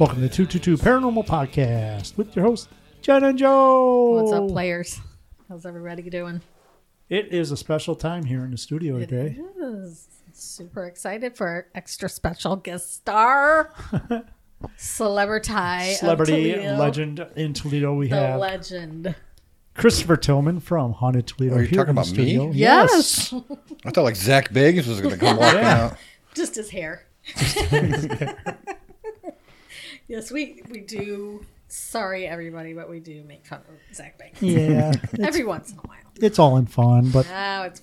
Welcome 0.00 0.16
to 0.16 0.22
the 0.22 0.28
222 0.34 0.76
Paranormal 0.78 1.26
Podcast 1.26 2.16
with 2.16 2.34
your 2.34 2.44
host, 2.46 2.68
Jen 3.02 3.22
and 3.22 3.38
Joe. 3.38 4.12
What's 4.22 4.32
up, 4.32 4.48
players? 4.48 4.98
How's 5.48 5.66
everybody 5.66 6.02
doing? 6.08 6.40
It 7.10 7.34
is 7.34 7.50
a 7.52 7.56
special 7.56 7.94
time 7.94 8.24
here 8.24 8.42
in 8.44 8.50
the 8.50 8.56
studio 8.56 8.96
It 8.96 9.08
today. 9.10 9.38
is. 9.60 10.08
Super 10.32 10.86
excited 10.86 11.36
for 11.36 11.46
our 11.48 11.66
extra 11.74 12.08
special 12.08 12.56
guest 12.56 12.94
star, 12.94 13.74
celebrity, 14.78 15.92
Celebrity 15.94 16.56
legend 16.56 17.26
in 17.36 17.52
Toledo, 17.52 17.92
we 17.92 18.08
the 18.08 18.16
have 18.16 18.40
legend. 18.40 19.14
Christopher 19.74 20.16
Tillman 20.16 20.60
from 20.60 20.92
Haunted 20.94 21.26
Toledo. 21.26 21.56
Oh, 21.56 21.58
you're 21.58 21.66
here 21.66 21.76
talking 21.84 21.90
in 21.90 21.94
the 21.96 22.00
about 22.00 22.06
me? 22.06 22.14
studio. 22.14 22.50
Yes, 22.54 23.34
I 23.84 23.90
thought 23.90 24.04
like 24.04 24.16
Zach 24.16 24.50
Biggs 24.52 24.86
was 24.86 25.00
going 25.02 25.12
to 25.14 25.20
come 25.20 25.36
walking 25.36 25.60
Yeah. 25.60 25.84
out. 25.92 25.96
just 26.34 26.54
his 26.54 26.70
hair. 26.70 27.04
Yes, 30.10 30.32
we 30.32 30.60
we 30.68 30.80
do. 30.80 31.46
Sorry, 31.68 32.26
everybody, 32.26 32.72
but 32.74 32.90
we 32.90 32.98
do 32.98 33.22
make 33.22 33.46
fun 33.46 33.60
of 33.60 33.94
Zak 33.94 34.18
Bagans 34.20 34.40
Yeah, 34.40 34.92
every 35.24 35.44
once 35.44 35.70
in 35.70 35.78
a 35.78 35.82
while. 35.82 35.98
it's 36.16 36.36
all 36.40 36.56
in 36.56 36.66
fun. 36.66 37.10
But 37.10 37.28
Oh, 37.32 37.62
it's 37.62 37.80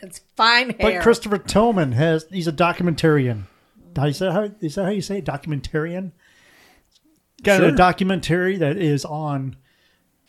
it's 0.00 0.20
fine 0.36 0.76
but. 0.80 1.02
Christopher 1.02 1.38
Tillman 1.38 1.90
has 1.92 2.26
he's 2.30 2.46
a 2.46 2.52
documentarian. 2.52 3.42
Is 4.00 4.20
that 4.20 4.30
how 4.32 4.48
is 4.60 4.76
that 4.76 4.84
how 4.84 4.90
you 4.90 5.00
say 5.02 5.18
it? 5.18 5.24
documentarian? 5.24 6.12
Got 7.42 7.64
a 7.64 7.72
documentary 7.72 8.56
that 8.58 8.76
is 8.76 9.04
on 9.04 9.56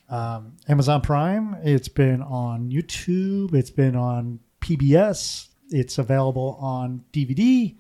um, 0.10 0.58
Amazon 0.68 1.02
Prime. 1.02 1.58
It's 1.64 1.90
been 1.90 2.24
on 2.24 2.72
YouTube. 2.72 3.54
It's 3.54 3.70
been 3.70 3.96
on 3.96 4.40
PBS. 4.62 5.48
It's 5.70 6.00
available 6.00 6.58
on 6.60 7.04
DVD. 7.14 7.76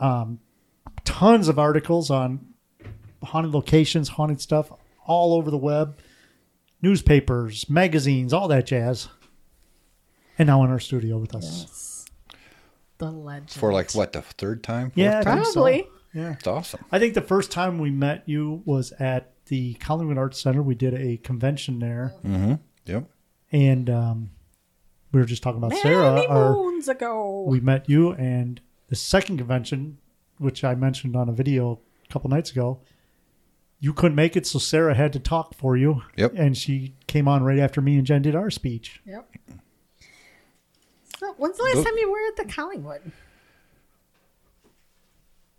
Um, 0.00 0.40
tons 1.04 1.48
of 1.48 1.58
articles 1.58 2.10
on 2.10 2.46
haunted 3.22 3.52
locations, 3.52 4.10
haunted 4.10 4.40
stuff, 4.40 4.70
all 5.06 5.34
over 5.34 5.50
the 5.50 5.58
web. 5.58 5.98
Newspapers, 6.82 7.68
magazines, 7.68 8.32
all 8.32 8.48
that 8.48 8.66
jazz. 8.66 9.08
And 10.38 10.46
now 10.46 10.64
in 10.64 10.70
our 10.70 10.80
studio 10.80 11.18
with 11.18 11.34
us. 11.34 11.66
Yes. 11.68 12.06
the 12.98 13.10
legend 13.10 13.50
For 13.50 13.72
like 13.72 13.92
what 13.92 14.12
the 14.12 14.22
third 14.22 14.62
time? 14.62 14.90
Yeah, 14.94 15.18
I 15.18 15.22
time? 15.22 15.34
think 15.36 15.46
so. 15.48 15.52
Probably. 15.54 15.86
Yeah. 16.14 16.32
it's 16.32 16.46
awesome. 16.46 16.82
I 16.90 16.98
think 16.98 17.12
the 17.14 17.20
first 17.20 17.50
time 17.50 17.78
we 17.78 17.90
met 17.90 18.22
you 18.26 18.62
was 18.64 18.92
at 18.92 19.32
the 19.46 19.74
Collingwood 19.74 20.16
Arts 20.16 20.40
Center. 20.40 20.62
We 20.62 20.74
did 20.74 20.94
a 20.94 21.18
convention 21.18 21.78
there, 21.80 22.14
Mm-hmm. 22.24 22.54
Yep. 22.86 23.04
and 23.52 23.90
um, 23.90 24.30
we 25.12 25.20
were 25.20 25.26
just 25.26 25.42
talking 25.42 25.58
about 25.58 25.70
many 25.70 25.82
Sarah. 25.82 26.24
Our, 26.28 26.54
moons 26.54 26.88
ago. 26.88 27.44
we 27.46 27.60
met 27.60 27.88
you, 27.90 28.12
and 28.12 28.60
the 28.88 28.96
second 28.96 29.36
convention, 29.38 29.98
which 30.40 30.64
I 30.64 30.74
mentioned 30.74 31.14
on 31.14 31.28
a 31.28 31.32
video 31.32 31.78
a 32.08 32.12
couple 32.12 32.30
nights 32.30 32.50
ago, 32.50 32.80
you 33.78 33.92
couldn't 33.92 34.14
make 34.16 34.36
it, 34.36 34.46
so 34.46 34.58
Sarah 34.58 34.94
had 34.94 35.12
to 35.12 35.18
talk 35.18 35.54
for 35.54 35.76
you. 35.76 36.02
Yep. 36.16 36.32
And 36.36 36.56
she 36.56 36.94
came 37.06 37.28
on 37.28 37.42
right 37.44 37.58
after 37.58 37.80
me 37.80 37.96
and 37.96 38.06
Jen 38.06 38.22
did 38.22 38.34
our 38.34 38.50
speech. 38.50 39.00
Yep. 39.06 39.28
So, 41.18 41.34
when's 41.36 41.56
the 41.58 41.64
last 41.64 41.74
Those- 41.76 41.84
time 41.84 41.94
you 41.98 42.10
were 42.10 42.26
at 42.28 42.36
the 42.36 42.52
Collingwood? 42.52 43.12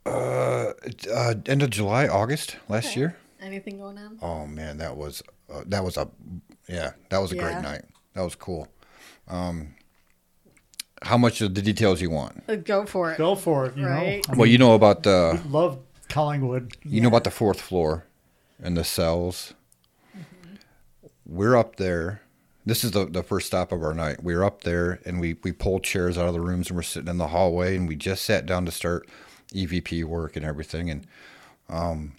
Uh, 0.05 0.73
uh, 1.13 1.35
end 1.45 1.61
of 1.61 1.69
July, 1.69 2.07
August 2.07 2.57
last 2.67 2.87
Okay. 2.87 2.99
year. 2.99 3.17
Anything 3.39 3.77
going 3.77 3.97
on? 3.97 4.17
Oh 4.21 4.47
man, 4.47 4.77
that 4.77 4.97
was 4.97 5.21
uh, 5.51 5.63
that 5.67 5.83
was 5.83 5.97
a 5.97 6.09
yeah, 6.67 6.91
that 7.09 7.19
was 7.19 7.31
a 7.31 7.35
Yeah. 7.35 7.41
great 7.41 7.61
night. 7.61 7.85
That 8.13 8.21
was 8.21 8.35
cool. 8.35 8.67
Um, 9.27 9.75
how 11.01 11.17
much 11.17 11.41
of 11.41 11.55
the 11.55 11.61
details 11.61 12.01
you 12.01 12.09
want? 12.09 12.43
Uh, 12.47 12.55
Go 12.55 12.85
for 12.85 13.11
it. 13.11 13.17
Go 13.17 13.35
for 13.35 13.65
it, 13.65 13.75
you 13.77 13.85
Right. 13.85 14.25
know. 14.27 14.33
I 14.33 14.37
Well, 14.37 14.47
you 14.47 14.57
know 14.57 14.73
about 14.75 15.03
the 15.03 15.39
mean, 15.43 15.51
love 15.51 15.79
Collingwood. 16.09 16.73
you 16.83 17.01
know 17.01 17.07
about 17.07 17.23
the 17.23 17.31
fourth 17.31 17.59
floor 17.61 18.05
and 18.61 18.77
the 18.77 18.83
cells. 18.83 19.53
We're 21.25 21.55
up 21.55 21.77
there. 21.77 22.21
This 22.65 22.83
is 22.83 22.91
the, 22.91 23.05
the 23.05 23.23
first 23.23 23.47
stop 23.47 23.71
of 23.71 23.81
our 23.83 23.93
night. 23.93 24.23
We 24.23 24.35
were 24.35 24.43
up 24.43 24.61
there 24.63 24.99
and 25.05 25.19
we, 25.19 25.35
we 25.43 25.51
pulled 25.51 25.83
chairs 25.83 26.17
out 26.17 26.27
of 26.27 26.33
the 26.33 26.39
rooms 26.41 26.67
and 26.69 26.75
we're 26.75 26.83
sitting 26.83 27.07
in 27.09 27.17
the 27.17 27.29
hallway 27.29 27.75
and 27.75 27.87
we 27.87 27.95
just 27.95 28.23
sat 28.23 28.45
down 28.45 28.65
to 28.65 28.71
start 28.71 29.07
EVP 29.53 30.03
work 30.03 30.35
and 30.35 30.45
everything. 30.45 30.89
And, 30.89 31.07
um, 31.69 32.13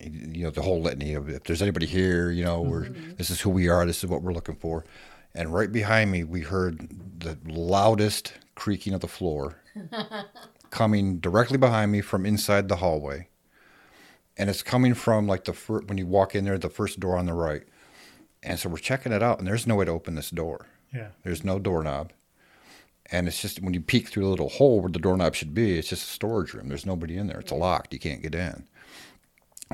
you 0.00 0.44
know, 0.44 0.50
the 0.50 0.60
whole 0.62 0.82
litany 0.82 1.14
of 1.14 1.30
if 1.30 1.44
there's 1.44 1.62
anybody 1.62 1.86
here, 1.86 2.30
you 2.30 2.44
know, 2.44 2.60
we're, 2.60 2.88
this 3.16 3.30
is 3.30 3.40
who 3.40 3.48
we 3.50 3.68
are, 3.68 3.86
this 3.86 4.04
is 4.04 4.10
what 4.10 4.20
we're 4.22 4.34
looking 4.34 4.56
for. 4.56 4.84
And 5.36 5.54
right 5.54 5.70
behind 5.70 6.10
me, 6.10 6.24
we 6.24 6.40
heard 6.40 6.88
the 7.20 7.38
loudest 7.46 8.32
creaking 8.54 8.94
of 8.94 9.00
the 9.00 9.08
floor 9.08 9.60
coming 10.70 11.18
directly 11.18 11.58
behind 11.58 11.92
me 11.92 12.00
from 12.00 12.26
inside 12.26 12.68
the 12.68 12.76
hallway 12.76 13.28
and 14.36 14.50
it's 14.50 14.62
coming 14.62 14.94
from 14.94 15.26
like 15.26 15.44
the 15.44 15.52
fir- 15.52 15.82
when 15.82 15.98
you 15.98 16.06
walk 16.06 16.34
in 16.34 16.44
there, 16.44 16.58
the 16.58 16.68
first 16.68 17.00
door 17.00 17.16
on 17.16 17.26
the 17.26 17.32
right. 17.32 17.62
And 18.42 18.58
so 18.58 18.68
we're 18.68 18.78
checking 18.78 19.12
it 19.12 19.22
out, 19.22 19.38
and 19.38 19.48
there's 19.48 19.66
no 19.66 19.74
way 19.76 19.86
to 19.86 19.90
open 19.90 20.14
this 20.14 20.30
door. 20.30 20.66
Yeah. 20.94 21.08
There's 21.24 21.42
no 21.42 21.58
doorknob, 21.58 22.12
and 23.06 23.26
it's 23.26 23.40
just 23.40 23.60
when 23.60 23.74
you 23.74 23.80
peek 23.80 24.08
through 24.08 24.24
the 24.24 24.28
little 24.28 24.48
hole 24.48 24.80
where 24.80 24.90
the 24.90 24.98
doorknob 24.98 25.34
should 25.34 25.54
be, 25.54 25.78
it's 25.78 25.88
just 25.88 26.08
a 26.08 26.12
storage 26.12 26.54
room. 26.54 26.68
There's 26.68 26.86
nobody 26.86 27.16
in 27.16 27.26
there. 27.26 27.40
It's 27.40 27.50
locked. 27.50 27.92
You 27.92 27.98
can't 27.98 28.22
get 28.22 28.34
in. 28.34 28.66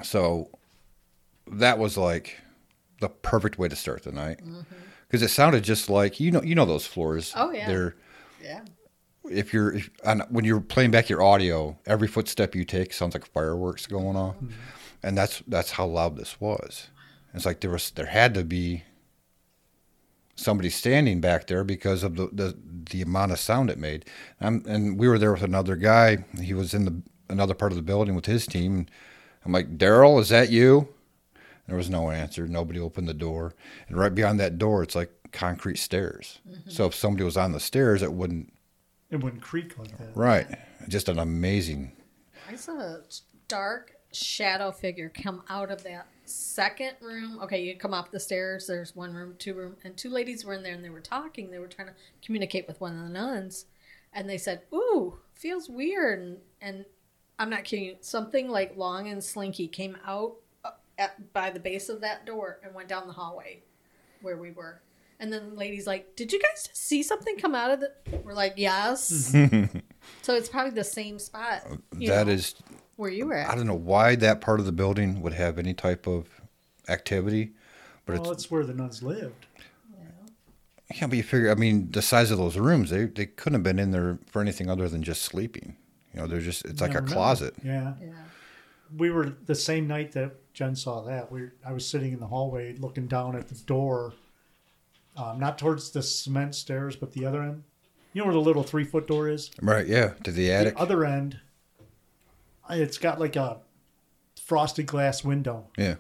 So 0.03 0.49
that 1.47 1.79
was 1.79 1.99
like 1.99 2.39
the 3.01 3.09
perfect 3.09 3.59
way 3.59 3.69
to 3.69 3.77
start 3.77 4.05
the 4.05 4.13
night 4.13 4.39
mm-hmm. 4.39 4.61
Because 5.13 5.23
it 5.23 5.29
sounded 5.29 5.63
just 5.63 5.91
like 5.91 6.19
you 6.19 6.31
know 6.31 6.43
you 6.43 6.55
know 6.55 6.65
those 6.65 6.87
floors. 6.87 7.35
Oh, 7.37 7.53
yeah. 7.53 7.69
They're 7.69 7.95
Yeah. 8.43 8.63
if 9.31 9.53
you're 9.53 9.75
if, 9.75 9.91
on, 10.07 10.21
when 10.31 10.47
you're 10.47 10.61
playing 10.61 10.91
back 10.91 11.11
your 11.11 11.23
audio, 11.23 11.79
every 11.85 12.09
footstep 12.09 12.55
you 12.55 12.65
take 12.65 12.95
sounds 12.95 13.15
like 13.15 13.27
fireworks 13.27 13.87
going 13.87 14.17
off, 14.17 14.37
mm-hmm. 14.37 14.53
and 15.03 15.17
that's 15.17 15.43
that's 15.47 15.73
how 15.73 15.85
loud 15.85 16.17
this 16.17 16.41
was. 16.41 16.89
It's 17.35 17.45
like 17.45 17.61
there 17.61 17.71
was 17.71 17.91
there 17.91 18.07
had 18.07 18.33
to 18.35 18.43
be 18.43 18.85
somebody 20.35 20.71
standing 20.71 21.21
back 21.21 21.47
there 21.47 21.63
because 21.63 22.03
of 22.03 22.17
the 22.17 22.29
the, 22.33 22.57
the 22.91 23.03
amount 23.03 23.33
of 23.33 23.39
sound 23.39 23.69
it 23.69 23.79
made. 23.79 24.07
And, 24.41 24.67
and 24.67 24.99
we 24.99 25.09
were 25.09 25.19
there 25.19 25.33
with 25.33 25.43
another 25.43 25.77
guy. 25.77 26.25
He 26.41 26.55
was 26.55 26.73
in 26.73 26.87
the 26.87 27.03
another 27.29 27.55
part 27.55 27.73
of 27.73 27.77
the 27.77 27.83
building 27.83 28.15
with 28.15 28.27
his 28.27 28.47
team. 28.47 28.87
I'm 29.45 29.53
like, 29.53 29.77
Daryl, 29.77 30.21
is 30.21 30.31
that 30.31 30.51
you? 30.51 30.89
There 31.67 31.77
was 31.77 31.89
no 31.91 32.11
answer. 32.11 32.47
Nobody 32.49 32.81
opened 32.81 33.09
the 33.09 33.15
door, 33.15 33.55
and 33.89 33.97
right 33.97 34.15
beyond 34.15 34.41
that 34.41 34.59
door, 34.59 34.83
it's 34.83 34.95
like 34.97 35.11
concrete 35.33 35.79
stairs. 35.79 36.41
Mm-hmm. 36.49 36.71
So 36.71 36.87
if 36.87 36.95
somebody 36.95 37.25
was 37.25 37.37
on 37.37 37.53
the 37.53 37.61
stairs, 37.61 38.03
it 38.03 38.13
wouldn't 38.13 38.53
It 39.11 39.17
wouldn't 39.23 39.43
creak 39.43 39.79
like 39.79 39.97
that. 39.99 40.17
Right. 40.17 40.47
Just 40.89 41.09
an 41.09 41.19
amazing. 41.19 41.93
I 42.51 42.57
saw 42.57 42.79
a 42.79 43.01
dark 43.49 43.93
shadow 44.13 44.71
figure 44.73 45.09
come 45.09 45.43
out 45.49 45.71
of 45.71 45.83
that 45.85 46.07
second 46.25 46.97
room. 47.01 47.39
Okay, 47.43 47.63
you 47.63 47.77
come 47.77 47.95
up 47.95 48.11
the 48.11 48.21
stairs. 48.21 48.67
There's 48.67 48.95
one 48.95 49.15
room, 49.15 49.37
two 49.39 49.55
room, 49.55 49.77
and 49.85 49.97
two 49.97 50.11
ladies 50.11 50.45
were 50.45 50.55
in 50.55 50.63
there 50.63 50.75
and 50.75 50.85
they 50.85 50.91
were 50.91 51.01
talking. 51.01 51.51
They 51.51 51.59
were 51.59 51.69
trying 51.69 51.89
to 51.89 51.95
communicate 52.25 52.67
with 52.67 52.81
one 52.81 52.97
of 52.97 53.05
the 53.05 53.09
nuns, 53.13 53.67
and 54.13 54.29
they 54.29 54.39
said, 54.39 54.63
"Ooh, 54.75 55.19
feels 55.35 55.69
weird." 55.71 56.19
And, 56.21 56.39
and 56.61 56.85
I'm 57.39 57.49
not 57.51 57.65
kidding. 57.65 57.85
you, 57.87 57.97
Something 58.01 58.49
like 58.51 58.77
long 58.77 59.09
and 59.09 59.23
slinky 59.25 59.69
came 59.69 59.97
out 60.07 60.37
at, 61.03 61.33
by 61.33 61.51
the 61.51 61.61
base 61.61 61.89
of 61.89 62.01
that 62.01 62.25
door 62.27 62.59
and 62.65 62.75
went 62.75 62.89
down 62.89 63.07
the 63.07 63.13
hallway 63.13 63.63
where 64.23 64.37
we 64.37 64.51
were. 64.53 64.81
And 65.21 65.33
then 65.33 65.51
the 65.51 65.57
lady's 65.57 65.87
like, 65.87 66.17
"Did 66.17 66.33
you 66.33 66.41
guys 66.41 66.69
see 66.73 67.03
something 67.03 67.37
come 67.37 67.55
out 67.55 67.71
of 67.71 67.81
the?" 67.81 67.93
We're 68.25 68.35
like, 68.35 68.55
"Yes." 68.57 69.31
so 70.23 70.35
it's 70.35 70.49
probably 70.49 70.73
the 70.73 70.83
same 70.85 71.19
spot. 71.21 71.63
Uh, 71.71 71.77
you 71.97 72.09
That 72.09 72.27
know, 72.27 72.33
is, 72.33 72.55
where 72.97 73.11
you 73.11 73.27
were 73.27 73.39
I 73.49 73.55
don't 73.55 73.67
know 73.69 73.75
why 73.75 74.17
that 74.17 74.41
part 74.41 74.59
of 74.61 74.67
the 74.67 74.73
building 74.73 75.21
would 75.23 75.33
have 75.35 75.59
any 75.59 75.75
type 75.75 76.07
of 76.09 76.29
activity, 76.89 77.53
but 78.05 78.19
Well, 78.21 78.33
it's 78.33 78.45
it's 78.45 78.51
where 78.51 78.65
the 78.67 78.75
nuns 78.75 79.03
lived. 79.03 79.47
yeah. 80.93 81.07
But 81.07 81.17
you 81.17 81.23
figure, 81.23 81.51
I 81.51 81.55
mean, 81.55 81.91
the 81.93 82.03
size 82.03 82.31
of 82.33 82.39
those 82.39 82.57
rooms, 82.59 82.91
they 82.91 83.05
they 83.05 83.27
couldn't 83.27 83.55
have 83.55 83.63
been 83.63 83.79
in 83.79 83.93
there 83.93 84.19
for 84.31 84.43
anything 84.43 84.69
other 84.69 84.89
than 84.89 85.03
just 85.05 85.23
sleeping. 85.23 85.77
You 86.13 86.21
know, 86.21 86.27
they're 86.27 86.41
just 86.41 86.65
it's 86.65 86.81
like 86.81 86.95
a 86.97 87.01
know. 87.01 87.07
closet. 87.13 87.55
Yeah. 87.65 87.95
Yeah. 88.01 88.09
we 88.99 89.11
were 89.11 89.31
the 89.47 89.55
same 89.55 89.87
night 89.87 90.13
that 90.13 90.33
Jen 90.53 90.77
saw 90.77 91.03
that. 91.03 91.31
We 91.33 91.49
I 91.65 91.73
was 91.73 91.87
sitting 91.87 92.13
in 92.13 92.21
the 92.21 92.27
hallway 92.27 92.75
looking 92.77 93.07
down 93.07 93.37
at 93.37 93.49
the 93.49 93.55
door, 93.55 94.15
um, 95.17 95.41
not 95.41 95.59
towards 95.59 95.91
the 95.91 96.03
cement 96.03 96.55
stairs, 96.55 96.97
but 96.97 97.13
the 97.13 97.25
other 97.25 97.43
end. 97.43 97.65
You 98.13 98.21
know 98.21 98.27
where 98.27 98.35
the 98.35 98.41
little 98.41 98.63
three 98.63 98.85
foot 98.85 99.07
door 99.07 99.29
is? 99.29 99.51
Right? 99.61 99.87
Yeah. 99.87 100.15
To 100.25 100.33
the 100.33 100.53
attic. 100.53 100.75
The 100.75 100.81
other 100.81 101.05
end, 101.05 101.41
it's 102.69 102.99
got 102.99 103.19
like 103.19 103.37
a 103.37 103.59
frosted 104.43 104.87
glass 104.87 105.25
window, 105.25 105.69
yeah. 105.79 105.95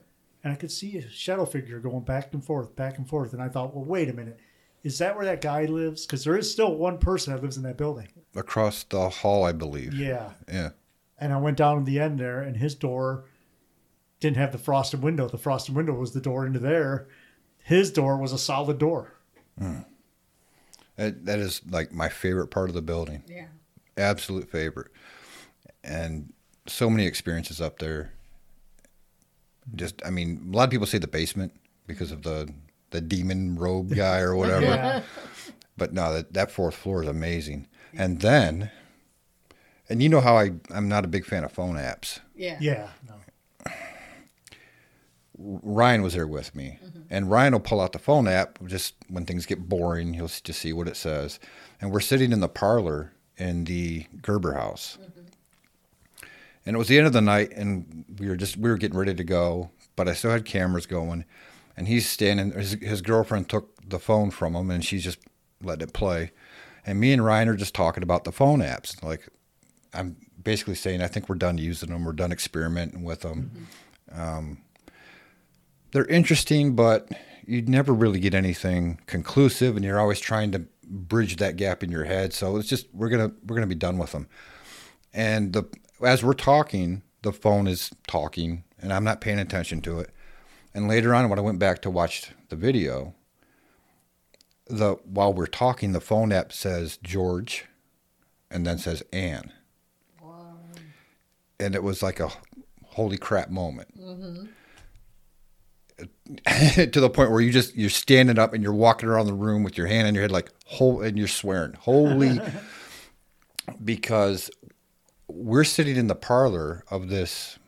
and 0.44 0.52
I 0.52 0.56
could 0.56 0.70
see 0.70 0.98
a 0.98 1.08
shadow 1.08 1.46
figure 1.46 1.78
going 1.78 2.04
back 2.04 2.34
and 2.34 2.44
forth, 2.44 2.74
back 2.76 2.98
and 2.98 3.08
forth. 3.08 3.32
And 3.32 3.42
I 3.42 3.48
thought, 3.48 3.74
well, 3.74 3.84
wait 3.84 4.10
a 4.10 4.12
minute, 4.12 4.38
is 4.82 4.98
that 4.98 5.16
where 5.16 5.24
that 5.24 5.40
guy 5.40 5.64
lives? 5.64 6.04
Because 6.04 6.24
there 6.24 6.36
is 6.36 6.50
still 6.50 6.74
one 6.74 6.98
person 6.98 7.32
that 7.32 7.42
lives 7.42 7.56
in 7.56 7.62
that 7.62 7.78
building. 7.78 8.08
Across 8.34 8.84
the 8.84 9.08
hall, 9.08 9.44
I 9.44 9.52
believe. 9.52 9.94
Yeah. 9.94 10.32
Yeah. 10.52 10.70
And 11.18 11.32
I 11.32 11.38
went 11.38 11.56
down 11.56 11.78
to 11.78 11.84
the 11.84 12.00
end 12.00 12.18
there, 12.18 12.42
and 12.42 12.56
his 12.56 12.74
door 12.74 13.24
didn't 14.22 14.38
have 14.38 14.52
the 14.52 14.58
frosted 14.58 15.02
window. 15.02 15.28
The 15.28 15.36
frosted 15.36 15.74
window 15.74 15.92
was 15.92 16.12
the 16.12 16.20
door 16.20 16.46
into 16.46 16.58
there. 16.58 17.08
His 17.58 17.90
door 17.92 18.16
was 18.16 18.32
a 18.32 18.38
solid 18.38 18.78
door. 18.78 19.12
Hmm. 19.58 19.80
That, 20.96 21.26
that 21.26 21.38
is 21.38 21.60
like 21.68 21.92
my 21.92 22.08
favorite 22.08 22.48
part 22.48 22.68
of 22.70 22.74
the 22.74 22.82
building. 22.82 23.24
Yeah. 23.28 23.46
absolute 23.96 24.48
favorite. 24.50 24.90
And 25.84 26.32
so 26.66 26.88
many 26.88 27.06
experiences 27.06 27.60
up 27.60 27.78
there. 27.78 28.12
Just, 29.74 30.00
I 30.06 30.10
mean, 30.10 30.48
a 30.52 30.56
lot 30.56 30.64
of 30.64 30.70
people 30.70 30.86
say 30.86 30.98
the 30.98 31.08
basement 31.08 31.52
because 31.86 32.12
of 32.12 32.22
the 32.22 32.52
the 32.90 33.00
demon 33.00 33.56
robe 33.56 33.94
guy 33.94 34.20
or 34.20 34.36
whatever. 34.36 34.66
Yeah. 34.66 35.02
But 35.76 35.92
no, 35.92 36.12
that, 36.12 36.34
that 36.34 36.50
fourth 36.50 36.74
floor 36.74 37.02
is 37.02 37.08
amazing. 37.08 37.66
And 37.94 38.20
then, 38.20 38.70
and 39.88 40.02
you 40.02 40.08
know 40.08 40.20
how 40.20 40.36
I 40.36 40.52
I'm 40.70 40.88
not 40.88 41.04
a 41.04 41.08
big 41.08 41.24
fan 41.24 41.42
of 41.42 41.52
phone 41.52 41.76
apps. 41.76 42.20
Yeah. 42.36 42.58
Yeah. 42.60 42.88
No. 43.08 43.14
Ryan 45.42 46.02
was 46.02 46.14
there 46.14 46.26
with 46.26 46.54
me, 46.54 46.78
mm-hmm. 46.84 47.00
and 47.10 47.30
Ryan 47.30 47.54
will 47.54 47.60
pull 47.60 47.80
out 47.80 47.92
the 47.92 47.98
phone 47.98 48.28
app 48.28 48.58
just 48.66 48.94
when 49.08 49.26
things 49.26 49.46
get 49.46 49.68
boring. 49.68 50.14
He'll 50.14 50.28
just 50.28 50.60
see 50.60 50.72
what 50.72 50.88
it 50.88 50.96
says, 50.96 51.40
and 51.80 51.90
we're 51.90 52.00
sitting 52.00 52.32
in 52.32 52.40
the 52.40 52.48
parlor 52.48 53.12
in 53.36 53.64
the 53.64 54.06
Gerber 54.20 54.54
house, 54.54 54.98
mm-hmm. 55.00 56.26
and 56.64 56.76
it 56.76 56.78
was 56.78 56.88
the 56.88 56.98
end 56.98 57.06
of 57.06 57.12
the 57.12 57.20
night, 57.20 57.52
and 57.52 58.04
we 58.18 58.28
were 58.28 58.36
just 58.36 58.56
we 58.56 58.70
were 58.70 58.76
getting 58.76 58.98
ready 58.98 59.14
to 59.14 59.24
go, 59.24 59.70
but 59.96 60.08
I 60.08 60.14
still 60.14 60.30
had 60.30 60.44
cameras 60.44 60.86
going, 60.86 61.24
and 61.76 61.88
he's 61.88 62.08
standing. 62.08 62.52
His, 62.52 62.72
his 62.74 63.02
girlfriend 63.02 63.48
took 63.48 63.88
the 63.88 63.98
phone 63.98 64.30
from 64.30 64.54
him, 64.54 64.70
and 64.70 64.84
she's 64.84 65.04
just 65.04 65.18
letting 65.62 65.88
it 65.88 65.92
play, 65.92 66.30
and 66.86 67.00
me 67.00 67.12
and 67.12 67.24
Ryan 67.24 67.48
are 67.48 67.56
just 67.56 67.74
talking 67.74 68.02
about 68.02 68.24
the 68.24 68.32
phone 68.32 68.60
apps, 68.60 69.02
like 69.02 69.28
I'm 69.92 70.16
basically 70.42 70.74
saying 70.74 71.02
I 71.02 71.08
think 71.08 71.28
we're 71.28 71.34
done 71.34 71.58
using 71.58 71.90
them, 71.90 72.04
we're 72.04 72.12
done 72.12 72.32
experimenting 72.32 73.02
with 73.02 73.20
them 73.20 73.50
mm-hmm. 74.10 74.20
um, 74.20 74.58
they're 75.92 76.06
interesting, 76.06 76.74
but 76.74 77.08
you'd 77.46 77.68
never 77.68 77.92
really 77.92 78.20
get 78.20 78.34
anything 78.34 79.00
conclusive, 79.06 79.76
and 79.76 79.84
you're 79.84 80.00
always 80.00 80.20
trying 80.20 80.52
to 80.52 80.64
bridge 80.84 81.36
that 81.36 81.56
gap 81.56 81.82
in 81.82 81.90
your 81.90 82.04
head. 82.04 82.32
So 82.32 82.56
it's 82.56 82.68
just 82.68 82.86
we're 82.92 83.08
gonna 83.08 83.32
we're 83.46 83.56
gonna 83.56 83.66
be 83.66 83.74
done 83.74 83.98
with 83.98 84.12
them. 84.12 84.26
And 85.12 85.52
the 85.52 85.64
as 86.02 86.24
we're 86.24 86.34
talking, 86.34 87.02
the 87.22 87.32
phone 87.32 87.66
is 87.66 87.90
talking, 88.06 88.64
and 88.78 88.92
I'm 88.92 89.04
not 89.04 89.20
paying 89.20 89.38
attention 89.38 89.80
to 89.82 90.00
it. 90.00 90.10
And 90.74 90.88
later 90.88 91.14
on, 91.14 91.28
when 91.28 91.38
I 91.38 91.42
went 91.42 91.58
back 91.58 91.82
to 91.82 91.90
watch 91.90 92.32
the 92.48 92.56
video, 92.56 93.14
the 94.66 94.94
while 95.04 95.32
we're 95.32 95.46
talking, 95.46 95.92
the 95.92 96.00
phone 96.00 96.32
app 96.32 96.52
says 96.52 96.98
George, 97.02 97.66
and 98.50 98.66
then 98.66 98.78
says 98.78 99.02
Anne, 99.12 99.52
and 101.60 101.74
it 101.74 101.82
was 101.82 102.02
like 102.02 102.18
a 102.20 102.30
holy 102.84 103.16
crap 103.16 103.48
moment 103.48 103.98
mm-hmm. 103.98 104.44
to 106.46 107.00
the 107.00 107.10
point 107.10 107.30
where 107.30 107.40
you 107.40 107.50
just 107.52 107.74
you're 107.76 107.90
standing 107.90 108.38
up 108.38 108.54
and 108.54 108.62
you're 108.62 108.72
walking 108.72 109.08
around 109.08 109.26
the 109.26 109.32
room 109.34 109.62
with 109.62 109.76
your 109.76 109.86
hand 109.86 110.06
on 110.08 110.14
your 110.14 110.22
head 110.22 110.30
like 110.30 110.50
whole 110.66 111.00
and 111.02 111.18
you're 111.18 111.28
swearing 111.28 111.72
holy 111.74 112.40
because 113.84 114.50
we're 115.28 115.64
sitting 115.64 115.96
in 115.96 116.06
the 116.06 116.14
parlor 116.14 116.84
of 116.90 117.08
this 117.08 117.58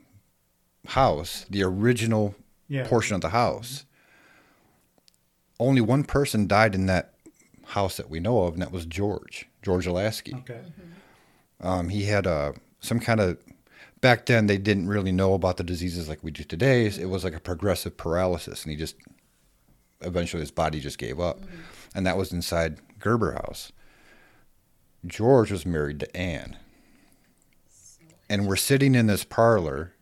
house 0.88 1.46
the 1.50 1.62
original 1.62 2.34
Yeah. 2.68 2.86
portion 2.86 3.14
of 3.14 3.20
the 3.20 3.30
house 3.30 3.84
only 5.60 5.80
one 5.80 6.04
person 6.04 6.46
died 6.46 6.74
in 6.74 6.86
that 6.86 7.14
house 7.68 7.96
that 7.96 8.10
we 8.10 8.20
know 8.20 8.42
of 8.44 8.54
and 8.54 8.62
that 8.62 8.72
was 8.72 8.86
george 8.86 9.48
george 9.62 9.86
Alasky. 9.86 10.38
Okay. 10.40 10.60
Um, 11.60 11.88
he 11.88 12.04
had 12.04 12.26
a 12.26 12.54
some 12.80 13.00
kind 13.00 13.20
of 13.20 13.38
back 14.04 14.26
then 14.26 14.48
they 14.48 14.58
didn't 14.58 14.86
really 14.86 15.12
know 15.12 15.32
about 15.32 15.56
the 15.56 15.64
diseases 15.64 16.10
like 16.10 16.22
we 16.22 16.30
do 16.30 16.44
today. 16.44 16.84
It 16.84 17.08
was 17.08 17.24
like 17.24 17.34
a 17.34 17.40
progressive 17.40 17.96
paralysis, 17.96 18.62
and 18.62 18.70
he 18.70 18.76
just 18.76 18.96
eventually 20.02 20.42
his 20.42 20.50
body 20.50 20.78
just 20.78 20.98
gave 20.98 21.18
up, 21.18 21.40
mm-hmm. 21.40 21.56
and 21.94 22.06
that 22.06 22.18
was 22.18 22.30
inside 22.30 22.80
Gerber 22.98 23.32
House. 23.32 23.72
George 25.06 25.50
was 25.50 25.64
married 25.64 26.00
to 26.00 26.14
Anne, 26.14 26.58
and 28.28 28.46
we're 28.46 28.56
sitting 28.56 28.94
in 28.94 29.06
this 29.06 29.24
parlor 29.24 29.94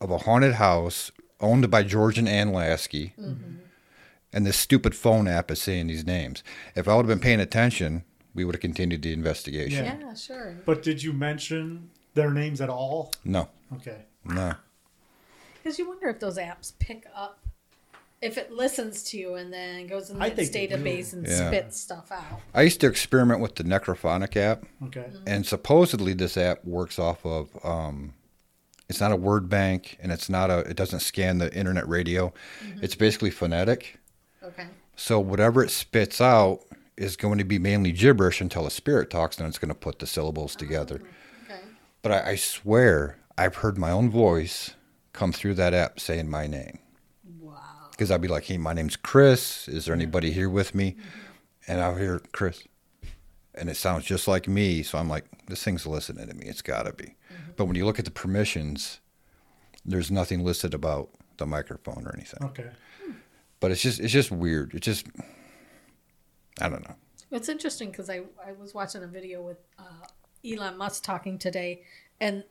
of 0.00 0.10
a 0.10 0.18
haunted 0.18 0.54
house 0.54 1.12
owned 1.38 1.70
by 1.70 1.84
George 1.84 2.18
and 2.18 2.28
Ann 2.28 2.52
Lasky. 2.52 3.14
Mm-hmm. 3.16 3.58
And 4.32 4.44
this 4.44 4.58
stupid 4.58 4.96
phone 4.96 5.28
app 5.28 5.52
is 5.52 5.62
saying 5.62 5.86
these 5.86 6.04
names. 6.04 6.42
If 6.74 6.88
I 6.88 6.96
would 6.96 7.06
have 7.06 7.08
been 7.08 7.20
paying 7.20 7.38
attention, 7.38 8.02
we 8.34 8.44
would 8.44 8.56
have 8.56 8.60
continued 8.60 9.02
the 9.02 9.12
investigation. 9.12 9.84
Yeah. 9.84 9.98
Yeah, 10.00 10.14
sure. 10.14 10.56
But 10.66 10.82
did 10.82 11.02
you 11.02 11.12
mention 11.12 11.90
their 12.14 12.30
names 12.30 12.60
at 12.60 12.68
all? 12.70 13.12
No, 13.24 13.48
Okay. 13.74 14.02
no. 14.24 14.54
Because 15.54 15.78
you 15.78 15.88
wonder 15.88 16.08
if 16.08 16.18
those 16.20 16.38
apps 16.38 16.72
pick 16.78 17.06
up, 17.14 17.40
if 18.20 18.36
it 18.38 18.50
listens 18.50 19.02
to 19.04 19.18
you 19.18 19.34
and 19.34 19.52
then 19.52 19.86
goes 19.86 20.10
in 20.10 20.20
I 20.20 20.28
its 20.28 20.36
think 20.36 20.52
they 20.52 20.66
database 20.68 21.12
and 21.12 21.26
Yeah. 21.26 21.48
spits 21.48 21.78
stuff 21.80 22.10
out. 22.10 22.40
I 22.54 22.62
used 22.62 22.80
to 22.80 22.86
experiment 22.86 23.40
with 23.40 23.54
the 23.56 23.64
Necrophonic 23.64 24.36
app, 24.36 24.64
Okay. 24.86 25.06
and 25.26 25.46
supposedly 25.46 26.14
this 26.14 26.36
app 26.36 26.64
works 26.64 26.98
off 26.98 27.24
of. 27.24 27.48
Um, 27.64 28.14
it's 28.88 29.00
not 29.00 29.12
a 29.12 29.16
word 29.16 29.48
bank, 29.50 29.98
and 30.00 30.10
it's 30.10 30.28
not 30.30 30.50
a. 30.50 30.60
It 30.60 30.76
doesn't 30.76 31.00
scan 31.00 31.38
the 31.38 31.54
internet 31.54 31.86
radio. 31.86 32.32
It's 32.80 32.94
basically 32.94 33.30
phonetic. 33.30 33.98
Okay. 34.42 34.66
So 34.96 35.20
whatever 35.20 35.62
it 35.62 35.70
spits 35.70 36.20
out 36.20 36.60
is 36.96 37.14
going 37.16 37.38
to 37.38 37.44
be 37.44 37.58
mainly 37.58 37.92
gibberish 37.92 38.40
until 38.40 38.66
a 38.66 38.70
spirit 38.70 39.10
talks, 39.10 39.38
and 39.38 39.46
it's 39.46 39.58
going 39.58 39.68
to 39.68 39.74
put 39.74 39.98
the 40.00 40.06
syllables 40.06 40.56
together. 40.56 41.00
Okay. 42.04 42.14
But 42.14 42.26
I, 42.26 42.30
I 42.32 42.36
swear 42.36 43.18
I've 43.36 43.56
heard 43.56 43.78
my 43.78 43.90
own 43.90 44.10
voice 44.10 44.74
come 45.12 45.32
through 45.32 45.54
that 45.54 45.74
app 45.74 46.00
saying 46.00 46.28
my 46.30 46.46
name. 46.46 46.78
Wow. 47.40 47.60
Because 47.90 48.10
I'd 48.10 48.20
be 48.20 48.28
like, 48.28 48.44
hey, 48.44 48.58
my 48.58 48.72
name's 48.72 48.96
Chris. 48.96 49.68
Is 49.68 49.84
there 49.86 49.94
anybody 49.94 50.30
here 50.30 50.48
with 50.48 50.74
me? 50.74 50.96
And 51.66 51.80
I'll 51.80 51.96
hear 51.96 52.20
Chris. 52.32 52.62
And 53.54 53.68
it 53.68 53.76
sounds 53.76 54.04
just 54.04 54.28
like 54.28 54.46
me. 54.46 54.82
So 54.82 54.98
I'm 54.98 55.08
like, 55.08 55.24
this 55.46 55.62
thing's 55.62 55.86
listening 55.86 56.28
to 56.28 56.34
me. 56.34 56.46
It's 56.46 56.62
got 56.62 56.84
to 56.84 56.92
be. 56.92 57.16
But 57.56 57.64
when 57.64 57.74
you 57.74 57.84
look 57.84 57.98
at 57.98 58.04
the 58.04 58.10
permissions, 58.12 59.00
there's 59.84 60.10
nothing 60.10 60.44
listed 60.44 60.74
about 60.74 61.10
the 61.38 61.46
microphone 61.46 62.06
or 62.06 62.14
anything. 62.14 62.46
Okay. 62.48 62.70
But 63.60 63.72
it's 63.72 63.82
just 63.82 63.98
it's 63.98 64.12
just 64.12 64.30
weird. 64.30 64.74
It 64.74 64.82
just 64.82 65.06
I 66.60 66.68
don't 66.68 66.88
know. 66.88 66.94
It's 67.30 67.48
interesting 67.48 67.90
because 67.90 68.08
I, 68.08 68.22
I 68.44 68.52
was 68.52 68.72
watching 68.74 69.02
a 69.02 69.06
video 69.06 69.42
with 69.42 69.58
uh, 69.78 69.82
Elon 70.44 70.76
Musk 70.76 71.02
talking 71.04 71.38
today, 71.38 71.82
and 72.20 72.44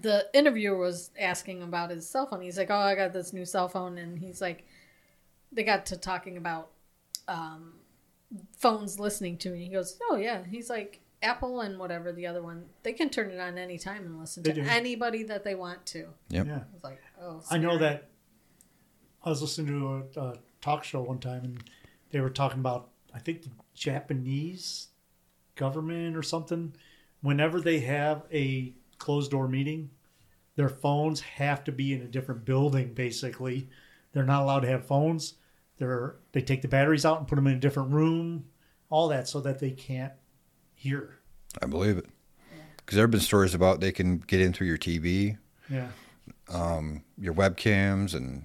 the 0.00 0.26
interviewer 0.34 0.78
was 0.78 1.10
asking 1.18 1.62
about 1.62 1.90
his 1.90 2.08
cell 2.08 2.26
phone. 2.26 2.42
He's 2.42 2.58
like, 2.58 2.70
"Oh, 2.70 2.76
I 2.78 2.94
got 2.94 3.12
this 3.12 3.32
new 3.32 3.44
cell 3.44 3.68
phone," 3.68 3.98
and 3.98 4.18
he's 4.18 4.40
like, 4.40 4.64
they 5.52 5.62
got 5.64 5.86
to 5.86 5.96
talking 5.96 6.36
about 6.36 6.70
um, 7.28 7.74
phones 8.56 9.00
listening 9.00 9.36
to 9.38 9.50
me. 9.50 9.64
He 9.64 9.68
goes, 9.70 9.98
"Oh 10.10 10.16
yeah," 10.16 10.44
he's 10.48 10.70
like. 10.70 11.00
Apple 11.22 11.60
and 11.60 11.78
whatever 11.78 12.12
the 12.12 12.26
other 12.26 12.42
one, 12.42 12.64
they 12.82 12.94
can 12.94 13.10
turn 13.10 13.28
it 13.30 13.38
on 13.38 13.58
any 13.58 13.76
time 13.76 14.06
and 14.06 14.18
listen 14.18 14.42
They 14.42 14.54
to 14.54 14.62
do. 14.62 14.66
anybody 14.66 15.22
that 15.24 15.44
they 15.44 15.54
want 15.54 15.84
to. 15.88 16.06
Yep. 16.30 16.46
Yeah. 16.46 16.60
It's 16.74 16.82
like, 16.82 16.98
oh, 17.20 17.42
I 17.50 17.58
know 17.58 17.76
scary. 17.76 17.78
that 17.80 18.08
I 19.22 19.28
was 19.28 19.42
listening 19.42 19.66
to 19.66 20.18
a, 20.18 20.28
a 20.28 20.34
talk 20.62 20.82
show 20.82 21.02
one 21.02 21.18
time 21.18 21.44
and 21.44 21.62
they 22.10 22.20
were 22.20 22.30
talking 22.30 22.60
about 22.60 22.88
I 23.12 23.18
think 23.18 23.42
the 23.42 23.50
Japanese 23.74 24.88
government 25.56 26.16
or 26.16 26.22
something. 26.22 26.72
Whenever 27.22 27.60
they 27.60 27.80
have 27.80 28.22
a 28.32 28.72
closed 28.98 29.30
door 29.30 29.48
meeting, 29.48 29.90
their 30.56 30.68
phones 30.68 31.20
have 31.20 31.64
to 31.64 31.72
be 31.72 31.92
in 31.92 32.02
a 32.02 32.06
different 32.06 32.44
building. 32.44 32.92
Basically, 32.94 33.68
they're 34.12 34.24
not 34.24 34.42
allowed 34.42 34.60
to 34.60 34.68
have 34.68 34.86
phones. 34.86 35.34
They're 35.78 36.16
they 36.32 36.42
take 36.42 36.62
the 36.62 36.68
batteries 36.68 37.04
out 37.04 37.18
and 37.18 37.28
put 37.28 37.36
them 37.36 37.46
in 37.46 37.54
a 37.54 37.60
different 37.60 37.92
room, 37.92 38.44
all 38.90 39.08
that, 39.08 39.28
so 39.28 39.40
that 39.40 39.58
they 39.58 39.70
can't 39.70 40.12
hear. 40.74 41.18
I 41.62 41.66
believe 41.66 41.98
it. 41.98 42.06
Because 42.76 42.96
there 42.96 43.04
have 43.04 43.10
been 43.10 43.20
stories 43.20 43.54
about 43.54 43.80
they 43.80 43.92
can 43.92 44.18
get 44.18 44.40
in 44.40 44.52
through 44.52 44.66
your 44.66 44.78
TV, 44.78 45.36
Yeah. 45.70 45.88
um, 46.48 47.02
your 47.18 47.34
webcams, 47.34 48.14
and 48.14 48.44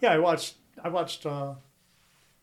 Yeah, 0.00 0.12
I 0.12 0.18
watched 0.18 0.54
I 0.82 0.88
watched 0.88 1.26
uh, 1.26 1.54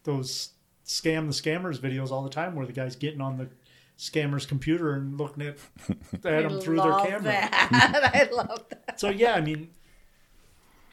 those 0.03 0.51
scam 0.85 1.25
the 1.27 1.33
scammers 1.33 1.79
videos 1.79 2.11
all 2.11 2.23
the 2.23 2.29
time 2.29 2.55
where 2.55 2.65
the 2.65 2.73
guy's 2.73 2.95
getting 2.95 3.19
on 3.21 3.37
the 3.37 3.49
scammer's 3.97 4.45
computer 4.45 4.93
and 4.93 5.17
looking 5.17 5.43
at 5.43 5.57
at 5.89 6.21
them 6.21 6.57
I 6.57 6.59
through 6.59 6.77
their 6.77 6.99
camera. 6.99 7.23
That. 7.23 8.29
I 8.31 8.33
love 8.33 8.65
that. 8.69 8.99
So 8.99 9.09
yeah, 9.09 9.33
I 9.33 9.41
mean, 9.41 9.69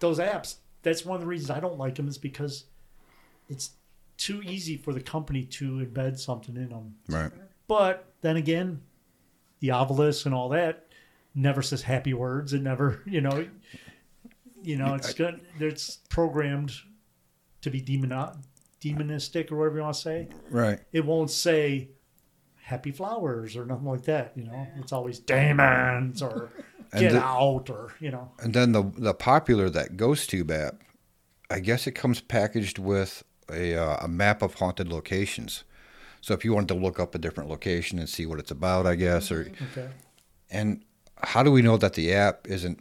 those 0.01 0.19
apps. 0.19 0.57
That's 0.83 1.05
one 1.05 1.17
of 1.17 1.23
the 1.23 1.27
reasons 1.27 1.51
I 1.51 1.61
don't 1.61 1.79
like 1.79 1.95
them 1.95 2.09
is 2.09 2.19
because 2.19 2.65
it's 3.49 3.71
too 4.17 4.43
easy 4.43 4.77
for 4.77 4.93
the 4.93 5.01
company 5.01 5.45
to 5.45 5.85
embed 5.85 6.19
something 6.19 6.57
in 6.57 6.69
them. 6.69 6.95
right. 7.09 7.33
But 7.67 8.13
then 8.21 8.37
again, 8.37 8.83
the 9.61 9.69
Ovilus 9.69 10.27
and 10.27 10.35
all 10.35 10.51
that 10.51 10.89
never 11.35 11.63
says 11.63 11.83
happy 11.83 12.13
words. 12.13 12.53
It 12.53 12.63
never, 12.63 13.03
you 13.07 13.21
know, 13.21 13.47
you 14.63 14.77
know, 14.77 14.95
it's 14.95 15.15
good. 15.15 15.41
It's 15.59 15.99
programmed 16.09 16.73
to 17.63 17.71
be 17.71 17.81
demon 17.81 18.11
demonistic 18.81 19.51
or 19.51 19.57
whatever 19.57 19.77
you 19.77 19.83
want 19.83 19.95
to 19.97 20.01
say. 20.01 20.29
Right. 20.51 20.81
It 20.93 21.05
won't 21.05 21.31
say 21.31 21.89
happy 22.65 22.91
flowers 22.91 23.57
or 23.57 23.67
nothing 23.67 23.87
like 23.87 24.05
that. 24.05 24.33
You 24.37 24.45
know, 24.45 24.67
it's 24.81 24.93
always 24.93 25.19
demons 25.19 26.23
or 26.23 26.51
And 26.93 27.01
get 27.03 27.13
the- 27.13 27.23
out 27.23 27.69
or 27.71 27.93
you 28.01 28.11
know. 28.11 28.31
And 28.43 28.55
then 28.55 28.73
the 28.73 28.83
the 28.97 29.15
popular 29.15 29.69
that 29.71 29.97
GhostTube 29.97 30.51
app, 30.51 30.83
I 31.51 31.61
guess 31.61 31.87
it 31.87 31.93
comes 31.93 32.21
packaged 32.21 32.79
with 32.79 33.23
a 33.51 33.75
uh, 33.77 33.97
a 34.05 34.09
map 34.09 34.43
of 34.43 34.55
haunted 34.55 34.89
locations. 34.89 35.65
So 36.21 36.33
if 36.33 36.43
you 36.45 36.55
wanted 36.55 36.69
to 36.69 36.75
look 36.81 36.99
up 36.99 37.15
a 37.15 37.19
different 37.19 37.51
location 37.51 37.99
and 37.99 38.09
see 38.09 38.25
what 38.25 38.39
it's 38.39 38.51
about, 38.51 38.87
I 38.87 38.95
guess, 38.95 39.31
or 39.31 39.51
Okay. 39.71 39.89
And 40.51 40.83
how 41.23 41.43
do 41.43 41.51
we 41.53 41.61
know 41.63 41.77
that 41.77 41.93
the 41.95 42.13
app 42.15 42.47
isn't, 42.49 42.81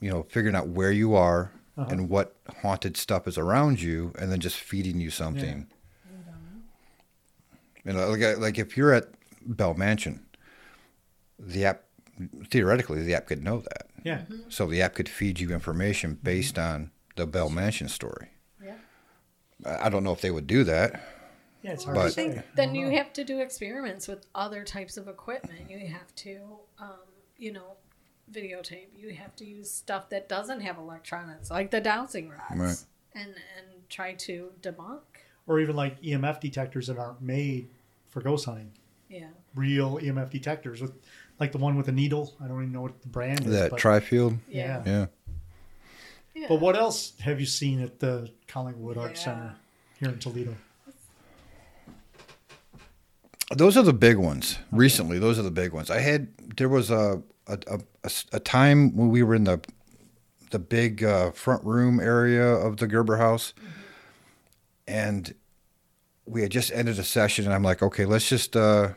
you 0.00 0.10
know, 0.10 0.22
figuring 0.28 0.54
out 0.54 0.68
where 0.68 0.92
you 0.92 1.14
are 1.16 1.50
Uh-huh. 1.76 1.88
and 1.90 2.08
what 2.08 2.36
haunted 2.62 2.96
stuff 2.96 3.26
is 3.26 3.36
around 3.36 3.80
you, 3.82 4.12
and 4.18 4.30
then 4.30 4.38
just 4.40 4.56
feeding 4.56 5.00
you 5.00 5.10
something? 5.10 5.66
You 7.86 7.92
know, 7.92 8.08
like 8.10 8.22
uh, 8.22 8.38
like 8.38 8.58
if 8.58 8.76
you're 8.76 8.92
at 8.92 9.06
Bell 9.46 9.74
Mansion, 9.74 10.26
the 11.38 11.64
app 11.66 11.84
theoretically 12.48 13.02
the 13.02 13.14
app 13.14 13.26
could 13.26 13.44
know 13.44 13.60
that, 13.60 13.86
Yeah. 14.02 14.18
Mm-hmm. 14.18 14.48
so 14.48 14.66
the 14.66 14.82
app 14.82 14.94
could 14.94 15.08
feed 15.08 15.38
you 15.38 15.50
information 15.52 16.12
mm-hmm. 16.12 16.24
based 16.24 16.58
on 16.58 16.90
the 17.14 17.26
Bell 17.26 17.48
Mansion 17.50 17.88
story. 17.88 18.28
Yeah. 18.62 18.74
I 19.64 19.86
I 19.86 19.88
don't 19.88 20.02
know 20.04 20.12
if 20.12 20.20
they 20.20 20.30
would 20.30 20.46
do 20.46 20.64
that. 20.64 21.00
Yeah, 21.62 21.72
it's 21.72 21.84
hard 21.84 21.96
But- 21.96 22.04
to 22.04 22.10
say. 22.10 22.30
think 22.32 22.44
then 22.54 22.74
you 22.74 22.90
have 22.90 23.12
to 23.14 23.24
do 23.24 23.40
experiments 23.40 24.08
with 24.08 24.26
other 24.34 24.64
types 24.64 24.96
of 24.96 25.08
equipment. 25.08 25.70
You 25.70 25.86
have 25.88 26.14
to, 26.16 26.40
um, 26.78 27.00
you 27.38 27.52
know, 27.52 27.76
videotape. 28.32 28.88
You 28.96 29.14
have 29.14 29.36
to 29.36 29.44
use 29.44 29.70
stuff 29.70 30.08
that 30.10 30.28
doesn't 30.28 30.60
have 30.60 30.78
electronics, 30.78 31.50
like 31.50 31.70
the 31.70 31.80
dowsing 31.80 32.28
rods, 32.30 32.42
Right. 32.56 32.84
and 33.14 33.34
and 33.56 33.88
try 33.88 34.14
to 34.14 34.50
debunk. 34.62 35.00
or 35.48 35.60
even 35.60 35.76
like 35.76 36.00
EMF 36.02 36.40
detectors 36.40 36.88
that 36.88 36.98
aren't 36.98 37.22
made 37.22 37.68
for 38.16 38.22
ghost 38.22 38.46
hunting. 38.46 38.72
Yeah. 39.10 39.26
Real 39.54 39.98
EMF 39.98 40.30
detectors 40.30 40.80
with 40.80 40.92
like 41.38 41.52
the 41.52 41.58
one 41.58 41.76
with 41.76 41.84
the 41.84 41.92
needle. 41.92 42.34
I 42.42 42.48
don't 42.48 42.62
even 42.62 42.72
know 42.72 42.80
what 42.80 43.02
the 43.02 43.08
brand 43.08 43.40
is. 43.44 43.52
That 43.52 43.72
but, 43.72 43.78
Trifield, 43.80 44.38
Yeah. 44.48 44.82
yeah. 44.86 45.06
Yeah. 46.34 46.46
but 46.48 46.58
what 46.58 46.76
else 46.76 47.12
have 47.20 47.40
you 47.40 47.44
seen 47.44 47.82
at 47.82 48.00
the 48.00 48.30
Collingwood 48.48 48.96
Art 48.96 49.16
Yeah. 49.16 49.22
Center 49.22 49.54
here 50.00 50.08
in 50.08 50.18
Toledo? 50.18 50.56
Those 53.54 53.76
are 53.76 53.82
the 53.82 53.92
big 53.92 54.16
ones. 54.16 54.58
Recently, 54.72 55.18
those 55.18 55.38
are 55.38 55.42
the 55.42 55.50
big 55.50 55.74
ones. 55.74 55.90
I 55.90 56.00
had 56.00 56.28
there 56.56 56.70
was 56.70 56.90
a 56.90 57.22
a 58.32 58.40
time 58.40 58.96
when 58.96 59.10
we 59.10 59.22
were 59.22 59.34
in 59.34 59.44
the 59.44 59.60
the 60.52 60.58
big 60.58 61.04
uh, 61.04 61.32
front 61.32 61.62
room 61.64 62.00
area 62.00 62.46
of 62.46 62.78
the 62.78 62.86
Gerber 62.86 63.18
House, 63.18 63.52
and 64.88 65.34
we 66.26 66.42
had 66.42 66.50
just 66.50 66.72
ended 66.72 66.98
a 66.98 67.04
session, 67.04 67.44
and 67.44 67.54
I'm 67.54 67.62
like, 67.62 67.82
okay, 67.82 68.04
let's 68.04 68.28
just 68.28 68.56
uh, 68.56 68.90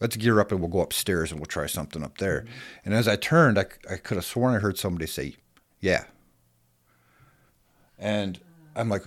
let's 0.00 0.16
gear 0.16 0.40
up 0.40 0.52
and 0.52 0.60
we'll 0.60 0.70
go 0.70 0.80
upstairs 0.80 1.30
and 1.30 1.40
we'll 1.40 1.46
try 1.46 1.66
something 1.66 2.02
up 2.02 2.18
there. 2.18 2.42
Mm-hmm. 2.42 2.52
And 2.86 2.94
as 2.94 3.08
I 3.08 3.16
turned, 3.16 3.58
I, 3.58 3.66
I 3.90 3.96
could 3.96 4.16
have 4.16 4.24
sworn 4.24 4.54
I 4.54 4.58
heard 4.58 4.78
somebody 4.78 5.06
say, 5.06 5.36
"Yeah," 5.80 6.04
and 7.98 8.40
I'm 8.76 8.88
like, 8.88 9.02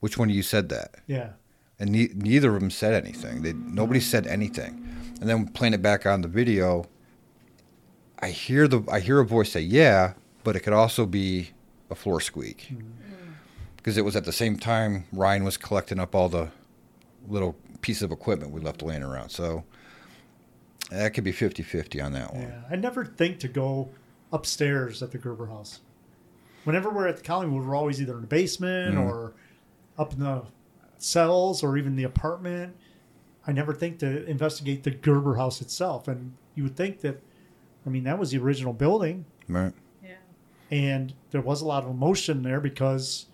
which 0.00 0.18
one 0.18 0.30
of 0.30 0.34
you 0.34 0.42
said 0.42 0.68
that? 0.70 0.96
Yeah. 1.06 1.30
and 1.78 1.90
ne- 1.90 2.12
neither 2.14 2.54
of 2.54 2.60
them 2.60 2.70
said 2.70 2.94
anything. 2.94 3.42
They 3.42 3.52
nobody 3.52 4.00
said 4.00 4.26
anything. 4.26 4.82
And 5.20 5.28
then 5.28 5.48
playing 5.48 5.74
it 5.74 5.82
back 5.82 6.06
on 6.06 6.22
the 6.22 6.28
video, 6.28 6.86
I 8.18 8.30
hear 8.30 8.66
the 8.68 8.82
I 8.90 9.00
hear 9.00 9.20
a 9.20 9.26
voice 9.26 9.52
say 9.52 9.60
"yeah," 9.60 10.14
but 10.44 10.56
it 10.56 10.60
could 10.60 10.72
also 10.72 11.04
be 11.06 11.50
a 11.90 11.94
floor 11.94 12.20
squeak 12.20 12.68
mm-hmm. 12.70 12.80
mm. 12.80 13.34
because 13.76 13.96
it 13.96 14.04
was 14.04 14.16
at 14.16 14.24
the 14.24 14.32
same 14.32 14.56
time 14.56 15.04
Ryan 15.12 15.44
was 15.44 15.56
collecting 15.56 16.00
up 16.00 16.14
all 16.14 16.28
the 16.28 16.50
little 17.28 17.56
piece 17.80 18.02
of 18.02 18.10
equipment 18.12 18.52
we 18.52 18.60
left 18.60 18.82
laying 18.82 19.02
around. 19.02 19.28
So 19.30 19.64
that 20.90 21.14
could 21.14 21.24
be 21.24 21.32
50-50 21.32 22.04
on 22.04 22.12
that 22.12 22.32
one. 22.32 22.42
Yeah. 22.42 22.60
I 22.70 22.76
never 22.76 23.04
think 23.04 23.38
to 23.40 23.48
go 23.48 23.90
upstairs 24.32 25.02
at 25.02 25.10
the 25.12 25.18
Gerber 25.18 25.46
House. 25.46 25.80
Whenever 26.64 26.90
we're 26.90 27.06
at 27.06 27.16
the 27.16 27.22
Collingwood, 27.22 27.64
we're 27.66 27.76
always 27.76 28.00
either 28.00 28.14
in 28.14 28.22
the 28.22 28.26
basement 28.26 28.96
Mhm. 28.96 29.08
or 29.08 29.34
up 29.98 30.12
in 30.12 30.20
the 30.20 30.42
cells 30.98 31.62
or 31.62 31.76
even 31.76 31.94
the 31.96 32.02
apartment. 32.04 32.74
I 33.46 33.52
never 33.52 33.72
think 33.72 33.98
to 34.00 34.24
investigate 34.28 34.82
the 34.82 34.90
Gerber 34.90 35.36
House 35.36 35.60
itself. 35.60 36.08
And 36.08 36.32
you 36.56 36.64
would 36.64 36.74
think 36.76 37.00
that, 37.02 37.22
I 37.86 37.90
mean, 37.90 38.02
that 38.04 38.18
was 38.18 38.30
the 38.32 38.38
original 38.38 38.72
building. 38.72 39.24
Right. 39.48 39.72
Yeah. 40.02 40.14
and 40.72 41.14
there 41.30 41.40
was 41.40 41.62
a 41.62 41.66
lot 41.66 41.84
of 41.84 41.90
emotion 41.90 42.42
there 42.42 42.60
because 42.60 43.26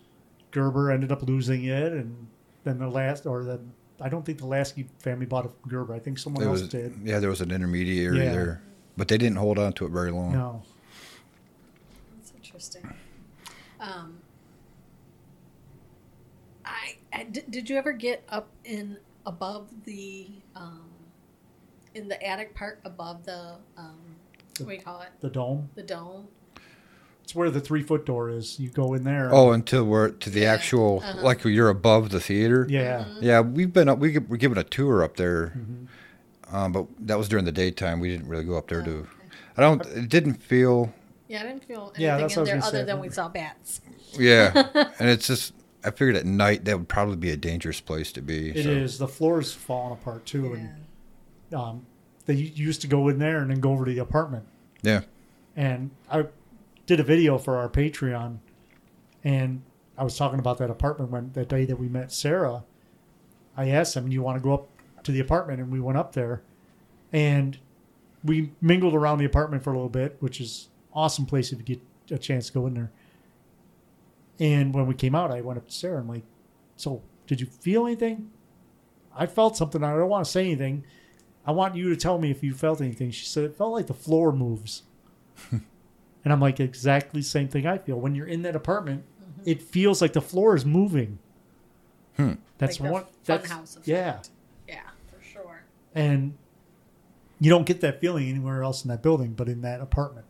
Gerber 0.50 0.90
ended 0.90 1.11
up 1.11 1.22
losing 1.22 1.64
it, 1.64 1.92
and 1.94 2.26
then 2.64 2.78
the 2.78 2.88
last, 2.88 3.25
or 3.25 3.42
the, 3.42 3.58
I 4.02 4.09
don't 4.09 4.25
think 4.26 4.38
the 4.38 4.47
Lasky 4.47 4.88
family 4.99 5.26
bought 5.26 5.44
it 5.47 5.52
from 5.61 5.71
Gerber. 5.71 5.94
I 5.94 5.99
think 6.00 6.18
someone 6.18 6.42
There 6.42 6.50
else 6.50 6.61
was 6.62 6.68
did. 6.68 6.92
yeah, 7.04 7.18
there 7.21 7.30
was 7.30 7.40
an 7.40 7.50
intermediary 7.52 8.18
Yeah. 8.18 8.32
there, 8.32 8.62
but 8.97 9.06
they 9.09 9.16
didn't 9.16 9.37
hold 9.37 9.59
on 9.59 9.73
to 9.75 9.87
it 9.87 9.90
very 9.90 10.11
long. 10.11 10.32
No, 10.32 10.62
That's 12.16 12.32
interesting. 12.37 12.92
Um, 13.80 14.18
I, 16.64 16.97
I 17.12 17.25
did, 17.25 17.50
did 17.50 17.71
you 17.71 17.76
ever 17.76 17.92
get 17.92 18.25
up 18.28 18.49
in 18.64 18.97
above 19.26 19.68
the 19.85 20.28
um, 20.56 20.82
in 21.94 22.09
the 22.09 22.21
attic 22.26 22.54
part 22.54 22.80
above 22.85 23.25
the 23.25 23.54
um, 23.76 23.99
what 24.59 24.68
do 24.68 24.75
you 24.75 24.80
call 24.80 25.00
it 25.02 25.09
the 25.21 25.30
dome. 25.30 25.68
the 25.75 25.82
dome? 25.82 26.28
It's 27.25 27.35
where 27.35 27.50
the 27.50 27.61
three 27.61 27.83
foot 27.83 28.05
door 28.05 28.31
is. 28.31 28.59
You 28.59 28.69
go 28.69 28.95
in 28.95 29.05
there. 29.05 29.31
Oh, 29.33 29.52
until 29.52 29.85
we're 29.85 30.11
to 30.11 30.31
the 30.31 30.41
Yeah. 30.41 30.52
actual 30.52 31.00
Uh-huh. 31.05 31.23
like 31.23 31.45
you're 31.45 31.69
above 31.69 32.11
the 32.11 32.21
theater. 32.21 32.67
yeah, 32.69 33.05
Yeah, 33.21 33.41
we've 33.41 33.73
been 33.73 33.88
up. 33.88 33.99
We 33.99 34.19
we're 34.19 34.37
given 34.37 34.59
a 34.59 34.64
tour 34.64 35.02
up 35.05 35.17
there, 35.17 35.52
Mhm. 35.57 35.87
um, 36.55 36.73
but 36.73 36.87
that 37.00 37.19
was 37.19 37.29
during 37.29 37.45
the 37.45 37.52
daytime. 37.52 38.00
We 38.00 38.11
didn't 38.11 38.26
really 38.29 38.45
go 38.45 38.57
up 38.57 38.69
there 38.69 38.81
Oh, 38.83 38.85
to. 38.85 38.91
okay. 38.99 39.09
I 39.57 39.61
don't. 39.62 39.87
It 39.87 40.09
didn't 40.09 40.43
feel. 40.43 40.93
Yeah, 41.29 41.41
I 41.41 41.43
didn't 41.45 41.64
feel 41.64 41.93
Yeah, 41.97 42.14
anything 42.19 42.21
that's 42.23 42.35
in 42.37 42.41
was 42.41 42.49
there 42.49 42.57
gonna 42.57 42.67
other 42.67 42.79
say. 42.79 42.85
than 42.85 43.00
we 43.00 43.09
saw 43.11 43.29
bats. 43.29 43.81
Yeah, 44.19 44.69
and 44.99 45.09
it's 45.09 45.26
just. 45.26 45.55
I 45.85 45.91
figured 45.91 46.14
at 46.14 46.25
night 46.26 46.64
that 46.67 46.79
would 46.79 46.88
probably 46.88 47.17
be 47.17 47.31
a 47.31 47.37
dangerous 47.37 47.81
place 47.81 48.12
to 48.12 48.21
be. 48.23 48.50
it 48.50 48.67
is. 48.67 48.95
so. 48.99 49.07
The 49.07 49.12
floor's 49.12 49.52
falling 49.52 49.93
apart 49.95 50.26
too, 50.26 50.55
Yeah. 50.57 50.67
and 51.50 51.55
um, 51.55 51.87
they 52.26 52.35
used 52.35 52.81
to 52.83 52.87
go 52.87 53.09
in 53.09 53.19
there 53.19 53.38
and 53.38 53.50
then 53.50 53.59
go 53.61 53.73
over 53.73 53.85
to 53.85 53.91
the 53.93 53.99
apartment. 54.00 54.45
Yeah. 54.83 55.02
and 55.57 55.91
I 56.11 56.26
did 56.87 57.01
a 57.01 57.03
video 57.03 57.39
for 57.39 57.57
our 57.57 57.69
Patreon, 57.69 58.39
and 59.25 59.62
I 59.97 60.05
was 60.05 60.17
talking 60.17 60.39
about 60.39 60.59
that 60.59 60.71
apartment 60.71 61.11
when 61.11 61.33
that 61.33 61.49
day 61.49 61.65
that 61.65 61.77
we 61.77 61.89
met 61.89 62.12
Sarah. 62.12 62.65
I 63.57 63.69
asked 63.69 63.97
him, 63.97 64.09
"You 64.09 64.23
want 64.23 64.37
to 64.37 64.41
go 64.41 64.55
up 64.55 64.69
to 65.05 65.12
the 65.12 65.21
apartment?" 65.21 65.61
And 65.61 65.71
we 65.71 65.81
went 65.81 65.99
up 65.99 66.12
there, 66.12 66.43
and 67.12 67.59
we 68.25 68.53
mingled 68.61 68.95
around 68.95 69.19
the 69.19 69.25
apartment 69.25 69.62
for 69.62 69.71
a 69.71 69.75
little 69.75 69.89
bit, 69.89 70.17
which 70.21 70.41
is 70.41 70.69
awesome 70.93 71.27
place 71.27 71.53
if 71.53 71.59
you 71.59 71.65
get 71.65 71.83
a 72.11 72.19
chance 72.19 72.49
to 72.49 72.53
go 72.53 72.67
in 72.67 72.75
there. 72.75 72.91
And 74.39 74.75
when 74.75 74.87
we 74.87 74.95
came 74.95 75.15
out, 75.15 75.31
I 75.31 75.41
went 75.41 75.59
up 75.59 75.67
to 75.67 75.73
Sarah. 75.73 75.99
And 75.99 76.05
I'm 76.05 76.09
like, 76.09 76.25
"So, 76.77 77.03
did 77.27 77.41
you 77.41 77.47
feel 77.47 77.87
anything?" 77.87 78.31
I 79.15 79.27
felt 79.27 79.57
something. 79.57 79.85
I 79.85 79.95
don't 79.95 80.09
want 80.09 80.25
to 80.25 80.31
say 80.31 80.47
anything. 80.47 80.85
I 81.45 81.53
want 81.53 81.77
you 81.77 81.91
to 81.91 81.97
tell 81.97 82.19
me 82.19 82.31
if 82.31 82.43
you 82.43 82.55
felt 82.55 82.81
anything. 82.81 83.11
She 83.11 83.27
said 83.27 83.45
it 83.45 83.57
felt 83.57 83.73
like 83.73 83.89
the 83.89 83.95
floor 83.95 84.33
moves. 84.33 84.85
and 86.25 86.33
I'm 86.33 86.41
like, 86.41 86.61
exactly 86.61 87.21
the 87.21 87.26
same 87.26 87.49
thing 87.49 87.67
I 87.67 87.79
feel. 87.79 87.97
When 88.00 88.14
you're 88.14 88.26
in 88.26 88.43
that 88.43 88.55
apartment, 88.57 89.05
it 89.45 89.61
feels 89.62 90.00
like 90.00 90.12
the 90.12 90.21
floor 90.21 90.55
is 90.55 90.64
moving. 90.64 91.19
Hmm. 92.17 92.33
That's 92.59 92.79
Like 92.81 92.93
one. 92.93 93.05
That's 93.25 93.49
funhouse 93.49 93.73
effect. 93.73 93.88
yeah, 93.88 94.21
Yeah, 94.69 94.81
for 95.09 95.23
sure. 95.25 95.62
and 95.95 96.35
you 97.41 97.50
don't 97.50 97.67
get 97.67 97.81
that 97.81 98.00
feeling 98.00 98.29
anywhere 98.29 98.62
else 98.62 98.85
in 98.85 98.88
that 98.91 99.02
building, 99.02 99.33
but 99.33 99.49
in 99.49 99.62
that 99.62 99.81
apartment. 99.81 100.26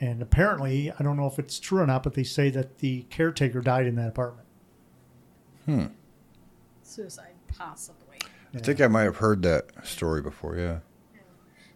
And 0.00 0.22
apparently, 0.22 0.92
I 0.92 1.02
don't 1.02 1.16
know 1.16 1.26
if 1.26 1.38
it's 1.38 1.58
true 1.58 1.80
or 1.80 1.86
not, 1.86 2.04
but 2.04 2.14
they 2.14 2.22
say 2.22 2.50
that 2.50 2.78
the 2.78 3.02
caretaker 3.10 3.60
died 3.60 3.86
in 3.86 3.96
that 3.96 4.08
apartment. 4.08 4.46
Hmm. 5.66 5.86
Suicide, 6.82 7.34
possibly. 7.56 8.18
I 8.54 8.58
think 8.60 8.80
I 8.80 8.86
might 8.86 9.02
have 9.02 9.16
heard 9.18 9.42
that 9.42 9.66
story 9.86 10.22
before. 10.22 10.56
Yeah. 10.56 10.78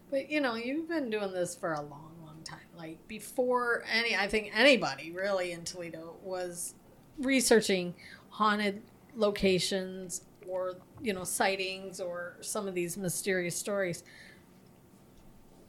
But 0.09 0.31
you 0.31 0.41
know, 0.41 0.55
you've 0.55 0.87
been 0.87 1.09
doing 1.09 1.31
this 1.33 1.53
for 1.55 1.73
a 1.73 1.81
long, 1.81 2.12
time. 2.43 2.59
Like 2.77 3.07
before 3.07 3.83
any, 3.91 4.15
I 4.15 4.27
think 4.27 4.51
anybody 4.53 5.11
really 5.11 5.51
in 5.51 5.63
Toledo 5.63 6.15
was 6.23 6.75
researching 7.19 7.93
haunted 8.29 8.81
locations 9.15 10.21
or 10.47 10.75
you 11.01 11.13
know 11.13 11.23
sightings 11.23 11.99
or 11.99 12.37
some 12.41 12.67
of 12.67 12.73
these 12.73 12.97
mysterious 12.97 13.55
stories. 13.55 14.03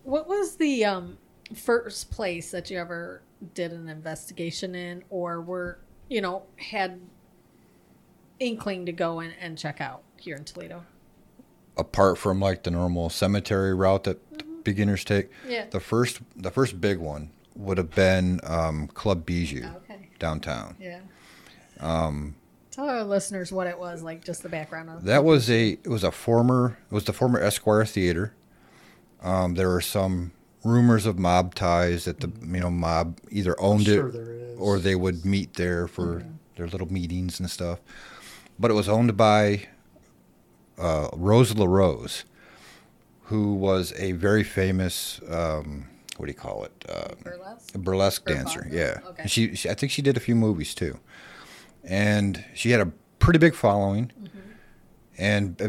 What 0.02 0.28
was 0.28 0.56
the 0.56 0.84
um, 0.84 1.18
first 1.54 2.10
place 2.10 2.50
that 2.50 2.70
you 2.70 2.78
ever 2.78 3.22
did 3.54 3.72
an 3.72 3.88
investigation 3.88 4.74
in, 4.74 5.04
or 5.10 5.40
were 5.40 5.78
you 6.08 6.20
know 6.20 6.44
had 6.56 7.00
inkling 8.40 8.86
to 8.86 8.92
go 8.92 9.20
and 9.20 9.56
check 9.56 9.80
out 9.80 10.02
here 10.16 10.36
in 10.36 10.44
Toledo? 10.44 10.84
Apart 11.76 12.18
from 12.18 12.40
like 12.40 12.62
the 12.62 12.70
normal 12.70 13.10
cemetery 13.10 13.74
route 13.74 14.04
that 14.04 14.33
beginners 14.64 15.04
take, 15.04 15.30
Yeah. 15.49 15.66
the 15.71 15.80
first 15.80 16.21
the 16.37 16.50
first 16.50 16.80
big 16.80 16.99
one 16.99 17.30
would 17.54 17.78
have 17.78 17.94
been 17.94 18.40
um, 18.44 18.88
Club 18.88 19.25
Bijou 19.25 19.64
Okay. 19.76 20.09
downtown. 20.18 20.76
Yeah. 20.80 21.00
Um, 21.80 22.35
Tell 22.71 22.88
our 22.88 23.04
listeners 23.04 23.52
what 23.52 23.68
it 23.68 23.78
was, 23.78 24.02
like 24.02 24.25
just 24.25 24.42
the 24.42 24.49
background 24.49 24.90
of 24.90 25.04
That 25.04 25.23
was 25.25 25.49
a 25.50 25.71
it 25.85 25.88
was 25.88 26.02
a 26.02 26.11
former 26.11 26.78
it 26.90 26.94
was 26.94 27.04
the 27.04 27.12
former 27.12 27.38
Esquire 27.40 27.85
Theater. 27.85 28.35
Um, 29.23 29.54
there 29.54 29.68
were 29.68 29.80
some 29.80 30.33
rumors 30.64 31.06
of 31.06 31.18
mob 31.18 31.54
ties 31.54 32.04
that 32.06 32.21
the 32.21 32.33
you 32.40 32.61
know 32.61 32.71
mob 32.71 33.18
either 33.30 33.54
owned 33.61 33.85
sure 33.85 34.09
it 34.09 34.56
or 34.59 34.78
they 34.78 34.94
would 34.94 35.25
meet 35.25 35.54
there 35.54 35.87
for 35.87 36.25
their 36.56 36.66
little 36.66 36.90
meetings 36.92 37.38
and 37.38 37.49
stuff. 37.50 37.80
But 38.59 38.71
it 38.71 38.75
was 38.75 38.88
owned 38.88 39.16
by 39.16 39.66
uh, 40.78 41.09
Rose 41.12 41.54
LaRose, 41.54 42.25
who 43.24 43.54
was 43.54 43.92
a 43.96 44.12
very 44.12 44.44
famous, 44.44 45.20
um, 45.30 45.86
what 46.16 46.26
do 46.26 46.30
you 46.30 46.38
call 46.38 46.64
it? 46.64 46.84
Uh, 46.88 47.14
Burlesque. 47.22 47.74
burlesque 47.74 48.24
dancer. 48.26 48.60
vaudeville, 48.60 48.78
Yeah, 48.78 49.08
okay. 49.10 49.26
She, 49.26 49.54
she, 49.54 49.68
I 49.70 49.74
think 49.74 49.92
she 49.92 50.02
did 50.02 50.16
a 50.16 50.20
few 50.20 50.34
movies 50.34 50.74
too, 50.74 50.98
and 51.82 52.44
she 52.54 52.70
had 52.70 52.80
a 52.80 52.92
pretty 53.18 53.38
big 53.38 53.54
following, 53.54 54.12
Mm-hmm. 54.20 54.38
and 55.18 55.62
uh, 55.62 55.68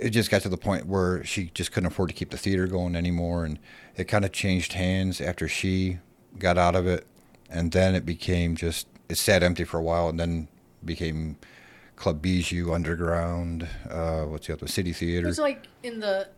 it 0.00 0.10
just 0.10 0.30
got 0.30 0.42
to 0.42 0.48
the 0.48 0.56
point 0.56 0.86
where 0.86 1.24
she 1.24 1.50
just 1.54 1.72
couldn't 1.72 1.88
afford 1.88 2.08
to 2.10 2.14
keep 2.14 2.30
the 2.30 2.38
theater 2.38 2.66
going 2.66 2.94
anymore, 2.94 3.44
and 3.44 3.58
it 3.96 4.04
kind 4.04 4.24
of 4.24 4.32
changed 4.32 4.74
hands 4.74 5.20
after 5.20 5.48
she 5.48 5.98
got 6.38 6.56
out 6.56 6.76
of 6.76 6.86
it, 6.86 7.06
and 7.50 7.72
then 7.72 7.94
it 7.96 8.06
became 8.06 8.54
just 8.54 8.86
it 9.08 9.16
sat 9.16 9.42
empty 9.42 9.64
for 9.64 9.78
a 9.78 9.82
while, 9.82 10.08
and 10.08 10.20
then 10.20 10.46
became 10.84 11.36
Club 11.98 12.22
Bijou 12.22 12.72
Underground. 12.72 13.66
Uh, 13.90 14.22
what's 14.22 14.46
the 14.46 14.52
other 14.52 14.68
City 14.68 14.92
Theater? 14.92 15.26
It 15.26 15.28
was 15.28 15.38
like 15.38 15.66
in 15.82 15.98
the 15.98 16.28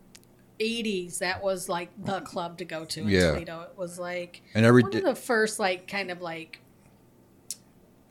80s, 0.58 1.18
that 1.18 1.42
was 1.42 1.68
like 1.68 1.90
the 2.04 2.20
club 2.22 2.56
to 2.58 2.64
go 2.64 2.84
to 2.86 3.00
in 3.02 3.08
Yeah. 3.08 3.32
Toledo. 3.32 3.62
It 3.70 3.78
was 3.78 3.98
like 3.98 4.42
And 4.54 4.64
every 4.64 4.82
one 4.82 4.96
of 4.96 5.02
the 5.04 5.14
first, 5.14 5.58
like, 5.58 5.86
kind 5.86 6.10
of 6.10 6.20
like, 6.22 6.60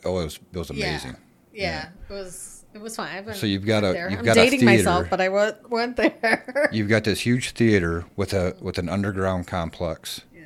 oh, 0.05 0.19
it 0.19 0.23
was 0.25 0.39
it 0.53 0.57
was 0.57 0.69
amazing. 0.69 1.15
yeah, 1.53 1.89
it 2.09 2.13
was. 2.13 2.55
It 2.71 2.79
was 2.79 2.95
fine. 2.95 3.15
I've 3.15 3.25
been 3.25 3.33
So 3.33 3.47
you've 3.47 3.65
got 3.65 3.83
a- 3.83 3.93
there. 3.93 4.11
you've 4.11 4.19
I'm 4.19 4.25
got 4.25 4.37
a 4.37 4.41
dating 4.41 4.63
myself, 4.63 5.05
theater. 5.05 5.09
but 5.09 5.21
I 5.21 5.29
went, 5.29 5.69
went 5.71 5.95
there. 5.95 6.69
You've 6.71 6.87
got 6.87 7.03
this 7.03 7.21
huge 7.21 7.53
theater 7.53 8.05
with 8.15 8.31
a 8.31 8.55
with 8.61 8.77
an 8.77 8.87
underground 8.89 9.47
complex. 9.47 10.21
Yeah. 10.31 10.41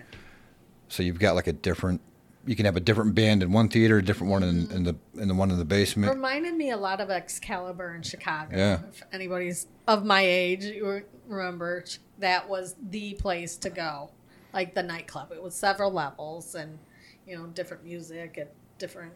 So 0.88 1.04
you've 1.04 1.20
got 1.20 1.36
like 1.36 1.48
a 1.48 1.52
different. 1.54 2.00
You 2.46 2.56
can 2.56 2.66
have 2.66 2.76
a 2.76 2.82
different 2.82 3.16
band 3.16 3.42
in 3.42 3.52
one 3.52 3.70
theater, 3.70 3.98
a 4.00 4.04
different 4.04 4.32
one 4.32 4.44
in, 4.44 4.70
in 4.72 4.84
the 4.84 4.96
in 5.18 5.30
the 5.30 5.34
one 5.34 5.50
in 5.50 5.58
the 5.58 5.66
basement. 5.66 6.14
Reminded 6.14 6.56
me 6.56 6.72
a 6.72 6.78
lot 6.78 7.00
of 7.00 7.10
Excalibur 7.10 7.96
in 7.96 8.02
Chicago. 8.02 8.56
Yeah. 8.56 8.80
If 8.90 9.04
anybody's 9.14 9.68
of 9.88 10.06
my 10.06 10.22
age, 10.22 10.66
you 10.66 11.04
remember 11.28 11.86
that 12.20 12.50
was 12.50 12.76
the 12.90 13.14
place 13.14 13.56
to 13.58 13.70
go, 13.70 14.12
like 14.54 14.74
the 14.74 14.84
nightclub. 14.84 15.32
It 15.32 15.42
was 15.42 15.56
several 15.56 15.92
levels 15.92 16.56
and 16.56 16.80
you 17.26 17.38
know 17.38 17.48
different 17.48 17.86
music 17.86 18.38
and 18.38 18.50
different. 18.78 19.14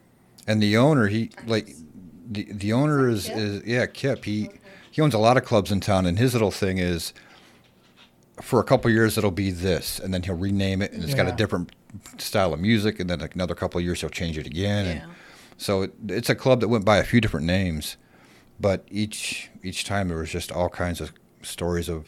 And 0.47 0.63
the 0.63 0.77
owner, 0.77 1.07
he 1.07 1.31
like 1.45 1.75
the 2.29 2.47
the 2.51 2.73
owner 2.73 3.09
is 3.09 3.27
Kip? 3.27 3.37
is 3.37 3.63
yeah 3.65 3.85
Kip. 3.87 4.23
He 4.23 4.49
he 4.89 5.01
owns 5.01 5.13
a 5.13 5.19
lot 5.19 5.35
of 5.37 5.43
clubs 5.43 5.71
in 5.71 5.81
town, 5.81 6.05
and 6.05 6.17
his 6.17 6.33
little 6.33 6.51
thing 6.51 6.77
is. 6.77 7.13
For 8.39 8.59
a 8.59 8.63
couple 8.63 8.91
years, 8.91 9.17
it'll 9.17 9.31
be 9.31 9.49
this, 9.49 9.97
and 9.97 10.13
then 10.13 10.21
he'll 10.21 10.35
rename 10.35 10.83
it, 10.83 10.91
and 10.91 11.03
it's 11.03 11.15
got 11.15 11.27
a 11.27 11.31
different 11.31 11.71
style 12.17 12.53
of 12.53 12.59
music, 12.59 12.99
and 12.99 13.09
then 13.09 13.19
like 13.19 13.35
another 13.35 13.55
couple 13.55 13.79
of 13.79 13.83
years 13.85 14.01
he'll 14.01 14.09
change 14.09 14.37
it 14.37 14.45
again. 14.47 14.85
and- 14.85 15.01
So 15.59 15.81
it, 15.83 15.93
it's 16.09 16.29
a 16.29 16.35
club 16.35 16.59
that 16.61 16.67
went 16.67 16.85
by 16.85 16.97
a 16.97 17.03
few 17.03 17.19
different 17.19 17.45
names, 17.47 17.97
but 18.59 18.85
each 18.91 19.49
each 19.63 19.85
time 19.85 20.07
there 20.09 20.17
was 20.17 20.29
just 20.31 20.51
all 20.51 20.69
kinds 20.69 21.01
of 21.01 21.11
stories 21.41 21.89
of 21.89 22.05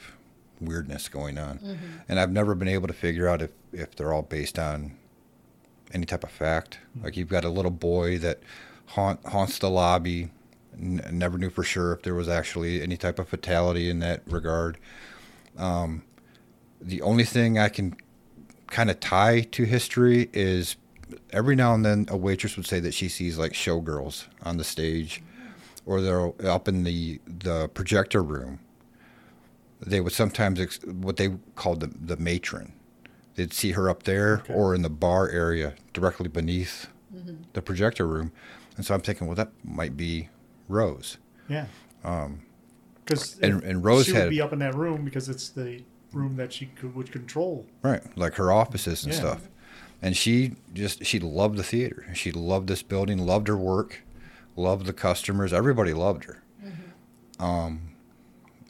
weirdness 0.61 1.09
going 1.09 1.37
on, 1.39 1.59
and 2.07 2.19
I've 2.19 2.31
never 2.31 2.53
been 2.53 2.67
able 2.67 2.87
to 2.87 2.93
figure 2.93 3.27
out 3.27 3.41
if 3.41 3.51
if 3.73 3.95
they're 3.95 4.13
all 4.13 4.21
based 4.21 4.59
on 4.59 4.91
any 5.93 6.05
type 6.05 6.23
of 6.23 6.29
fact. 6.31 6.77
Like 7.01 7.17
you've 7.17 7.29
got 7.29 7.43
a 7.43 7.49
little 7.49 7.71
boy 7.71 8.19
that 8.19 8.39
haunt, 8.87 9.25
haunts 9.25 9.57
the 9.57 9.69
lobby. 9.69 10.29
N- 10.77 11.01
never 11.11 11.37
knew 11.39 11.49
for 11.49 11.63
sure 11.63 11.91
if 11.93 12.03
there 12.03 12.13
was 12.13 12.29
actually 12.29 12.81
any 12.83 12.97
type 12.97 13.17
of 13.17 13.27
fatality 13.29 13.89
in 13.89 13.97
that 13.99 14.21
regard. 14.27 14.77
Um, 15.57 16.03
the 16.79 17.01
only 17.01 17.23
thing 17.25 17.57
I 17.57 17.69
can 17.69 17.95
kind 18.69 18.89
of 18.89 18.99
tie 18.99 19.41
to 19.41 19.63
history 19.63 20.29
is 20.33 20.75
every 21.31 21.55
now 21.55 21.73
and 21.73 21.85
then 21.85 22.05
a 22.09 22.17
waitress 22.17 22.55
would 22.55 22.67
say 22.67 22.79
that 22.79 22.93
she 22.93 23.09
sees 23.09 23.37
like 23.37 23.53
showgirls 23.53 24.25
on 24.43 24.57
the 24.57 24.63
stage 24.63 25.23
or 25.85 26.01
they're 26.01 26.31
up 26.47 26.67
in 26.67 26.83
the 26.83 27.19
the 27.25 27.67
projector 27.69 28.21
room. 28.23 28.59
They 29.81 30.01
would 30.01 30.13
sometimes 30.13 30.59
ex- 30.59 30.79
what 30.85 31.17
they 31.17 31.29
called 31.55 31.79
the 31.79 31.87
the 31.87 32.17
matron. 32.17 32.73
They'd 33.35 33.53
see 33.53 33.71
her 33.71 33.89
up 33.89 34.03
there 34.03 34.39
Okay. 34.39 34.53
or 34.53 34.75
in 34.75 34.81
the 34.81 34.89
bar 34.89 35.29
area 35.29 35.73
directly 35.93 36.27
beneath 36.27 36.87
mm-hmm. 37.15 37.35
the 37.53 37.61
projector 37.61 38.05
room. 38.05 38.31
And 38.75 38.85
so 38.85 38.93
i'm 38.93 39.01
thinking 39.01 39.27
well 39.27 39.35
that 39.35 39.51
might 39.63 39.97
be 39.97 40.29
rose. 40.67 41.17
Yeah. 41.47 41.65
Um, 42.03 42.41
because 43.03 43.39
and- 43.39 43.63
and 43.63 43.83
Rose 43.83 44.05
she 44.05 44.13
had- 44.13 44.25
would 44.25 44.29
be 44.29 44.41
up 44.41 44.53
in 44.53 44.59
that 44.59 44.75
room 44.75 45.03
because 45.03 45.27
it's 45.29 45.49
the 45.49 45.81
room 46.13 46.35
that 46.37 46.53
she 46.53 46.67
could, 46.67 46.95
would 46.95 47.11
control. 47.11 47.65
Right, 47.81 48.01
like 48.17 48.35
her 48.35 48.51
offices 48.51 49.03
and 49.03 49.13
Yeah. 49.13 49.19
stuff. 49.19 49.49
And 50.01 50.15
she 50.15 50.53
just 50.73 51.05
she 51.05 51.19
loved 51.19 51.57
the 51.57 51.63
theater. 51.63 52.05
She 52.13 52.31
loved 52.31 52.67
this 52.67 52.81
building, 52.81 53.25
loved 53.25 53.47
her 53.47 53.57
work, 53.57 54.03
loved 54.55 54.85
the 54.85 54.93
customers. 54.93 55.51
Everybody 55.51 55.93
loved 55.93 56.23
her. 56.23 56.41
Mm-hmm. 56.63 57.43
Um, 57.43 57.81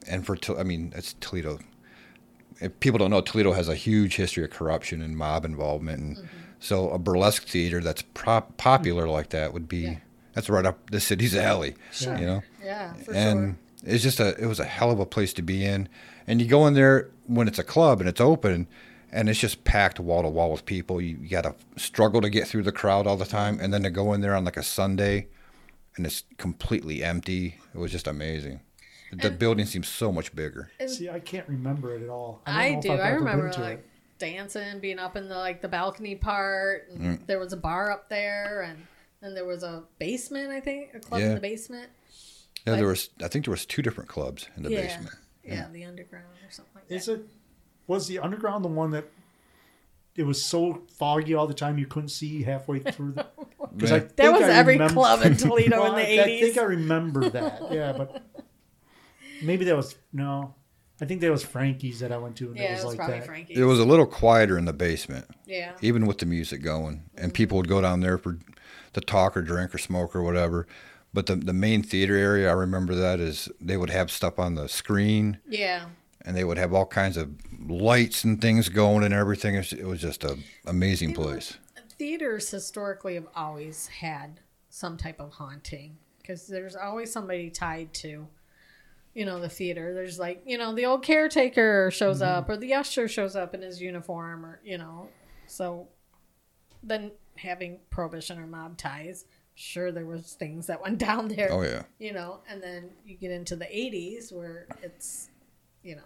and 0.07 0.25
for 0.25 0.37
I 0.57 0.63
mean, 0.63 0.91
it's 0.95 1.13
Toledo. 1.19 1.59
If 2.61 2.79
people 2.79 2.97
don't 2.97 3.11
know, 3.11 3.21
Toledo 3.21 3.53
has 3.53 3.69
a 3.69 3.75
huge 3.75 4.15
history 4.15 4.43
of 4.43 4.49
corruption 4.49 5.01
and 5.01 5.15
mob 5.15 5.45
involvement, 5.45 6.01
and 6.01 6.17
mm-hmm. 6.17 6.27
so 6.59 6.89
a 6.89 6.99
burlesque 6.99 7.43
theater 7.47 7.79
that's 7.79 8.01
prop- 8.13 8.57
popular 8.57 9.03
mm-hmm. 9.03 9.11
like 9.11 9.29
that 9.29 9.53
would 9.53 9.67
be 9.69 9.77
Yeah. 9.77 9.95
that's 10.33 10.49
right 10.49 10.65
up 10.65 10.89
the 10.89 10.99
city's 10.99 11.35
alley. 11.35 11.75
Sure. 11.91 12.17
You 12.17 12.25
know 12.25 12.43
Yeah, 12.63 12.93
for 12.93 13.13
and 13.13 13.57
sure. 13.83 13.93
it's 13.93 14.03
just 14.03 14.19
a 14.19 14.35
it 14.41 14.47
was 14.47 14.59
a 14.59 14.65
hell 14.65 14.89
of 14.91 14.99
a 14.99 15.05
place 15.05 15.31
to 15.33 15.41
be 15.43 15.63
in 15.63 15.87
and 16.29 16.39
you 16.41 16.47
go 16.47 16.65
in 16.67 16.73
there 16.75 17.09
when 17.27 17.47
it's 17.49 17.59
a 17.59 17.63
club 17.63 17.99
and 17.99 18.07
it's 18.07 18.21
open 18.21 18.67
and 19.11 19.27
it's 19.29 19.39
just 19.39 19.63
packed 19.65 19.99
wall 19.99 20.21
to 20.21 20.29
wall 20.29 20.51
with 20.51 20.65
people 20.65 21.01
you, 21.01 21.17
you 21.21 21.27
got 21.29 21.43
to 21.43 21.55
struggle 21.81 22.21
to 22.21 22.29
get 22.29 22.47
through 22.47 22.63
the 22.63 22.71
crowd 22.71 23.05
all 23.07 23.17
the 23.17 23.25
time 23.25 23.59
and 23.59 23.73
then 23.73 23.83
to 23.83 23.89
go 23.89 24.13
in 24.13 24.21
there 24.21 24.35
on 24.35 24.45
like 24.45 24.55
a 24.57 24.63
sunday 24.63 25.27
and 25.97 26.05
it's 26.05 26.23
completely 26.37 27.03
empty 27.03 27.57
it 27.73 27.77
was 27.77 27.91
just 27.91 28.07
amazing 28.07 28.61
the 29.11 29.27
And- 29.29 29.39
building 29.39 29.65
seems 29.65 29.87
so 29.87 30.11
much 30.11 30.33
bigger 30.35 30.69
See, 30.87 31.09
I 31.09 31.19
can't 31.19 31.47
remember 31.49 31.95
it 31.95 32.03
at 32.03 32.09
all. 32.09 32.41
don't 32.45 32.55
I 32.55 32.69
know 32.71 32.77
if 32.77 32.83
do. 32.83 32.91
I've 32.93 32.99
I 32.99 33.07
ever 33.09 33.15
been 33.17 33.25
remember 33.25 33.49
to 33.53 33.61
like 33.61 33.79
it. 33.79 33.85
dancing, 34.19 34.79
being 34.79 34.99
up 34.99 35.15
in 35.17 35.27
the 35.27 35.35
like 35.37 35.61
the 35.61 35.67
balcony 35.67 36.13
part. 36.15 36.87
And 36.91 37.01
Mm. 37.19 37.25
There 37.25 37.39
was 37.39 37.51
a 37.51 37.57
bar 37.57 37.91
up 37.91 38.07
there, 38.09 38.61
and 38.61 38.77
then 39.21 39.33
there 39.33 39.45
was 39.45 39.63
a 39.63 39.83
basement. 39.97 40.51
I 40.51 40.59
think 40.59 40.93
a 40.93 40.99
club 40.99 41.21
in 41.21 41.33
the 41.33 41.39
basement. 41.41 41.89
yeah 42.67 42.75
there 42.75 42.85
was 42.85 43.09
i 43.23 43.27
think 43.27 43.45
there 43.45 43.51
was 43.51 43.65
two 43.65 43.81
different 43.81 44.09
clubs 44.09 44.47
in 44.55 44.61
the 44.63 44.69
yeah. 44.71 44.81
basement 44.81 45.15
Yeah, 45.43 45.67
the 45.71 45.85
underground 45.85 46.25
or 46.47 46.51
something 46.51 46.71
like 46.75 46.87
that. 46.87 46.95
Is 46.95 47.07
it? 47.07 47.21
Was 47.87 48.07
the 48.07 48.19
underground 48.19 48.63
the 48.63 48.69
one 48.69 48.91
that? 48.91 49.05
It 50.15 50.23
was 50.23 50.43
so 50.43 50.81
foggy 50.97 51.33
all 51.33 51.47
the 51.47 51.53
time 51.53 51.77
you 51.77 51.85
couldn't 51.87 52.09
see 52.09 52.43
halfway 52.43 52.79
through. 52.91 53.13
The, 53.13 53.23
'cause 53.79 53.91
I 53.91 53.99
That 53.99 54.15
think 54.17 54.33
was 54.33 54.43
I 54.43 54.51
every 54.53 54.73
remember- 54.73 54.93
club 54.95 55.21
in 55.23 55.37
Toledo 55.37 55.79
Well, 55.81 55.95
in 55.95 56.05
the 56.05 56.21
I- 56.21 56.23
I 56.23 56.39
think 56.41 56.57
I 56.57 56.63
remember 56.63 57.29
that. 57.29 57.71
Yeah, 57.71 57.93
but 57.93 58.23
maybe 59.41 59.65
that 59.65 59.75
was 59.75 59.95
no. 60.13 60.55
I 61.01 61.05
think 61.05 61.21
that 61.21 61.31
was 61.31 61.43
Frankie's 61.45 62.01
that 62.01 62.11
I 62.11 62.17
went 62.17 62.35
to, 62.37 62.47
and 62.49 62.57
yeah, 62.57 62.63
it 62.63 62.65
it 62.71 62.73
was, 62.73 62.83
was 62.83 62.85
like 62.91 62.97
probably 62.97 63.19
that. 63.19 63.25
Frankie's. 63.25 63.57
it 63.57 63.63
was 63.63 63.79
a 63.79 63.85
little 63.85 64.05
quieter 64.05 64.57
in 64.57 64.65
the 64.65 64.73
basement 64.73 65.25
yeah. 65.45 65.71
even 65.81 66.05
with 66.05 66.17
the 66.17 66.25
music 66.25 66.61
going, 66.61 67.03
and 67.15 67.27
mm-hmm. 67.27 67.31
people 67.31 67.57
would 67.57 67.69
go 67.69 67.79
down 67.79 68.01
there 68.01 68.17
for 68.17 68.37
to 68.93 68.99
talk 69.01 69.37
or 69.37 69.41
drink 69.41 69.73
or 69.73 69.77
smoke 69.77 70.13
or 70.13 70.21
whatever. 70.21 70.67
But 71.13 71.25
the 71.25 71.35
the 71.35 71.53
main 71.53 71.81
theater 71.83 72.15
area, 72.15 72.49
I 72.49 72.53
remember 72.53 72.93
that 72.95 73.19
is 73.19 73.49
they 73.59 73.77
would 73.77 73.89
have 73.89 74.11
stuff 74.11 74.37
on 74.37 74.55
the 74.55 74.67
screen, 74.69 75.39
Yeah. 75.47 75.87
and 76.23 76.35
they 76.37 76.43
would 76.43 76.57
have 76.59 76.73
all 76.73 76.85
kinds 76.85 77.17
of 77.17 77.31
lights 77.67 78.23
and 78.23 78.39
things 78.39 78.69
going 78.69 79.03
and 79.03 79.13
everything. 79.13 79.55
It 79.55 79.83
was, 79.85 79.99
just 80.01 80.23
a 80.23 80.37
amazing 80.67 81.13
place. 81.15 81.57
Theaters 81.97 82.49
historically 82.51 83.15
have 83.15 83.27
always 83.35 83.87
had 83.87 84.39
some 84.69 84.97
type 84.97 85.19
of 85.19 85.31
haunting 85.33 85.97
because 86.21 86.45
there's 86.47 86.75
always 86.75 87.11
somebody 87.11 87.49
tied 87.49 87.91
to, 87.95 88.27
you 89.15 89.25
know, 89.25 89.39
the 89.39 89.49
theater. 89.49 89.93
There's 89.95 90.19
like, 90.19 90.43
you 90.45 90.57
know, 90.59 90.73
the 90.75 90.85
old 90.85 91.03
caretaker 91.03 91.89
shows 91.91 92.21
Mm-hmm. 92.21 92.37
up 92.37 92.49
or 92.49 92.55
the 92.55 92.75
usher 92.75 93.07
shows 93.07 93.35
up 93.35 93.55
in 93.55 93.61
his 93.63 93.81
uniform 93.81 94.45
or, 94.45 94.61
you 94.63 94.77
know, 94.77 95.09
so 95.47 95.87
then 96.83 97.11
having 97.35 97.79
prohibition 97.89 98.37
or 98.39 98.45
mob 98.47 98.77
ties, 98.77 99.25
sure 99.59 99.91
there 99.91 100.05
was 100.05 100.33
things 100.33 100.67
that 100.67 100.81
went 100.81 100.97
down 101.09 101.27
there, 101.27 101.49
Oh 101.51 101.61
yeah, 101.61 101.83
you 101.99 102.13
know, 102.13 102.39
and 102.49 102.61
then 102.63 102.89
you 103.05 103.15
get 103.15 103.31
into 103.31 103.55
the 103.55 103.65
80s 103.65 104.31
where 104.31 104.67
it's, 104.81 105.29
you 105.83 105.95
know, 105.95 106.01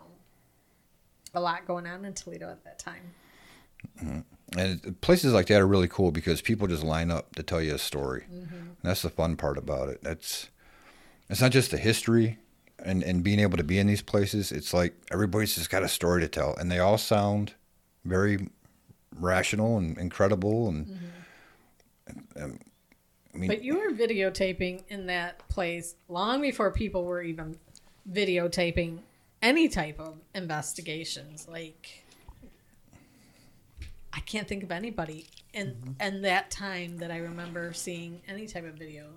a 1.34 1.40
lot 1.40 1.66
going 1.66 1.88
on 1.88 2.06
in 2.06 2.14
Toledo 2.14 2.50
at 2.50 2.64
that 2.64 2.80
time. 2.80 3.14
and 4.58 5.02
places 5.02 5.34
like 5.34 5.48
that 5.48 5.62
are 5.62 5.68
really 5.68 5.88
cool 5.88 6.12
because 6.12 6.42
people 6.42 6.68
just 6.68 6.84
line 6.84 7.12
up 7.12 7.36
to 7.36 7.44
tell 7.44 7.62
you 7.62 7.76
a 7.76 7.80
story. 7.80 8.26
Mm-hmm. 8.32 8.56
And 8.56 8.78
that's 8.82 9.02
the 9.02 9.10
fun 9.10 9.36
part 9.36 9.58
about 9.58 9.90
it. 9.90 10.04
That's 10.04 10.50
it's 11.30 11.42
not 11.42 11.52
just 11.52 11.72
the 11.72 11.78
history 11.78 12.38
and 12.80 13.04
and 13.04 13.24
being 13.24 13.40
able 13.40 13.58
to 13.58 13.64
be 13.64 13.80
in 13.80 13.88
these 13.88 14.02
places. 14.02 14.52
It's 14.52 14.74
like 14.74 14.94
everybody's 15.12 15.56
just 15.56 15.70
got 15.70 15.84
a 15.84 15.88
story 15.88 16.22
to 16.22 16.28
tell, 16.28 16.56
and 16.56 16.72
they 16.72 16.80
all 16.80 16.98
sound 16.98 17.54
very 18.06 18.50
rational 19.20 19.78
and 19.78 19.98
incredible. 19.98 20.70
And, 20.70 21.00
and, 22.36 22.64
I 23.34 23.38
mean, 23.38 23.48
But 23.48 23.64
you 23.64 23.80
were 23.80 23.92
videotaping 23.92 24.84
in 24.90 25.08
that 25.08 25.48
place 25.50 25.96
long 26.08 26.42
before 26.42 26.72
people 26.72 27.04
were 27.04 27.22
even 27.24 27.58
videotaping 28.12 29.00
any 29.42 29.68
type 29.68 30.00
of 30.00 30.16
investigations. 30.36 31.48
Like, 31.50 32.04
I 34.12 34.20
can't 34.22 34.48
think 34.48 34.64
of 34.64 34.72
anybody 34.72 35.28
in 35.54 35.96
in 36.00 36.22
that 36.22 36.52
time 36.52 36.98
that 37.00 37.12
I 37.12 37.18
remember 37.18 37.74
seeing 37.74 38.22
any 38.28 38.46
type 38.48 38.66
of 38.66 38.76
video, 38.76 39.08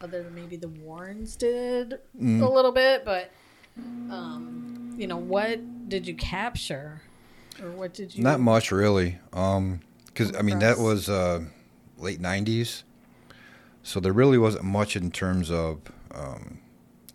other 0.00 0.22
than 0.22 0.34
maybe 0.34 0.56
the 0.56 0.68
Warrens 0.68 1.34
did 1.36 1.94
a 1.94 2.24
little 2.48 2.72
bit. 2.72 3.04
But, 3.04 3.30
um, 3.76 4.94
you 4.96 5.06
know, 5.08 5.16
what 5.16 5.88
did 5.88 6.06
you 6.06 6.14
capture, 6.14 7.02
or 7.60 7.70
what 7.72 7.92
did 7.94 8.14
you? 8.14 8.22
Not 8.22 8.38
much 8.40 8.70
really, 8.70 9.18
because 9.30 10.34
I 10.36 10.42
mean 10.42 10.60
that 10.60 10.78
was 10.78 11.08
uh, 11.08 11.42
late 11.98 12.20
'90s, 12.22 12.84
so 13.84 14.00
there 14.00 14.12
really 14.12 14.38
wasn't 14.38 14.64
much 14.64 14.96
in 14.96 15.12
terms 15.12 15.50
of 15.50 15.80
um, 16.12 16.58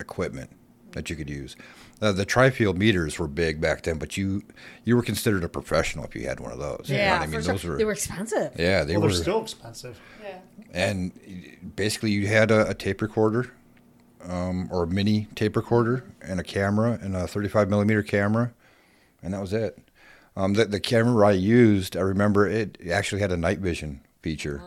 equipment 0.00 0.50
that 0.92 1.10
you 1.10 1.16
could 1.16 1.28
use. 1.28 1.54
Uh, 2.00 2.12
the 2.12 2.24
tri-field 2.24 2.78
meters 2.78 3.18
were 3.18 3.28
big 3.28 3.60
back 3.60 3.82
then, 3.82 3.98
but 3.98 4.16
you 4.16 4.42
you 4.84 4.96
were 4.96 5.02
considered 5.02 5.44
a 5.44 5.48
professional 5.48 6.04
if 6.06 6.14
you 6.14 6.26
had 6.26 6.40
one 6.40 6.50
of 6.50 6.58
those. 6.58 6.86
You 6.88 6.96
know 6.96 7.02
Yeah, 7.02 7.18
I 7.20 7.26
mean 7.26 7.34
for 7.40 7.42
sure. 7.42 7.52
those 7.52 7.64
were 7.64 7.76
they 7.76 7.84
were 7.84 7.92
expensive. 7.92 8.54
yeah 8.58 8.84
they 8.84 8.94
well, 8.94 9.02
were 9.02 9.08
they're 9.12 9.22
still 9.22 9.42
expensive. 9.42 10.00
Yeah. 10.24 10.38
and 10.72 11.12
basically 11.76 12.10
you 12.12 12.26
had 12.26 12.50
a, 12.50 12.70
a 12.70 12.74
tape 12.74 13.02
recorder 13.02 13.52
um, 14.24 14.68
or 14.72 14.84
a 14.84 14.86
mini 14.86 15.28
tape 15.34 15.56
recorder 15.56 16.04
and 16.22 16.40
a 16.40 16.42
camera 16.44 16.98
and 17.02 17.14
a 17.16 17.26
35 17.26 17.68
millimeter 17.68 18.02
camera 18.02 18.52
and 19.22 19.34
that 19.34 19.40
was 19.40 19.52
it 19.52 19.78
um, 20.36 20.54
the, 20.54 20.64
the 20.66 20.80
camera 20.80 21.26
i 21.28 21.32
used 21.32 21.96
i 21.96 22.00
remember 22.00 22.46
it 22.46 22.78
actually 22.90 23.20
had 23.20 23.32
a 23.32 23.36
night 23.36 23.58
vision 23.58 24.00
feature 24.22 24.62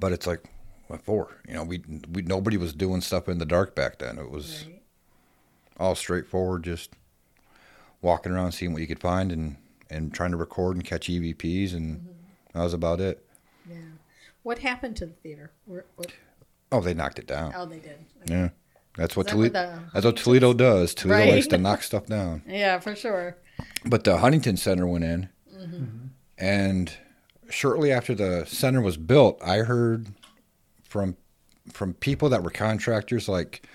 but 0.00 0.12
it's 0.12 0.26
like 0.26 0.42
what 0.88 1.02
for 1.02 1.36
you 1.48 1.54
know 1.54 1.64
we, 1.64 1.82
we 2.12 2.22
nobody 2.22 2.56
was 2.56 2.72
doing 2.72 3.00
stuff 3.00 3.28
in 3.28 3.38
the 3.38 3.44
dark 3.46 3.74
back 3.74 3.98
then 3.98 4.18
it 4.18 4.30
was 4.30 4.64
Right. 4.66 4.82
all 5.78 5.94
straightforward 5.94 6.62
just 6.64 6.90
walking 8.02 8.32
around 8.32 8.52
seeing 8.52 8.72
what 8.72 8.80
you 8.82 8.88
could 8.88 9.00
find 9.00 9.32
and 9.32 9.56
and 9.90 10.12
trying 10.12 10.30
to 10.32 10.36
record 10.36 10.76
and 10.76 10.84
catch 10.84 11.08
evps 11.08 11.74
and 11.74 12.08
that 12.52 12.62
was 12.62 12.74
about 12.74 13.00
it 13.00 13.24
Yeah. 13.68 13.76
What 14.42 14.60
happened 14.60 14.96
to 14.98 15.06
the 15.06 15.12
theater? 15.12 15.50
Where, 15.64 15.84
oh 16.72 16.80
they 16.80 16.94
knocked 16.94 17.18
it 17.18 17.26
down 17.26 17.52
oh, 17.56 17.66
they 17.66 17.78
did. 17.80 17.98
Yeah, 18.26 18.48
that's 18.96 19.16
what 19.16 19.26
that 19.26 19.32
Toledo. 19.32 19.52
the 19.52 19.80
That's 19.92 20.06
what 20.06 20.16
Toledo 20.16 20.52
does. 20.54 20.94
Toledo 20.94 21.20
Right. 21.20 21.32
likes 21.34 21.46
to 21.48 21.58
knock 21.66 21.82
stuff 21.82 22.06
down. 22.06 22.42
Yeah, 22.46 22.78
for 22.80 22.94
sure. 22.96 23.36
But 23.84 24.04
the 24.04 24.18
Huntington 24.18 24.56
Center 24.56 24.86
went 24.86 25.04
in, 25.04 25.28
Mm-hmm. 25.56 26.06
and 26.38 26.92
shortly 27.48 27.90
after 27.92 28.14
the 28.14 28.44
center 28.46 28.80
was 28.80 28.96
built, 28.96 29.40
I 29.42 29.58
heard 29.58 30.08
from 30.88 31.16
from 31.72 31.94
people 31.94 32.28
that 32.28 32.42
were 32.42 32.50
contractors, 32.50 33.28
like 33.28 33.66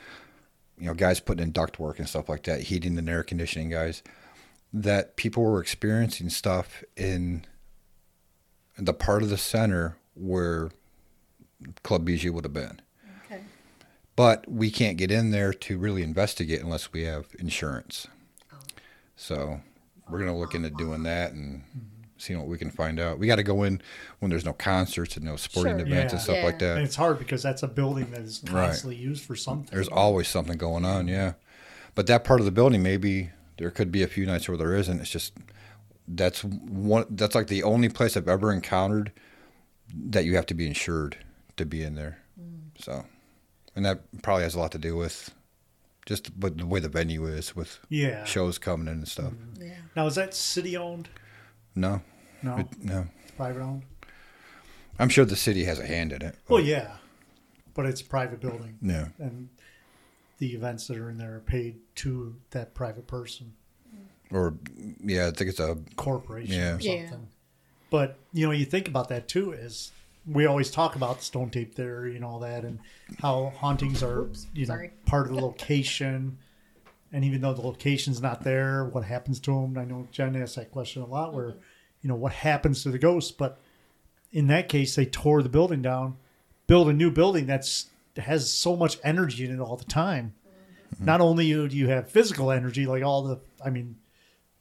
you 0.78 0.88
know, 0.88 0.93
guys 0.93 1.19
putting 1.19 1.43
in 1.43 1.52
duct 1.52 1.80
work 1.80 2.00
and 2.00 2.10
stuff 2.10 2.28
like 2.28 2.43
that, 2.43 2.62
heating 2.62 2.97
and 2.97 3.10
air 3.10 3.24
conditioning 3.24 3.69
guys, 3.69 4.02
that 4.74 5.15
people 5.15 5.43
were 5.43 5.62
experiencing 5.62 6.30
stuff 6.30 6.84
in 6.97 7.45
the 8.78 8.93
part 8.93 9.21
of 9.21 9.30
the 9.30 9.38
center 9.38 9.97
where 10.15 10.71
Club 11.84 12.06
Bijou 12.06 12.34
would 12.34 12.45
have 12.45 12.54
been. 12.54 12.82
Okay. 13.26 13.41
But 14.15 14.50
we 14.50 14.71
can't 14.71 14.97
get 14.97 15.12
in 15.12 15.30
there 15.30 15.54
to 15.54 15.78
really 15.78 16.02
investigate 16.02 16.62
unless 16.62 16.91
we 16.91 17.04
have 17.04 17.28
insurance. 17.38 18.08
Oh. 18.52 18.58
So 19.15 19.62
we're 20.10 20.19
gonna 20.19 20.38
look 20.38 20.56
into 20.56 20.71
doing 20.71 21.04
that 21.04 21.34
and 21.34 21.62
hmm. 21.62 21.80
Seeing 22.21 22.39
what 22.39 22.47
we 22.47 22.57
can 22.57 22.69
find 22.69 22.99
out. 22.99 23.17
We 23.19 23.27
got 23.27 23.38
to 23.38 23.43
go 23.43 23.63
in 23.63 23.81
when 24.19 24.29
there's 24.29 24.45
no 24.45 24.53
concerts 24.53 25.15
and 25.17 25.25
no 25.25 25.36
sporting 25.36 25.77
Sure. 25.79 25.88
events 25.88 26.13
Yeah. 26.13 26.17
and 26.17 26.21
stuff 26.21 26.43
like 26.43 26.62
Yeah. 26.62 26.67
And 26.69 26.77
that. 26.77 26.84
it's 26.84 26.95
hard 26.95 27.17
because 27.19 27.41
that's 27.41 27.63
a 27.63 27.67
building 27.67 28.12
that 28.12 28.21
is 28.21 28.41
Right. 28.45 28.67
constantly 28.67 28.95
used 28.97 29.23
for 29.25 29.36
something. 29.36 29.69
There's 29.71 29.88
always 29.88 30.27
something 30.27 30.57
going 30.57 30.86
on, 30.86 31.07
yeah. 31.07 31.34
But 31.95 32.07
that 32.07 32.23
part 32.23 32.39
of 32.39 32.45
the 32.45 32.51
building, 32.51 32.84
maybe 32.84 33.31
there 33.57 33.71
could 33.71 33.91
be 33.91 34.03
a 34.03 34.07
few 34.07 34.25
nights 34.25 34.47
where 34.47 34.57
there 34.57 34.75
isn't. 34.75 34.99
It's 35.01 35.10
just 35.10 35.34
that's 36.07 36.43
one. 36.43 37.05
That's 37.10 37.36
like 37.36 37.47
the 37.47 37.63
only 37.63 37.89
place 37.89 38.15
I've 38.17 38.27
ever 38.27 38.51
encountered 38.51 39.12
that 39.93 40.25
you 40.25 40.36
have 40.36 40.45
to 40.47 40.53
be 40.53 40.67
insured 40.67 41.17
to 41.57 41.65
be 41.65 41.84
in 41.84 41.95
there. 41.95 42.19
Mm. 42.39 42.81
So, 42.84 43.05
and 43.75 43.86
that 43.86 44.01
probably 44.21 44.43
has 44.43 44.55
a 44.55 44.60
lot 44.60 44.71
to 44.73 44.77
do 44.77 44.95
with 44.95 45.31
just 46.05 46.31
what 46.38 46.57
the 46.57 46.65
way 46.65 46.79
the 46.79 46.89
venue 46.89 47.25
is 47.27 47.55
with 47.55 47.79
yeah. 47.89 48.23
shows 48.25 48.57
coming 48.57 48.88
in 48.88 48.93
and 48.93 49.07
stuff. 49.07 49.34
Yeah. 49.60 49.75
Now 49.95 50.07
is 50.07 50.15
that 50.15 50.34
city 50.34 50.75
owned? 50.75 51.10
No, 51.75 52.01
No, 52.43 52.58
it- 52.58 52.84
no. 52.84 53.08
it's 53.23 53.32
private 53.32 53.62
owned. 53.62 53.84
I'm 54.99 55.10
sure 55.10 55.25
the 55.25 55.36
city 55.36 55.63
has 55.65 55.80
a 55.80 55.86
hand 55.86 56.12
in 56.12 56.21
it. 56.21 56.36
Well, 56.47 56.62
yeah, 56.63 56.97
but 57.73 57.86
it's 57.86 58.01
a 58.01 58.06
private 58.06 58.39
building, 58.39 58.77
Yeah. 58.82 59.10
and 59.19 59.49
the 60.38 60.54
events 60.54 60.88
that 60.88 60.97
are 60.97 61.10
in 61.10 61.17
there 61.17 61.36
are 61.36 61.39
paid 61.39 61.77
to 61.95 62.36
that 62.51 62.73
private 62.73 63.08
person, 63.08 63.54
Or 64.32 64.54
yeah, 65.04 65.27
I 65.27 65.32
think 65.32 65.49
it's 65.49 65.60
a 65.60 65.77
corporation, 65.97 66.54
Yeah. 66.56 66.75
or 66.75 66.80
Yeah. 66.80 67.10
something. 67.10 67.27
But 67.89 68.17
you 68.32 68.45
know, 68.45 68.51
you 68.54 68.63
think 68.65 68.88
about 68.88 69.10
that 69.10 69.27
too. 69.27 69.51
Is 69.51 69.91
we 70.25 70.45
always 70.45 70.71
talk 70.71 70.95
about 70.95 71.17
the 71.19 71.25
stone 71.25 71.49
tape 71.49 71.75
theory 71.75 72.15
and 72.15 72.23
all 72.23 72.39
that, 72.39 72.63
and 72.63 72.80
how 73.19 73.51
hauntings 73.58 74.01
are 74.01 74.30
you 74.54 74.62
know 74.65 74.73
sorry. 74.75 74.91
part 75.06 75.27
of 75.27 75.36
the 75.36 75.41
location. 75.41 76.38
And 77.13 77.25
even 77.25 77.41
though 77.41 77.54
the 77.54 77.62
location's 77.62 78.21
not 78.21 78.43
there, 78.45 78.86
what 78.86 79.04
happens 79.04 79.41
to 79.41 79.51
them? 79.51 79.77
I 79.77 79.84
know 79.84 80.08
Jen 80.13 80.34
asked 80.41 80.56
that 80.56 80.71
question 80.71 81.01
a 81.01 81.06
lot. 81.08 81.34
Where, 81.34 81.49
mm-hmm. 81.49 81.60
You 82.02 82.08
know, 82.08 82.16
what 82.16 82.32
happens 82.32 82.84
to 82.84 82.92
the 82.92 83.00
ghosts? 83.00 83.32
But 83.32 83.60
in 84.32 84.48
that 84.48 84.70
case, 84.70 84.96
they 84.96 85.06
tore 85.06 85.44
the 85.44 85.50
building 85.50 85.82
down, 85.82 86.18
build 86.68 86.90
a 86.90 86.94
new 86.94 87.12
building 87.12 87.46
that's 87.46 87.88
has 88.18 88.52
so 88.52 88.76
much 88.76 88.98
energy 89.04 89.46
in 89.46 89.56
it 89.56 89.60
all 89.60 89.78
the 89.78 89.86
time. 89.86 90.34
Mm-hmm. 90.94 91.06
Not 91.06 91.22
only 91.22 91.46
do 91.46 91.68
you 91.76 91.88
have 91.88 92.10
physical 92.10 92.52
energy, 92.52 92.86
like 92.86 93.04
all 93.04 93.24
the, 93.24 93.40
I 93.64 93.70
mean, 93.70 93.96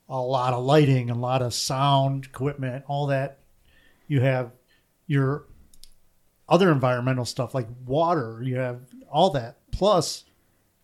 a 0.08 0.20
lot 0.20 0.52
of 0.52 0.64
lighting, 0.64 1.10
a 1.10 1.14
lot 1.14 1.42
of 1.42 1.54
sound 1.54 2.26
equipment, 2.26 2.84
all 2.86 3.08
that. 3.08 3.38
You 4.06 4.20
have 4.20 4.52
your 5.06 5.46
other 6.48 6.70
environmental 6.70 7.24
stuff 7.24 7.54
like 7.54 7.68
water. 7.86 8.40
You 8.42 8.56
have 8.56 8.80
all 9.10 9.30
that 9.30 9.58
plus 9.72 10.24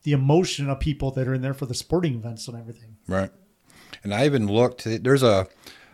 the 0.04 0.12
emotion 0.12 0.70
of 0.70 0.78
people 0.78 1.10
that 1.12 1.26
are 1.26 1.34
in 1.34 1.42
there 1.42 1.54
for 1.54 1.66
the 1.66 1.74
sporting 1.74 2.14
events 2.14 2.46
and 2.46 2.56
everything. 2.56 2.96
Right. 3.08 3.30
And 4.04 4.14
I 4.14 4.26
even 4.26 4.46
looked. 4.46 4.84
There's 4.84 5.24
a, 5.24 5.48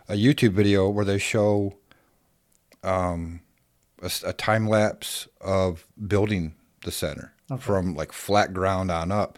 a 0.09 0.13
YouTube 0.13 0.53
video 0.53 0.89
where 0.89 1.05
they 1.05 1.17
show 1.17 1.77
um, 2.83 3.41
a, 4.01 4.05
s- 4.05 4.23
a 4.23 4.33
time 4.33 4.67
lapse 4.67 5.27
of 5.41 5.87
building 6.07 6.55
the 6.83 6.91
center 6.91 7.33
Okay. 7.51 7.61
from 7.61 7.93
like 7.95 8.11
flat 8.11 8.53
ground 8.53 8.89
on 8.89 9.11
up. 9.11 9.37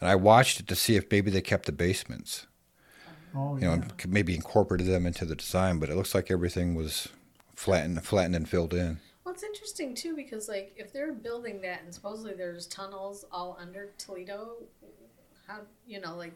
And 0.00 0.08
I 0.08 0.14
watched 0.14 0.60
it 0.60 0.68
to 0.68 0.76
see 0.76 0.96
if 0.96 1.10
maybe 1.10 1.30
they 1.30 1.40
kept 1.42 1.66
the 1.66 1.72
basements, 1.72 2.46
Oh 3.34 3.56
you 3.56 3.62
know, 3.62 3.72
and 3.74 3.92
maybe 4.08 4.34
incorporated 4.34 4.86
them 4.86 5.04
into 5.04 5.24
the 5.24 5.34
design. 5.36 5.78
But 5.78 5.90
it 5.90 5.96
looks 5.96 6.14
like 6.14 6.30
everything 6.30 6.74
was 6.74 7.08
flattened, 7.54 8.02
flattened 8.04 8.36
and 8.36 8.48
filled 8.48 8.72
in. 8.72 8.98
Well, 9.24 9.34
it's 9.34 9.42
interesting 9.42 9.94
too 9.94 10.16
because 10.16 10.48
like 10.48 10.72
if 10.76 10.92
they're 10.92 11.12
building 11.12 11.60
that 11.62 11.82
and 11.84 11.92
supposedly 11.92 12.34
there's 12.34 12.66
tunnels 12.66 13.24
all 13.30 13.58
under 13.60 13.90
Toledo, 13.98 14.54
how 15.46 15.60
you 15.86 16.00
know 16.00 16.16
like 16.16 16.32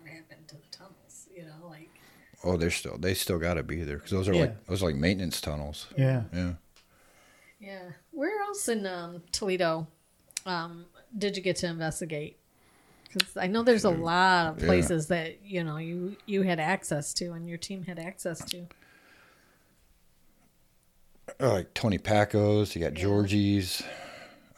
what 0.00 0.10
happened 0.10 0.48
to 0.48 0.54
the 0.54 0.62
tunnels? 0.70 1.28
You 1.36 1.42
know, 1.42 1.68
like 1.68 1.90
Oh, 2.44 2.56
they're 2.56 2.70
still 2.70 2.96
they 2.98 3.14
still 3.14 3.38
got 3.38 3.54
to 3.54 3.62
be 3.62 3.82
there 3.82 3.96
because 3.96 4.10
those 4.10 4.28
are 4.28 4.34
Yeah. 4.34 4.40
like 4.42 4.66
those 4.66 4.82
are 4.82 4.86
like 4.86 4.96
maintenance 4.96 5.40
tunnels. 5.40 5.86
yeah. 5.96 6.24
Yeah. 6.32 6.52
yeah. 7.60 7.82
Where 8.10 8.40
else 8.42 8.68
in 8.68 8.86
um, 8.86 9.22
Toledo 9.32 9.86
um, 10.44 10.86
did 11.16 11.36
you 11.36 11.42
get 11.42 11.56
to 11.56 11.66
investigate? 11.68 12.38
Because 13.12 13.36
I 13.36 13.46
know 13.46 13.62
there's 13.62 13.84
a 13.84 13.90
lot 13.90 14.46
of 14.48 14.60
Yeah. 14.60 14.66
places 14.66 15.06
that 15.08 15.44
you 15.44 15.62
know 15.62 15.76
you 15.76 16.16
you 16.26 16.42
had 16.42 16.58
access 16.58 17.14
to 17.14 17.32
and 17.32 17.48
your 17.48 17.58
team 17.58 17.84
had 17.84 17.98
access 17.98 18.44
to. 18.46 18.66
Uh, 21.40 21.52
like 21.52 21.74
Tony 21.74 21.98
Packo's, 21.98 22.74
you 22.74 22.82
got 22.82 22.96
Yeah. 22.96 23.02
Georgie's, 23.04 23.82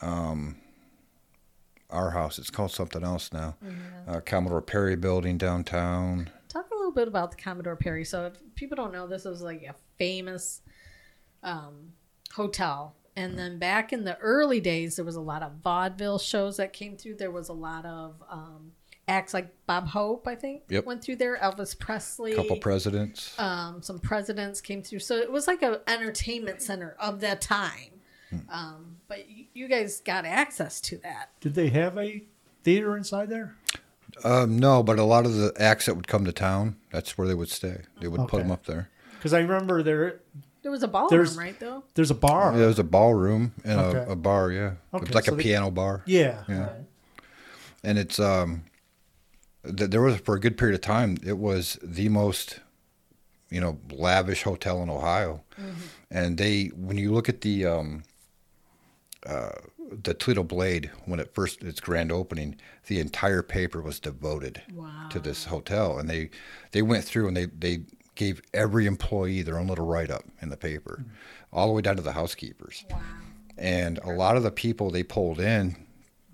um, 0.01 0.57
our 1.91 2.11
house. 2.11 2.39
It's 2.39 2.51
called 2.51 2.73
something 2.73 3.05
else 3.05 3.33
now. 3.33 3.57
Uh, 4.09 4.21
Commodore 4.21 4.63
Perry 4.63 4.97
Building 4.97 5.39
downtown. 5.39 6.31
Talk 6.95 6.97
a 6.97 7.01
little 7.01 7.13
bit 7.13 7.19
about 7.21 7.31
the 7.37 7.43
Commodore 7.43 7.77
Perry. 7.77 8.05
So, 8.05 8.27
if 8.27 8.35
people 8.55 8.77
don't 8.77 8.93
know, 8.93 9.07
this 9.07 9.25
was 9.25 9.43
like 9.43 9.63
a 9.65 9.75
famous 9.99 10.63
um, 11.43 11.93
hotel. 12.33 12.95
And 13.17 13.39
then 13.39 13.59
back 13.59 13.93
in 13.93 14.05
the 14.05 14.17
early 14.19 14.61
days, 14.61 14.97
there 14.97 15.05
was 15.05 15.17
a 15.17 15.21
lot 15.21 15.43
of 15.43 15.53
vaudeville 15.63 16.19
shows 16.19 16.57
that 16.57 16.73
came 16.73 16.97
through. 16.97 17.17
There 17.17 17.31
was 17.31 17.49
a 17.49 17.53
lot 17.53 17.85
of 17.87 18.21
um, 18.29 18.73
acts 19.07 19.33
like 19.33 19.55
Bob 19.67 19.87
Hope, 19.89 20.27
I 20.27 20.35
think, 20.35 20.63
Yep. 20.69 20.85
went 20.85 21.03
through 21.05 21.17
there. 21.17 21.39
Elvis 21.39 21.79
Presley, 21.79 22.35
Couple 22.35 22.57
presidents. 22.57 23.39
um, 23.39 23.83
some 23.83 24.01
presidents 24.01 24.61
came 24.61 24.83
through. 24.83 24.99
So 25.01 25.17
it 25.17 25.31
was 25.31 25.47
like 25.47 25.63
an 25.63 25.77
entertainment 25.87 26.61
center 26.61 26.97
of 26.99 27.21
that 27.21 27.41
time. 27.41 28.01
Hmm. 28.31 28.39
Um, 28.51 28.97
but 29.07 29.29
you, 29.31 29.45
you 29.55 29.69
guys 29.69 30.01
got 30.01 30.25
access 30.25 30.81
to 30.83 30.99
that. 30.99 31.31
Did 31.41 31.55
they 31.55 31.69
have 31.69 31.97
a 31.99 32.25
theater 32.65 32.97
inside 32.97 33.29
there? 33.29 33.55
Um, 34.23 34.59
no, 34.59 34.83
but 34.83 34.99
a 34.99 35.05
lot 35.05 35.27
of 35.27 35.35
the 35.35 35.53
acts 35.59 35.87
that 35.87 35.95
would 35.97 36.07
come 36.07 36.25
to 36.25 36.33
town, 36.33 36.77
that's 36.93 37.19
where 37.19 37.27
they 37.27 37.35
would 37.35 37.49
stay. 37.51 37.83
They 38.01 38.09
would 38.09 38.21
put 38.23 38.35
Okay. 38.35 38.43
them 38.43 38.51
up 38.53 38.67
there. 38.67 38.89
Because 39.19 39.33
I 39.35 39.41
remember 39.41 39.83
there 39.83 40.21
There 40.63 40.71
was 40.71 40.83
a 40.83 40.89
ballroom, 40.89 41.11
There's- 41.11 41.37
right? 41.37 41.59
Though. 41.61 41.85
there's 41.95 42.11
a 42.11 42.15
bar. 42.15 42.57
There 42.57 42.69
was 42.69 42.79
a 42.79 42.85
ballroom 42.85 43.53
and 43.65 43.79
Okay. 43.81 43.99
a, 43.99 44.13
a 44.13 44.17
bar, 44.17 44.51
yeah. 44.51 44.73
Okay, 44.95 45.05
It's 45.07 45.15
like 45.15 45.25
so 45.27 45.35
a 45.35 45.37
they- 45.37 45.43
piano 45.43 45.71
bar. 45.71 46.03
Yeah. 46.07 46.43
Yeah. 46.49 46.69
and 47.83 47.99
it's 47.99 48.19
um 48.19 48.65
th- 49.65 49.91
there 49.91 50.01
was 50.01 50.17
for 50.21 50.35
a 50.37 50.41
good 50.41 50.57
period 50.57 50.75
of 50.75 50.81
time 50.81 51.19
it 51.23 51.37
was 51.37 51.79
the 51.83 52.09
most 52.09 52.61
you 53.51 53.61
know 53.61 53.79
lavish 53.93 54.45
hotel 54.45 54.83
in 54.83 54.89
ohio 54.89 55.43
and 56.11 56.39
they 56.39 56.69
when 56.69 56.97
you 56.97 57.13
look 57.13 57.29
at 57.29 57.43
the 57.43 57.67
um 57.67 58.03
uh, 59.27 59.51
the 59.91 60.15
Toledo 60.15 60.43
Blade 60.43 60.91
when 61.05 61.21
it 61.21 61.35
first 61.35 61.63
its 61.63 61.81
grand 61.81 62.11
opening, 62.11 62.57
the 62.87 63.01
entire 63.01 63.43
paper 63.43 63.81
was 63.81 64.01
devoted 64.01 64.63
Wow. 64.73 65.09
to 65.11 65.21
this 65.21 65.47
hotel, 65.47 65.99
and 65.99 66.09
they 66.09 66.31
they 66.73 66.83
went 66.83 67.05
through 67.05 67.29
and 67.29 67.37
they 67.37 67.47
they 67.47 67.83
gave 68.15 68.41
every 68.53 68.87
employee 68.87 69.43
their 69.43 69.59
own 69.59 69.67
little 69.67 69.87
write 69.87 70.11
up 70.11 70.25
in 70.41 70.49
the 70.49 70.57
paper, 70.57 71.05
all 71.53 71.67
the 71.67 71.73
way 71.73 71.83
down 71.83 71.97
to 71.97 72.03
the 72.03 72.13
housekeepers. 72.13 72.85
Wow. 72.91 73.01
And 73.59 73.99
a 73.99 74.11
lot 74.11 74.37
of 74.37 74.43
the 74.43 74.51
people 74.53 74.91
they 74.91 75.03
pulled 75.03 75.41
in 75.41 75.77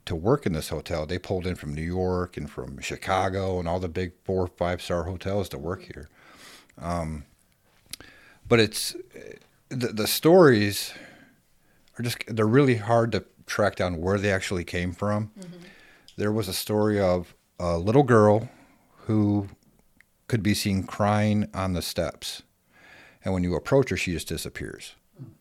to 0.05 0.15
work 0.15 0.45
in 0.47 0.53
this 0.53 0.69
hotel, 0.71 1.07
they 1.07 1.19
pulled 1.19 1.47
in 1.47 1.55
from 1.55 1.75
New 1.75 1.83
York 1.83 2.37
and 2.37 2.51
from 2.51 2.81
Chicago 2.81 3.59
and 3.59 3.67
all 3.69 3.79
the 3.81 3.89
big 3.89 4.13
four, 4.25 4.47
five 4.47 4.83
star 4.83 5.05
hotels 5.05 5.49
to 5.51 5.59
work 5.59 5.83
here. 5.85 6.09
Um, 6.79 7.25
but 8.49 8.61
it's 8.61 8.97
the, 9.69 9.89
the 9.89 10.07
stories 10.07 10.93
are 11.99 12.03
just, 12.03 12.25
they're 12.27 12.47
really 12.47 12.77
hard 12.77 13.13
to 13.13 13.25
track 13.51 13.77
down 13.77 14.01
where 14.01 14.19
they 14.19 14.33
actually 14.33 14.65
came 14.65 14.93
from. 14.93 15.31
There 16.17 16.33
was 16.33 16.49
a 16.49 16.53
story 16.55 17.01
of 17.01 17.35
a 17.59 17.77
little 17.77 18.03
girl 18.05 18.49
who 19.07 19.49
could 20.29 20.43
be 20.43 20.55
seen 20.55 20.85
crying 20.85 21.49
on 21.53 21.73
the 21.73 21.83
steps. 21.83 22.43
And 23.25 23.35
when 23.35 23.43
you 23.43 23.55
approach 23.55 23.91
her, 23.91 23.97
she 23.97 24.13
just 24.13 24.29
disappears. 24.29 24.95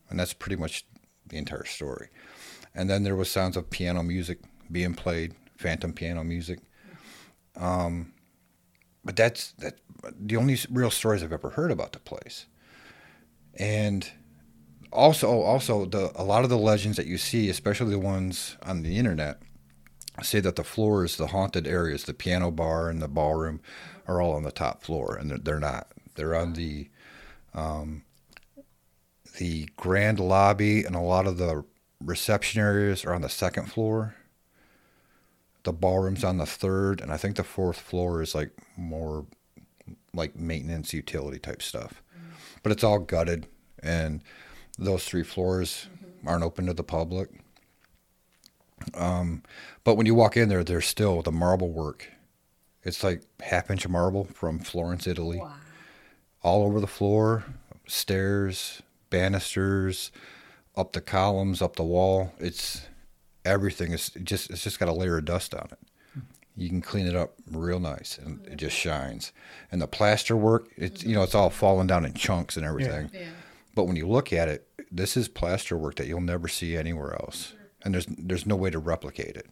And 0.09 0.19
that's 0.19 0.33
pretty 0.33 0.55
much 0.55 0.85
the 1.27 1.37
entire 1.37 1.65
story. 1.65 2.09
And 2.73 2.89
then 2.89 3.03
there 3.03 3.15
was 3.15 3.29
sounds 3.29 3.55
of 3.55 3.69
piano 3.69 4.03
music 4.03 4.39
being 4.71 4.95
played, 4.95 5.35
phantom 5.57 5.93
piano 5.93 6.23
music. 6.23 6.59
Um, 7.55 8.13
but 9.05 9.15
that's 9.15 9.51
that. 9.59 9.75
The 10.19 10.37
only 10.37 10.57
real 10.71 10.91
stories 10.91 11.23
I've 11.23 11.33
ever 11.33 11.49
heard 11.49 11.71
about 11.71 11.91
the 11.91 11.99
place. 11.99 12.45
And 13.55 14.09
also, 14.91 15.41
also 15.41 15.85
the 15.85 16.11
a 16.15 16.23
lot 16.23 16.43
of 16.43 16.49
the 16.49 16.57
legends 16.57 16.97
that 16.97 17.07
you 17.07 17.17
see, 17.17 17.49
especially 17.49 17.91
the 17.91 17.99
ones 17.99 18.57
on 18.63 18.83
the 18.83 18.97
internet, 18.97 19.41
say 20.23 20.39
that 20.39 20.55
the 20.55 20.63
floors, 20.63 21.17
the 21.17 21.27
haunted 21.27 21.67
areas, 21.67 22.03
the 22.03 22.13
piano 22.13 22.51
bar 22.51 22.89
and 22.89 23.01
the 23.01 23.07
ballroom, 23.07 23.61
are 24.07 24.21
all 24.21 24.33
on 24.33 24.43
the 24.43 24.51
top 24.51 24.81
floor, 24.83 25.15
and 25.15 25.29
they're, 25.29 25.37
they're 25.37 25.59
not. 25.59 25.91
They're 26.15 26.35
on 26.35 26.53
the 26.53 26.89
um, 27.53 28.03
the 29.37 29.69
grand 29.77 30.19
lobby, 30.19 30.83
and 30.83 30.95
a 30.95 31.01
lot 31.01 31.27
of 31.27 31.37
the 31.37 31.63
reception 32.03 32.61
areas 32.61 33.05
are 33.05 33.13
on 33.13 33.21
the 33.21 33.29
second 33.29 33.71
floor. 33.71 34.15
The 35.63 35.73
ballroom's 35.73 36.23
on 36.23 36.37
the 36.37 36.45
third, 36.45 37.01
and 37.01 37.11
I 37.11 37.17
think 37.17 37.35
the 37.35 37.43
fourth 37.43 37.79
floor 37.79 38.21
is 38.21 38.33
like 38.33 38.51
more 38.75 39.25
like 40.13 40.35
maintenance 40.35 40.93
utility 40.93 41.39
type 41.39 41.61
stuff. 41.61 42.01
But 42.63 42.71
it's 42.71 42.83
all 42.83 42.99
gutted, 42.99 43.47
and 43.81 44.21
those 44.79 45.03
three 45.05 45.23
floors 45.23 45.87
aren't 46.25 46.43
open 46.43 46.65
to 46.67 46.73
the 46.73 46.83
public. 46.83 47.29
Um, 48.93 49.43
but 49.83 49.95
when 49.95 50.05
you 50.05 50.15
walk 50.15 50.37
in 50.37 50.49
there, 50.49 50.63
there's 50.63 50.87
still 50.87 51.21
the 51.21 51.31
marble 51.31 51.69
work. 51.69 52.07
It's 52.83 53.03
like 53.03 53.23
half 53.41 53.69
inch 53.69 53.87
marble 53.87 54.25
from 54.33 54.59
Florence, 54.59 55.05
Italy 55.05 55.37
Wow. 55.39 55.53
all 56.41 56.63
over 56.63 56.79
the 56.79 56.87
floor, 56.87 57.43
stairs, 57.87 58.81
banisters, 59.09 60.11
up 60.77 60.93
the 60.93 61.01
columns, 61.01 61.61
up 61.61 61.75
the 61.75 61.83
wall. 61.83 62.33
It's 62.39 62.83
everything. 63.43 63.91
It's 63.91 64.11
just 64.11 64.49
it's 64.49 64.63
just 64.63 64.79
got 64.79 64.87
a 64.87 64.93
layer 64.93 65.17
of 65.17 65.25
dust 65.25 65.53
on 65.53 65.67
it. 65.71 65.79
You 66.55 66.69
can 66.69 66.81
clean 66.81 67.05
it 67.07 67.15
up 67.15 67.35
real 67.51 67.79
nice, 67.79 68.17
and 68.17 68.45
it 68.47 68.55
just 68.57 68.75
shines. 68.77 69.31
And 69.71 69.81
the 69.81 69.87
plaster 69.87 70.35
work, 70.37 70.69
it's 70.77 71.03
you 71.03 71.15
know 71.15 71.23
it's 71.23 71.35
all 71.35 71.49
falling 71.49 71.87
down 71.87 72.05
in 72.05 72.13
chunks 72.13 72.55
and 72.55 72.65
everything. 72.65 73.11
Yeah. 73.13 73.27
But 73.75 73.85
when 73.85 73.97
you 73.97 74.07
look 74.07 74.31
at 74.31 74.47
it, 74.47 74.67
this 74.91 75.15
is 75.17 75.27
plaster 75.27 75.77
work 75.77 75.95
that 75.95 76.07
you'll 76.07 76.21
never 76.21 76.47
see 76.47 76.75
anywhere 76.77 77.13
else, 77.13 77.53
and 77.83 77.93
there's 77.93 78.05
there's 78.07 78.45
no 78.45 78.55
way 78.55 78.69
to 78.69 78.79
replicate 78.79 79.35
it. 79.37 79.47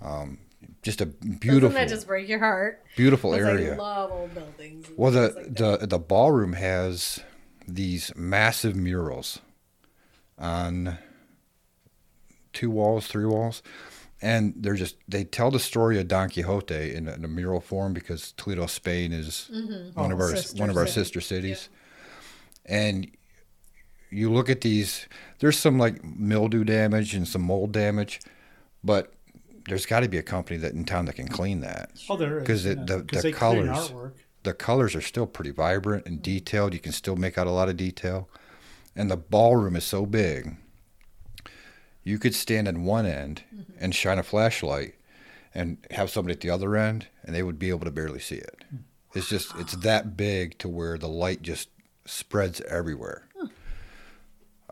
Um, 0.00 0.38
just 0.82 1.00
a 1.00 1.06
beautiful, 1.06 1.70
Doesn't 1.70 1.74
that 1.74 1.88
just 1.88 2.06
break 2.06 2.28
your 2.28 2.38
heart? 2.38 2.82
beautiful 2.96 3.34
area. 3.34 3.74
I 3.74 3.76
love 3.76 4.10
old 4.12 4.34
buildings. 4.34 4.88
Well, 4.96 5.10
the 5.12 5.32
like 5.34 5.54
the 5.56 5.86
the 5.86 5.98
ballroom 5.98 6.52
has 6.54 7.20
these 7.66 8.12
massive 8.16 8.74
murals 8.76 9.40
on 10.38 10.98
two 12.52 12.70
walls, 12.70 13.06
three 13.06 13.24
walls, 13.24 13.62
and 14.20 14.54
they're 14.56 14.74
just 14.74 14.96
they 15.08 15.24
tell 15.24 15.50
the 15.50 15.58
story 15.60 15.98
of 16.00 16.08
Don 16.08 16.28
Quixote 16.30 16.94
in 16.94 17.08
a, 17.08 17.12
in 17.14 17.24
a 17.24 17.28
mural 17.28 17.60
form 17.60 17.92
because 17.92 18.32
Toledo, 18.32 18.66
Spain, 18.66 19.12
is 19.12 19.48
one 19.94 20.12
of 20.12 20.20
Oh, 20.20 20.24
our 20.24 20.36
sister 20.36 20.60
one 20.60 20.70
of 20.70 20.76
our 20.76 20.86
sister 20.86 21.20
cities, 21.20 21.68
and 22.66 23.10
you 24.12 24.30
look 24.30 24.48
at 24.50 24.60
these. 24.60 25.06
There's 25.38 25.58
some 25.58 25.78
like 25.78 26.04
mildew 26.04 26.64
damage 26.64 27.14
and 27.14 27.26
some 27.26 27.42
mold 27.42 27.72
damage, 27.72 28.20
but 28.84 29.12
there's 29.68 29.86
got 29.86 30.00
to 30.00 30.08
be 30.08 30.18
a 30.18 30.22
company 30.22 30.58
that 30.58 30.72
in 30.72 30.84
town 30.84 31.04
that 31.06 31.14
can 31.14 31.28
clean 31.28 31.60
that 31.60 31.90
Oh, 32.10 32.16
there 32.16 32.40
is. 32.40 32.46
'Cause 32.46 32.66
it- 32.66 32.78
yeah. 32.78 32.84
the- 32.84 33.02
the 33.04 33.20
they 33.22 33.32
colors- 33.32 33.92
the 34.42 34.52
colors 34.54 34.94
are 34.96 35.00
still 35.00 35.26
pretty 35.26 35.50
vibrant 35.52 36.04
and 36.06 36.20
detailed. 36.20 36.74
You 36.74 36.80
can 36.80 36.92
still 36.92 37.14
make 37.16 37.38
out 37.38 37.46
a 37.46 37.50
lot 37.52 37.68
of 37.68 37.76
detail. 37.76 38.28
And 38.96 39.10
the 39.10 39.16
ballroom 39.16 39.76
is 39.76 39.84
so 39.84 40.04
big, 40.04 40.56
you 42.04 42.18
could 42.18 42.34
stand 42.34 42.66
at 42.68 42.76
one 42.76 43.06
end 43.06 43.44
mm-hmm. 43.54 43.72
and 43.78 43.94
shine 43.94 44.18
a 44.18 44.22
flashlight 44.22 44.94
and 45.54 45.78
have 45.92 46.10
somebody 46.10 46.32
at 46.34 46.40
the 46.40 46.50
other 46.50 46.76
end, 46.76 47.06
and 47.22 47.34
they 47.34 47.42
would 47.42 47.58
be 47.58 47.68
able 47.68 47.84
to 47.84 47.90
barely 47.90 48.18
see 48.18 48.36
it. 48.36 48.64
It's 49.14 49.28
just, 49.28 49.54
it's 49.58 49.76
that 49.76 50.16
big 50.16 50.58
to 50.58 50.68
where 50.68 50.96
the 50.98 51.08
light 51.08 51.42
just 51.42 51.68
spreads 52.06 52.60
everywhere. 52.62 53.28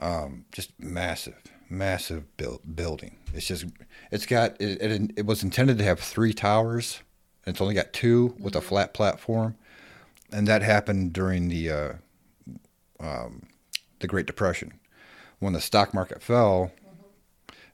Um, 0.00 0.44
just 0.52 0.72
massive, 0.78 1.36
massive 1.68 2.36
build, 2.36 2.60
building. 2.74 3.16
It's 3.34 3.46
just, 3.46 3.66
it's 4.10 4.26
got, 4.26 4.60
it, 4.60 4.80
it, 4.80 5.10
it 5.18 5.26
was 5.26 5.42
intended 5.42 5.76
to 5.78 5.84
have 5.84 6.00
three 6.00 6.32
towers, 6.32 7.00
and 7.44 7.52
it's 7.54 7.60
only 7.60 7.74
got 7.74 7.92
2 7.92 8.36
with 8.38 8.56
a 8.56 8.60
flat 8.60 8.94
platform 8.94 9.56
and 10.32 10.46
that 10.46 10.62
happened 10.62 11.12
during 11.12 11.48
the 11.48 11.70
uh, 11.70 11.92
um, 13.00 13.42
the 14.00 14.06
Great 14.06 14.26
Depression, 14.26 14.72
when 15.38 15.52
the 15.52 15.60
stock 15.60 15.92
market 15.94 16.22
fell. 16.22 16.72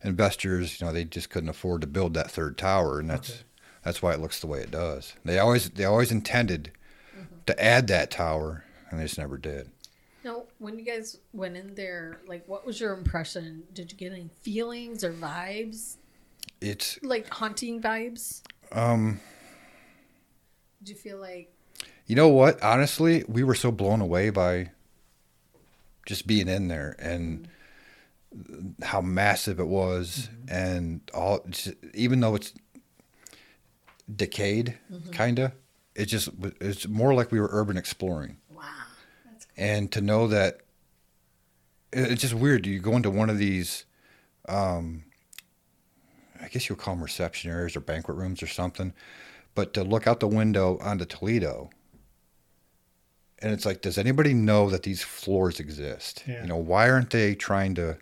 Investors, 0.02 0.80
you 0.80 0.86
know, 0.86 0.92
they 0.92 1.04
just 1.04 1.30
couldn't 1.30 1.48
afford 1.48 1.80
to 1.80 1.86
build 1.86 2.14
that 2.14 2.30
third 2.30 2.56
tower, 2.56 3.00
and 3.00 3.10
that's 3.10 3.30
Okay. 3.30 3.40
that's 3.82 4.02
why 4.02 4.12
it 4.14 4.20
looks 4.20 4.40
the 4.40 4.46
way 4.46 4.60
it 4.60 4.70
does. 4.70 5.14
They 5.24 5.38
always 5.38 5.70
they 5.70 5.84
always 5.84 6.12
intended 6.12 6.70
to 7.46 7.62
add 7.62 7.88
that 7.88 8.10
tower, 8.10 8.64
and 8.90 9.00
they 9.00 9.04
just 9.04 9.18
never 9.18 9.36
did. 9.36 9.70
Now, 10.26 10.42
when 10.58 10.76
you 10.76 10.84
guys 10.84 11.18
went 11.32 11.56
in 11.56 11.76
there, 11.76 12.20
like, 12.26 12.48
what 12.48 12.66
was 12.66 12.80
your 12.80 12.94
impression? 12.94 13.62
Did 13.72 13.92
you 13.92 13.96
get 13.96 14.10
any 14.10 14.28
feelings 14.42 15.04
or 15.04 15.12
vibes, 15.12 15.98
It's 16.60 16.98
like 17.04 17.28
haunting 17.28 17.80
vibes? 17.80 18.42
um, 18.72 19.20
Did 20.82 20.88
you 20.88 20.94
feel 20.96 21.18
like 21.20 21.52
you 22.06 22.16
know 22.16 22.26
what? 22.26 22.60
Honestly, 22.60 23.24
we 23.28 23.44
were 23.44 23.54
so 23.54 23.70
blown 23.70 24.00
away 24.00 24.30
by 24.30 24.70
just 26.06 26.26
being 26.26 26.48
in 26.48 26.66
there 26.66 26.96
and 26.98 27.46
how 28.82 29.00
massive 29.00 29.60
it 29.60 29.68
was, 29.68 30.28
and 30.48 31.08
all. 31.14 31.46
Even 31.94 32.18
though 32.18 32.34
it's 32.34 32.52
decayed, 34.14 34.76
kind 35.12 35.38
of, 35.38 35.52
it 35.94 36.06
just 36.06 36.30
it's 36.60 36.88
more 36.88 37.14
like 37.14 37.30
we 37.30 37.38
were 37.38 37.48
urban 37.52 37.76
exploring. 37.76 38.38
Wow, 39.58 39.62
that's 39.62 39.68
cool. 39.68 39.78
and 39.80 39.92
to 39.92 40.00
know 40.00 40.26
that 40.28 40.58
it's 41.92 42.22
just 42.22 42.34
weird. 42.34 42.66
You 42.66 42.78
go 42.80 42.96
into 42.96 43.10
one 43.10 43.30
of 43.30 43.38
these, 43.38 43.84
um, 44.48 45.04
I 46.42 46.48
guess 46.48 46.68
you'll 46.68 46.76
call 46.78 46.94
them 46.94 47.02
reception 47.02 47.50
areas 47.50 47.76
or 47.76 47.80
banquet 47.80 48.16
rooms 48.16 48.42
or 48.42 48.46
something, 48.46 48.92
but 49.54 49.72
to 49.74 49.82
look 49.84 50.06
out 50.06 50.20
the 50.20 50.28
window 50.28 50.78
onto 50.80 51.04
Toledo, 51.04 51.70
and 53.40 53.52
it's 53.52 53.64
like, 53.66 53.82
does 53.82 53.98
anybody 53.98 54.34
know 54.34 54.68
that 54.70 54.82
these 54.82 55.02
floors 55.02 55.60
exist? 55.60 56.22
Yeah. 56.26 56.42
You 56.42 56.48
know, 56.48 56.56
why 56.56 56.88
aren't 56.90 57.10
they 57.10 57.34
trying 57.34 57.74
to 57.76 57.98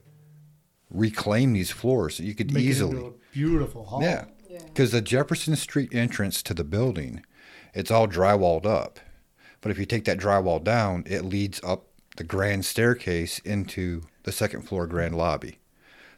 reclaim 0.90 1.52
these 1.52 1.70
floors? 1.70 2.20
You 2.20 2.34
could 2.34 2.52
Make 2.52 2.64
it 2.64 2.68
easily, 2.68 2.96
into 2.96 3.06
a 3.08 3.12
beautiful 3.32 3.84
hall. 3.84 4.02
yeah, 4.02 4.26
Yeah. 4.48 4.60
because 4.64 4.92
the 4.92 5.02
Jefferson 5.02 5.56
Street 5.56 5.92
entrance 5.94 6.42
to 6.44 6.54
the 6.54 6.64
building, 6.64 7.24
it's 7.74 7.90
all 7.90 8.06
drywalled 8.08 8.64
up. 8.64 9.00
But 9.64 9.70
if 9.70 9.78
you 9.78 9.86
take 9.86 10.04
that 10.04 10.18
drywall 10.18 10.62
down, 10.62 11.04
it 11.06 11.24
leads 11.24 11.58
up 11.64 11.86
the 12.18 12.22
grand 12.22 12.66
staircase 12.66 13.38
into 13.38 14.02
the 14.24 14.30
second 14.30 14.68
floor 14.68 14.86
grand 14.86 15.16
lobby. 15.16 15.58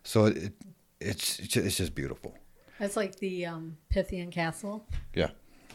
So 0.02 0.26
it, 0.26 0.52
it's 1.00 1.38
it's 1.38 1.76
just, 1.76 1.94
beautiful. 1.94 2.34
That's 2.80 2.96
like 2.96 3.20
the 3.20 3.46
um, 3.46 3.76
Pythian 3.88 4.32
Castle. 4.32 4.84
Yeah. 5.14 5.30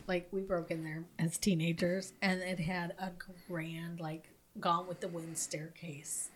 Like 0.06 0.28
we 0.32 0.42
broke 0.42 0.70
in 0.70 0.84
there 0.84 1.06
as 1.18 1.38
teenagers, 1.38 2.12
and 2.22 2.42
it 2.42 2.60
had 2.60 2.94
a 3.00 3.12
grand, 3.48 4.02
like, 4.02 4.28
Gone 4.60 4.86
with 4.86 5.00
the 5.00 5.08
Wind 5.08 5.38
staircase 5.38 6.28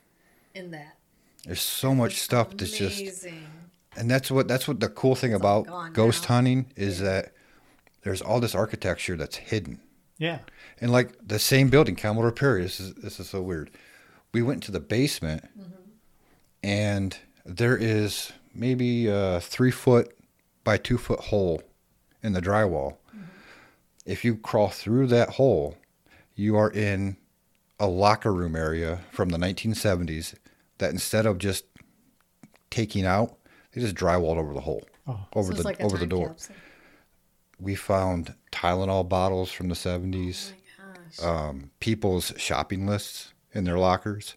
in 0.53 0.71
that. 0.71 0.95
There's 1.43 1.61
so 1.61 1.93
much 1.93 2.21
stuff 2.21 2.55
that's 2.55 2.77
just 2.77 3.27
and 3.97 4.09
that's 4.09 4.31
what 4.31 4.47
that's 4.47 4.69
what 4.69 4.79
the 4.79 4.87
cool 4.87 5.15
thing 5.15 5.33
It's 5.33 5.41
about 5.41 5.91
ghost 5.91 6.29
now. 6.29 6.35
hunting 6.35 6.71
is 6.77 7.01
that 7.01 7.33
there's 8.03 8.21
all 8.21 8.39
this 8.39 8.55
architecture 8.55 9.17
that's 9.17 9.35
hidden. 9.35 9.81
Yeah. 10.17 10.39
And 10.79 10.91
like 10.91 11.13
the 11.25 11.39
same 11.39 11.69
building, 11.69 11.95
Commodore 11.95 12.31
Perry. 12.31 12.63
This 12.63 12.79
is 12.79 12.93
this 12.95 13.19
is 13.19 13.29
so 13.29 13.41
weird. 13.41 13.69
We 14.33 14.41
went 14.41 14.63
to 14.63 14.71
the 14.71 14.79
basement, 14.79 15.43
mm-hmm. 15.57 15.71
and 16.63 17.17
there 17.45 17.77
is 17.77 18.31
maybe 18.53 19.07
a 19.07 19.39
three 19.41 19.71
foot 19.71 20.15
by 20.63 20.77
two 20.77 20.97
foot 20.97 21.19
hole 21.19 21.61
in 22.23 22.33
the 22.33 22.41
drywall. 22.41 22.93
Mm-hmm. 23.15 23.21
If 24.05 24.23
you 24.25 24.35
crawl 24.37 24.69
through 24.69 25.07
that 25.07 25.29
hole, 25.31 25.77
you 26.35 26.55
are 26.57 26.71
in 26.71 27.17
a 27.79 27.87
locker 27.87 28.33
room 28.33 28.55
area 28.55 29.01
from 29.11 29.29
the 29.29 29.37
1970s 29.37 30.35
that 30.77 30.91
instead 30.91 31.25
of 31.25 31.37
just 31.37 31.65
taking 32.69 33.05
out, 33.05 33.37
they 33.73 33.81
just 33.81 33.95
drywalled 33.95 34.37
over 34.37 34.53
the 34.53 34.61
hole, 34.61 34.87
Oh. 35.07 35.19
over 35.33 35.51
So 35.51 35.57
the 35.61 35.63
like 35.63 35.81
over 35.81 35.97
the 35.97 36.07
door. 36.07 36.29
capsule. 36.29 36.55
We 37.59 37.75
found 37.75 38.35
Tylenol 38.51 39.07
bottles 39.07 39.51
from 39.51 39.69
the 39.69 39.75
70s 39.75 40.51
Oh 40.51 40.83
my 40.87 40.95
gosh. 40.95 41.23
um, 41.25 41.71
people's 41.79 42.33
shopping 42.37 42.85
lists 42.87 43.33
in 43.53 43.63
their 43.63 43.77
lockers. 43.79 44.35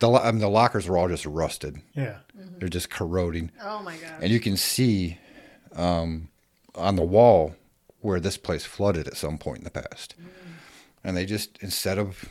The, 0.00 0.10
I 0.10 0.32
mean, 0.32 0.40
the 0.40 0.48
lockers 0.48 0.88
were 0.88 0.98
all 0.98 1.08
just 1.08 1.24
rusted. 1.26 1.80
Yeah. 1.94 2.18
They're 2.58 2.68
just 2.68 2.90
corroding. 2.90 3.50
oh 3.62 3.82
my 3.82 3.94
gosh. 3.96 4.10
And 4.20 4.30
you 4.30 4.40
can 4.40 4.56
see 4.56 5.18
um, 5.76 6.28
on 6.74 6.96
the 6.96 7.04
wall 7.04 7.54
where 8.00 8.18
this 8.18 8.36
place 8.36 8.64
flooded 8.64 9.06
at 9.06 9.16
some 9.16 9.38
point 9.38 9.58
in 9.58 9.64
the 9.64 9.70
past. 9.70 10.16
And 11.04 11.16
they 11.16 11.24
just, 11.24 11.58
instead 11.60 11.98
of 11.98 12.24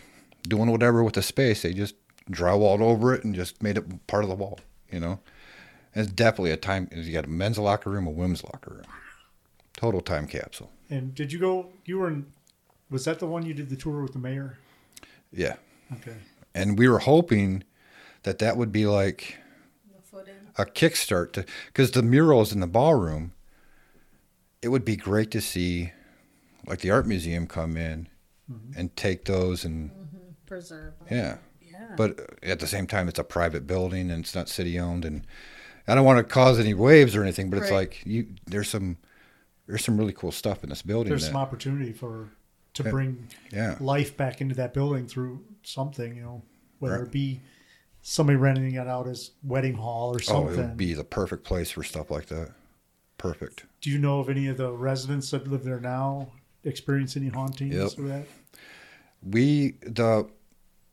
doing 0.43 0.69
whatever 0.69 1.03
with 1.03 1.13
the 1.13 1.21
space, 1.21 1.61
they 1.61 1.73
just 1.73 1.95
drywalled 2.29 2.81
over 2.81 3.13
it 3.13 3.23
and 3.23 3.33
just 3.33 3.63
made 3.63 3.77
it 3.77 4.07
part 4.07 4.23
of 4.23 4.29
the 4.29 4.35
wall, 4.35 4.59
you 4.91 4.99
know? 4.99 5.19
And 5.95 6.03
it's 6.05 6.11
definitely 6.13 6.51
a 6.51 6.57
time, 6.57 6.89
you 6.93 7.11
got 7.13 7.25
a 7.25 7.29
men's 7.29 7.57
locker 7.57 7.89
room, 7.89 8.07
a 8.07 8.11
women's 8.11 8.43
locker 8.43 8.73
room. 8.75 8.85
Total 9.75 10.01
time 10.01 10.27
capsule. 10.27 10.71
And 10.89 11.15
did 11.15 11.31
you 11.31 11.39
go? 11.39 11.69
You 11.85 11.99
were 11.99 12.07
in. 12.09 12.25
Was 12.89 13.05
that 13.05 13.19
the 13.19 13.27
one 13.27 13.45
you 13.45 13.53
did 13.53 13.69
the 13.69 13.75
tour 13.75 14.01
with 14.01 14.13
the 14.13 14.19
mayor? 14.19 14.57
Yeah. 15.31 15.55
Okay. 15.93 16.15
And 16.53 16.77
we 16.77 16.87
were 16.89 16.99
hoping 16.99 17.63
that 18.23 18.39
that 18.39 18.57
would 18.57 18.71
be 18.71 18.85
like 18.85 19.37
the 19.95 20.01
foot 20.01 20.27
in. 20.27 20.33
a 20.57 20.65
kickstart 20.65 21.31
to 21.33 21.45
because 21.67 21.91
the 21.91 22.03
murals 22.03 22.51
in 22.51 22.59
the 22.59 22.67
ballroom 22.67 23.33
it 24.61 24.67
would 24.67 24.85
be 24.85 24.95
great 24.95 25.31
to 25.31 25.41
see 25.41 25.91
like 26.67 26.79
the 26.79 26.91
art 26.91 27.07
museum 27.07 27.47
come 27.47 27.75
in 27.77 28.07
mm-hmm. 28.51 28.77
and 28.77 28.95
take 28.95 29.25
those 29.25 29.65
and 29.65 29.89
mm-hmm. 29.89 30.17
Preserve. 30.45 30.93
yeah 31.09 31.37
Yeah. 31.61 31.95
but 31.97 32.19
at 32.43 32.59
the 32.59 32.67
same 32.67 32.85
time 32.87 33.07
it's 33.07 33.19
a 33.19 33.23
private 33.23 33.65
building 33.65 34.11
and 34.11 34.23
it's 34.23 34.35
not 34.35 34.49
city 34.49 34.77
owned 34.79 35.05
and 35.05 35.25
i 35.87 35.95
don't 35.95 36.05
want 36.05 36.17
to 36.19 36.23
cause 36.23 36.59
any 36.59 36.73
waves 36.73 37.15
or 37.15 37.23
anything 37.23 37.49
but 37.49 37.59
it's 37.59 37.71
like 37.71 38.01
you 38.05 38.27
there's 38.45 38.69
some 38.69 38.97
there's 39.71 39.85
some 39.85 39.97
really 39.97 40.13
cool 40.13 40.31
stuff 40.31 40.63
in 40.63 40.69
this 40.69 40.81
building 40.81 41.09
There's 41.09 41.21
that- 41.23 41.27
some 41.31 41.37
opportunity 41.37 41.93
for 41.93 42.29
to 42.73 42.83
Yeah. 42.83 42.89
bring 42.91 43.27
yeah 43.51 43.77
life 43.79 44.15
back 44.17 44.39
into 44.41 44.55
that 44.55 44.73
building 44.73 45.07
through 45.07 45.43
something. 45.63 46.15
You 46.15 46.21
know, 46.23 46.41
whether 46.79 46.97
Right. 46.99 47.07
it 47.07 47.11
be 47.11 47.41
somebody 48.01 48.35
renting 48.37 48.73
it 48.75 48.87
out 48.87 49.07
as 49.07 49.31
wedding 49.43 49.73
hall 49.75 50.13
or 50.15 50.19
something. 50.19 50.47
oh 50.59 50.63
it 50.63 50.67
would 50.67 50.77
be 50.77 50.93
the 50.93 51.03
perfect 51.03 51.43
place 51.43 51.71
for 51.71 51.83
stuff 51.83 52.09
like 52.11 52.25
that 52.27 52.51
perfect 53.17 53.65
Do 53.81 53.89
you 53.91 53.99
know 53.99 54.19
of 54.19 54.27
any 54.29 54.47
of 54.47 54.57
the 54.57 54.71
residents 54.71 55.29
that 55.31 55.47
live 55.47 55.63
there 55.63 55.79
now 55.79 56.31
experience 56.63 57.15
any 57.15 57.27
hauntings 57.27 57.75
Yep. 57.75 57.91
or 57.99 58.07
that? 58.07 58.27
we 59.23 59.71
the 59.81 60.27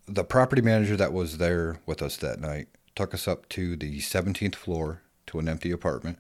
the 0.07 0.25
property 0.25 0.61
manager 0.63 0.97
that 0.97 1.13
was 1.13 1.39
there 1.39 1.81
with 1.87 2.03
us 2.03 2.17
that 2.19 2.41
night 2.41 2.69
took 2.95 3.15
us 3.15 3.27
up 3.29 3.49
to 3.51 3.77
the 3.77 4.01
17th 4.01 4.55
floor 4.55 5.03
to 5.27 5.39
an 5.39 5.49
empty 5.49 5.71
apartment 5.71 6.19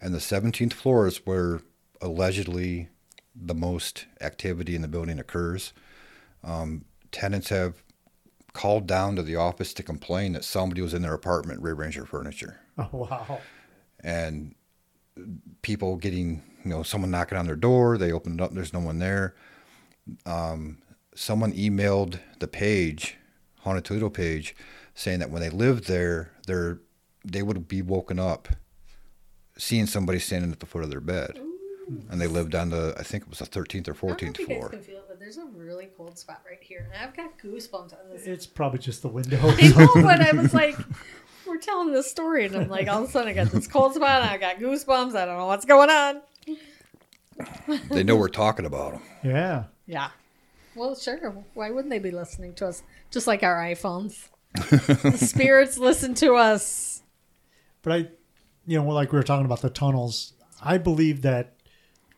and 0.00 0.14
the 0.14 0.18
17th 0.20 0.72
floor 0.72 1.06
is 1.06 1.18
where 1.26 1.60
allegedly 2.00 2.88
the 3.34 3.54
most 3.54 4.06
activity 4.20 4.74
in 4.74 4.82
the 4.82 4.88
building 4.88 5.18
occurs. 5.18 5.72
Um, 6.42 6.84
tenants 7.10 7.48
have 7.48 7.82
called 8.52 8.86
down 8.86 9.16
to 9.16 9.22
the 9.22 9.36
office 9.36 9.74
to 9.74 9.82
complain 9.82 10.32
that 10.32 10.44
somebody 10.44 10.80
was 10.80 10.94
in 10.94 11.02
their 11.02 11.14
apartment 11.14 11.60
rearranging 11.62 12.02
their 12.02 12.06
furniture. 12.06 12.60
Oh 12.76 12.88
wow. 12.92 13.38
and 14.02 14.56
people 15.62 15.94
getting 15.94 16.42
you 16.64 16.70
know 16.70 16.82
someone 16.82 17.12
knocking 17.12 17.38
on 17.38 17.46
their 17.46 17.54
door 17.54 17.96
they 17.96 18.10
open 18.10 18.34
it 18.34 18.40
up 18.40 18.52
there's 18.52 18.72
no 18.72 18.80
one 18.80 18.98
there. 18.98 19.36
Um, 20.26 20.78
someone 21.14 21.52
emailed 21.52 22.18
the 22.40 22.48
page 22.48 23.16
haunted 23.60 23.84
toledo 23.84 24.10
page 24.10 24.56
saying 24.94 25.20
that 25.20 25.30
when 25.30 25.40
they 25.40 25.50
lived 25.50 25.86
there 25.86 26.32
they're 26.48 26.80
they 27.24 27.42
would 27.44 27.68
be 27.68 27.80
woken 27.80 28.18
up 28.18 28.48
seeing 29.56 29.86
somebody 29.86 30.18
standing 30.18 30.50
at 30.50 30.58
the 30.58 30.66
foot 30.66 30.82
of 30.82 30.90
their 30.90 31.00
bed 31.00 31.38
and 32.10 32.20
they 32.20 32.26
lived 32.26 32.54
on 32.54 32.70
the 32.70 32.94
i 32.98 33.02
think 33.02 33.24
it 33.24 33.28
was 33.28 33.38
the 33.38 33.46
13th 33.46 33.88
or 33.88 33.92
I 33.92 33.94
don't 33.94 34.18
14th 34.18 34.30
if 34.34 34.38
you 34.40 34.46
guys 34.46 34.56
floor 34.58 34.68
can 34.70 34.80
feel 34.80 34.98
it, 34.98 35.04
but 35.08 35.18
there's 35.18 35.36
a 35.38 35.44
really 35.44 35.88
cold 35.96 36.18
spot 36.18 36.42
right 36.48 36.62
here, 36.62 36.88
and 36.92 37.02
I've 37.02 37.16
got 37.16 37.38
goosebumps 37.38 37.92
on 37.92 38.10
this. 38.12 38.26
It's 38.26 38.46
probably 38.46 38.78
just 38.78 39.02
the 39.02 39.08
window. 39.08 39.38
I 39.42 39.68
know, 39.68 39.88
but 39.94 40.20
I 40.20 40.32
was 40.32 40.52
like, 40.62 40.76
we're 41.46 41.58
telling 41.58 41.92
this 41.92 42.10
story, 42.10 42.46
and 42.46 42.56
I'm 42.56 42.68
like, 42.68 42.88
all 42.88 43.02
of 43.02 43.08
a 43.08 43.12
sudden 43.12 43.28
I 43.28 43.32
got 43.32 43.50
this 43.50 43.66
cold 43.66 43.94
spot, 43.94 44.22
and 44.22 44.30
I 44.30 44.36
got 44.38 44.56
goosebumps. 44.56 45.14
I 45.14 45.24
don't 45.24 45.38
know 45.38 45.46
what's 45.46 45.64
going 45.64 45.90
on. 45.90 46.22
they 47.90 48.02
know 48.02 48.16
we're 48.16 48.28
talking 48.28 48.64
about 48.66 48.92
them 48.92 49.02
yeah. 49.24 49.64
Yeah. 49.86 50.10
Well, 50.76 50.94
sure. 50.94 51.44
Why 51.54 51.70
wouldn't 51.70 51.90
they 51.90 51.98
be 51.98 52.10
listening 52.10 52.54
to 52.54 52.66
us? 52.66 52.82
Just 53.10 53.26
like 53.26 53.42
our 53.42 53.56
iPhones. 53.56 54.28
the 54.54 55.16
spirits 55.16 55.78
listen 55.78 56.14
to 56.14 56.34
us. 56.34 57.02
But 57.82 57.92
I, 57.92 57.96
you 58.66 58.80
know, 58.80 58.88
like 58.88 59.12
we 59.12 59.18
were 59.18 59.24
talking 59.24 59.46
about 59.46 59.62
the 59.62 59.70
tunnels, 59.70 60.34
I 60.62 60.78
believe 60.78 61.22
that 61.22 61.53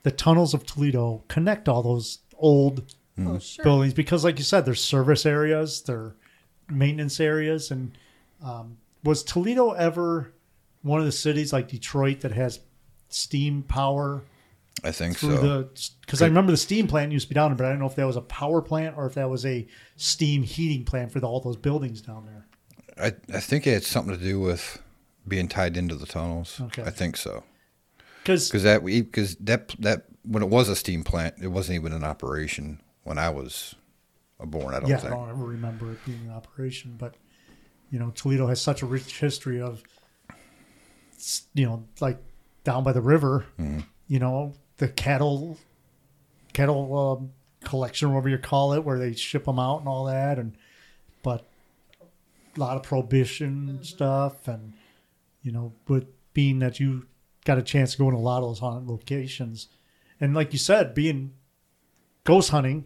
the 0.06 0.12
tunnels 0.12 0.54
of 0.54 0.64
Toledo 0.64 1.24
connect 1.26 1.68
all 1.68 1.82
those 1.82 2.20
old 2.38 2.94
Oh, 3.18 3.38
sure. 3.40 3.64
buildings 3.64 3.92
because, 3.92 4.22
like 4.22 4.38
you 4.38 4.44
said, 4.44 4.64
there's 4.66 4.80
service 4.80 5.26
areas, 5.26 5.82
there 5.82 6.14
maintenance 6.68 7.18
areas, 7.18 7.70
and 7.72 7.96
um, 8.40 8.76
was 9.02 9.24
Toledo 9.24 9.70
ever 9.72 10.32
one 10.82 11.00
of 11.00 11.06
the 11.06 11.12
cities 11.12 11.52
like 11.52 11.66
Detroit 11.66 12.20
that 12.20 12.30
has 12.32 12.60
steam 13.08 13.62
power 13.62 14.22
i 14.84 14.90
think 14.92 15.16
so? 15.16 15.68
Because 16.02 16.20
I 16.22 16.26
remember 16.26 16.52
the 16.52 16.56
steam 16.58 16.86
plant 16.86 17.10
used 17.10 17.24
to 17.26 17.30
be 17.30 17.34
down 17.34 17.50
there, 17.50 17.56
but 17.56 17.66
I 17.66 17.70
don't 17.70 17.78
know 17.78 17.86
if 17.86 17.94
that 17.96 18.06
was 18.06 18.16
a 18.16 18.20
power 18.20 18.60
plant 18.60 18.96
or 18.98 19.06
if 19.06 19.14
that 19.14 19.28
was 19.30 19.44
a 19.46 19.66
steam 19.96 20.42
heating 20.42 20.84
plant 20.84 21.10
for 21.10 21.18
the, 21.18 21.26
all 21.26 21.40
those 21.40 21.56
buildings 21.56 22.02
down 22.02 22.26
there. 22.26 22.46
I, 23.02 23.34
I 23.34 23.40
think 23.40 23.66
it 23.66 23.72
had 23.72 23.84
something 23.84 24.16
to 24.16 24.22
do 24.22 24.38
with 24.38 24.80
being 25.26 25.48
tied 25.48 25.76
into 25.76 25.94
the 25.96 26.06
tunnels 26.06 26.60
Okay. 26.66 26.82
i 26.82 26.90
think 26.90 27.16
so 27.16 27.42
Because 28.26 28.48
because 28.48 28.64
that 28.64 28.82
we 28.82 29.02
because 29.02 29.36
that 29.36 29.68
that 29.78 30.06
when 30.24 30.42
it 30.42 30.48
was 30.48 30.68
a 30.68 30.74
steam 30.74 31.04
plant, 31.04 31.36
it 31.40 31.46
wasn't 31.46 31.76
even 31.76 31.92
in 31.92 32.02
operation 32.02 32.80
when 33.04 33.18
I 33.18 33.30
was 33.30 33.76
born. 34.44 34.74
I 34.74 34.80
don't 34.80 34.88
think 34.88 35.02
yeah, 35.02 35.06
I 35.06 35.10
don't 35.10 35.30
ever 35.30 35.44
remember 35.44 35.92
it 35.92 36.04
being 36.04 36.24
in 36.24 36.32
operation, 36.32 36.96
but 36.98 37.14
you 37.90 38.00
know, 38.00 38.10
Toledo 38.10 38.48
has 38.48 38.60
such 38.60 38.82
a 38.82 38.86
rich 38.86 39.20
history 39.20 39.60
of, 39.60 39.80
you 41.54 41.66
know, 41.66 41.84
like 42.00 42.18
down 42.64 42.82
by 42.82 42.92
the 42.92 43.00
river, 43.00 43.46
Mm-hmm. 43.60 43.80
you 44.08 44.18
know, 44.18 44.54
the 44.78 44.88
cattle, 44.88 45.56
cattle 46.52 46.98
um, 47.20 47.30
collection, 47.62 48.10
whatever 48.12 48.28
you 48.28 48.38
call 48.38 48.72
it, 48.72 48.84
where 48.84 48.98
they 48.98 49.14
ship 49.14 49.44
them 49.44 49.60
out 49.60 49.78
and 49.78 49.88
all 49.88 50.06
that, 50.06 50.38
and 50.40 50.56
but 51.22 51.46
a 52.56 52.60
lot 52.60 52.76
of 52.76 52.82
prohibition 52.82 53.78
stuff, 53.84 54.48
and 54.48 54.72
you 55.42 55.52
know, 55.52 55.72
but 55.86 56.06
being 56.32 56.58
that 56.58 56.80
you 56.80 57.06
got 57.46 57.56
a 57.56 57.62
chance 57.62 57.92
to 57.92 57.98
go 57.98 58.08
in 58.10 58.14
a 58.14 58.20
lot 58.20 58.42
of 58.42 58.50
those 58.50 58.58
haunted 58.58 58.86
locations, 58.90 59.68
and 60.20 60.34
like 60.34 60.52
you 60.52 60.58
said, 60.58 60.92
being 60.94 61.32
ghost 62.24 62.50
hunting 62.50 62.84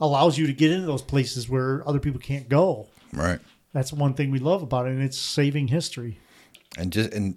allows 0.00 0.36
you 0.38 0.46
to 0.48 0.52
get 0.52 0.72
into 0.72 0.86
those 0.86 1.02
places 1.02 1.48
where 1.48 1.86
other 1.88 2.00
people 2.00 2.18
can't 2.20 2.48
go. 2.48 2.88
Right. 3.12 3.38
That's 3.72 3.92
one 3.92 4.14
thing 4.14 4.30
we 4.32 4.40
love 4.40 4.62
about 4.62 4.86
it, 4.86 4.90
and 4.90 5.02
it's 5.02 5.18
saving 5.18 5.68
history. 5.68 6.18
And 6.76 6.92
just 6.92 7.12
and 7.12 7.36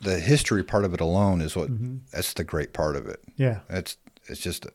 the 0.00 0.20
history 0.20 0.62
part 0.62 0.84
of 0.84 0.94
it 0.94 1.00
alone 1.00 1.40
is 1.40 1.56
what 1.56 1.68
Mm-hmm. 1.70 1.96
that's 2.12 2.32
the 2.34 2.44
great 2.44 2.72
part 2.72 2.94
of 2.94 3.06
it. 3.08 3.20
Yeah, 3.36 3.60
That's 3.68 3.96
it's 4.28 4.40
just 4.40 4.66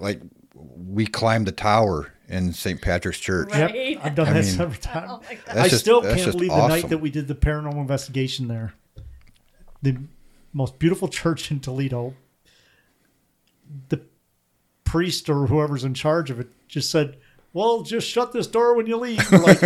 like 0.00 0.20
we 0.54 1.06
climbed 1.06 1.46
the 1.46 1.52
tower 1.52 2.12
in 2.28 2.52
St. 2.52 2.80
Patrick's 2.82 3.18
Church. 3.20 3.50
Right. 3.52 3.74
yep, 3.74 4.00
I've 4.04 4.14
done 4.14 4.28
I 4.28 4.32
that 4.34 4.44
mean- 4.44 4.52
several 4.54 4.80
times. 4.80 5.10
Oh 5.12 5.22
my 5.28 5.34
God. 5.34 5.54
That's 5.54 5.74
I 5.74 5.76
still 5.76 6.00
that's 6.00 6.14
can't 6.16 6.24
just 6.26 6.36
believe 6.38 6.50
the 6.50 6.68
night 6.68 6.88
that 6.88 6.98
we 6.98 7.10
did 7.10 7.28
the 7.28 7.34
paranormal 7.36 7.78
investigation 7.80 8.48
there. 8.48 8.74
The 9.82 9.96
most 10.52 10.78
beautiful 10.78 11.08
church 11.08 11.50
in 11.50 11.60
Toledo. 11.60 12.14
The 13.88 14.00
priest 14.84 15.28
or 15.28 15.46
whoever's 15.46 15.84
in 15.84 15.94
charge 15.94 16.30
of 16.30 16.40
it 16.40 16.48
just 16.66 16.90
said, 16.90 17.18
"Well, 17.52 17.82
just 17.82 18.08
shut 18.08 18.32
this 18.32 18.46
door 18.46 18.74
when 18.74 18.86
you 18.86 18.96
leave." 18.96 19.30
Like 19.30 19.62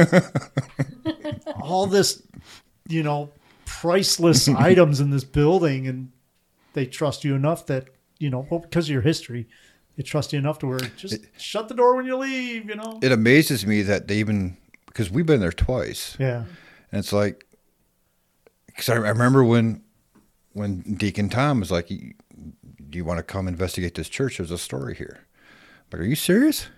all 1.61 1.87
this, 1.87 2.23
you 2.89 3.03
know, 3.03 3.31
priceless 3.65 4.49
items 4.49 5.01
in 5.01 5.11
this 5.11 5.25
building, 5.25 5.87
and 5.87 6.11
they 6.73 6.87
trust 6.87 7.25
you 7.25 7.35
enough 7.35 7.67
that 7.67 7.89
you 8.19 8.31
know, 8.31 8.47
well, 8.51 8.61
because 8.61 8.87
of 8.87 8.93
your 8.93 9.03
history, 9.03 9.49
they 9.97 10.03
trust 10.03 10.33
you 10.33 10.39
enough 10.39 10.59
to 10.61 10.67
where 10.67 10.79
just 10.79 11.21
shut 11.39 11.69
the 11.69 11.75
door 11.75 11.97
when 11.97 12.07
you 12.07 12.17
leave. 12.17 12.69
You 12.69 12.77
know. 12.77 12.99
It 13.03 13.13
amazes 13.13 13.67
me 13.67 13.83
that 13.83 14.09
they 14.09 14.17
even 14.17 14.57
because 14.87 15.11
we've 15.11 15.27
been 15.27 15.41
there 15.41 15.53
twice, 15.53 16.17
yeah. 16.19 16.45
and 16.91 16.99
it's 16.99 17.13
like 17.13 17.47
because 18.67 18.89
I, 18.89 18.95
I 18.95 19.11
remember 19.11 19.45
when 19.45 19.83
when 20.53 20.81
Deacon 20.95 21.29
Tom 21.29 21.61
was 21.61 21.71
like, 21.71 21.89
"Do 21.89 22.03
you 22.99 23.05
want 23.05 23.19
to 23.19 23.23
come 23.23 23.49
investigate 23.49 23.95
this 23.95 24.09
church? 24.09 24.39
There's 24.39 24.51
a 24.51 24.59
story 24.59 24.95
here." 24.95 25.21
I'm 25.93 25.99
like, 25.99 26.01
are 26.07 26.09
you 26.09 26.17
serious? 26.17 26.69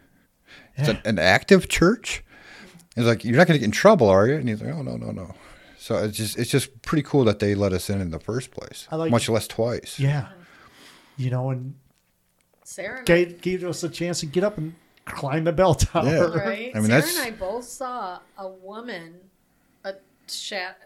It's 0.76 0.88
an, 0.88 1.00
an 1.04 1.18
active 1.18 1.68
church. 1.68 2.24
He's 2.94 3.06
like, 3.06 3.24
"You're 3.24 3.36
not 3.36 3.46
going 3.46 3.56
to 3.56 3.60
get 3.60 3.64
in 3.66 3.70
trouble, 3.72 4.08
are 4.08 4.26
you?" 4.26 4.34
And 4.36 4.48
he's 4.48 4.62
like, 4.62 4.74
"Oh 4.74 4.82
no, 4.82 4.96
no, 4.96 5.10
no." 5.10 5.34
So 5.78 5.96
it's 5.96 6.16
just 6.16 6.38
it's 6.38 6.50
just 6.50 6.80
pretty 6.82 7.02
cool 7.02 7.24
that 7.24 7.38
they 7.40 7.54
let 7.54 7.72
us 7.72 7.90
in 7.90 8.00
in 8.00 8.10
the 8.10 8.20
first 8.20 8.50
place. 8.50 8.88
I 8.90 8.96
like- 8.96 9.10
much 9.10 9.28
less 9.28 9.46
twice. 9.46 9.98
Yeah. 9.98 10.28
You 11.16 11.30
know, 11.30 11.50
and 11.50 11.74
Sarah 12.64 13.04
gave, 13.04 13.40
gave 13.40 13.62
us 13.64 13.82
a 13.84 13.88
chance 13.88 14.20
to 14.20 14.26
get 14.26 14.42
up 14.44 14.56
and 14.58 14.74
climb 15.04 15.44
the 15.44 15.52
bell 15.52 15.74
tower. 15.74 16.06
Yeah. 16.06 16.20
Right. 16.36 16.72
I 16.74 16.78
mean, 16.80 16.88
Sarah 16.88 17.00
that's- 17.02 17.16
and 17.18 17.26
I 17.26 17.30
both 17.36 17.64
saw 17.64 18.18
a 18.38 18.48
woman, 18.48 19.14
a 19.84 19.94
shat. 20.28 20.83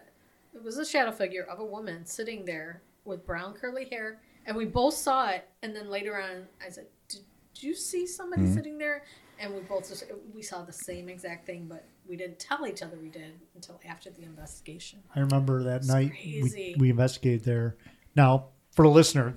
It 0.53 0.63
was 0.63 0.77
a 0.77 0.85
shadow 0.85 1.11
figure 1.11 1.43
of 1.43 1.59
a 1.59 1.65
woman 1.65 2.05
sitting 2.05 2.45
there 2.45 2.81
with 3.05 3.25
brown 3.25 3.53
curly 3.53 3.85
hair, 3.85 4.19
and 4.45 4.55
we 4.55 4.65
both 4.65 4.93
saw 4.93 5.29
it. 5.29 5.47
And 5.63 5.75
then 5.75 5.89
later 5.89 6.19
on, 6.19 6.47
I 6.65 6.69
said, 6.69 6.87
"Did 7.07 7.21
you 7.55 7.75
see 7.75 8.05
somebody 8.07 8.43
Mm-hmm. 8.43 8.53
sitting 8.53 8.77
there?" 8.77 9.03
And 9.39 9.53
we 9.53 9.61
both 9.61 9.87
just 9.87 10.03
we 10.33 10.41
saw 10.41 10.63
the 10.63 10.73
same 10.73 11.07
exact 11.07 11.45
thing, 11.45 11.65
but 11.69 11.85
we 12.07 12.17
didn't 12.17 12.39
tell 12.39 12.67
each 12.67 12.81
other 12.81 12.97
we 13.01 13.09
did 13.09 13.39
until 13.55 13.79
after 13.87 14.09
the 14.09 14.23
investigation. 14.23 14.99
I 15.15 15.19
remember 15.21 15.63
that 15.63 15.85
night 15.85 16.11
we, 16.25 16.75
we 16.77 16.89
investigated 16.89 17.45
there. 17.45 17.77
Now, 18.15 18.47
for 18.71 18.83
the 18.83 18.89
listener, 18.89 19.35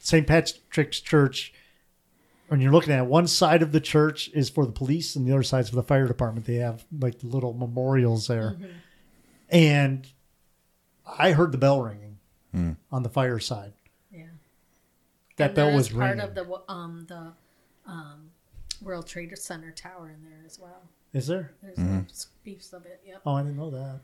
St. 0.00 0.26
Patrick's 0.26 1.00
Church, 1.00 1.52
when 2.48 2.60
you're 2.60 2.72
looking 2.72 2.92
at 2.92 3.00
it, 3.00 3.06
one 3.06 3.28
side 3.28 3.62
of 3.62 3.70
the 3.70 3.80
church 3.80 4.28
is 4.34 4.50
for 4.50 4.66
the 4.66 4.72
police 4.72 5.14
and 5.14 5.24
the 5.26 5.32
other 5.32 5.42
side's 5.44 5.68
for 5.68 5.76
the 5.76 5.82
fire 5.84 6.08
department. 6.08 6.46
They 6.46 6.56
have 6.56 6.84
like 6.98 7.20
the 7.20 7.26
little 7.28 7.52
memorials 7.52 8.26
there. 8.26 8.56
Mm-hmm. 8.58 8.66
And 9.50 10.08
I 11.06 11.32
heard 11.32 11.52
the 11.52 11.58
bell 11.58 11.82
ringing 11.82 12.18
Hmm. 12.52 12.72
on 12.90 13.02
the 13.02 13.08
fireside. 13.08 13.72
Yeah. 14.10 14.26
That 15.36 15.46
And 15.50 15.54
bell 15.56 15.74
was 15.74 15.88
part 15.88 16.16
ringing. 16.16 16.20
of 16.20 16.34
the 16.34 16.60
um 16.68 17.06
the 17.08 17.32
um 17.86 18.30
World 18.82 19.06
Trade 19.06 19.36
Center 19.38 19.70
tower 19.70 20.10
in 20.10 20.22
there 20.28 20.42
as 20.44 20.58
well. 20.58 20.82
is 21.12 21.26
there? 21.26 21.52
There's 21.62 21.76
Mm-hmm. 21.78 21.96
little 21.98 22.72
of 22.72 22.84
it. 22.86 23.00
Yep. 23.06 23.22
Oh, 23.26 23.34
I 23.34 23.42
didn't 23.42 23.56
know 23.56 23.70
that. 23.70 24.00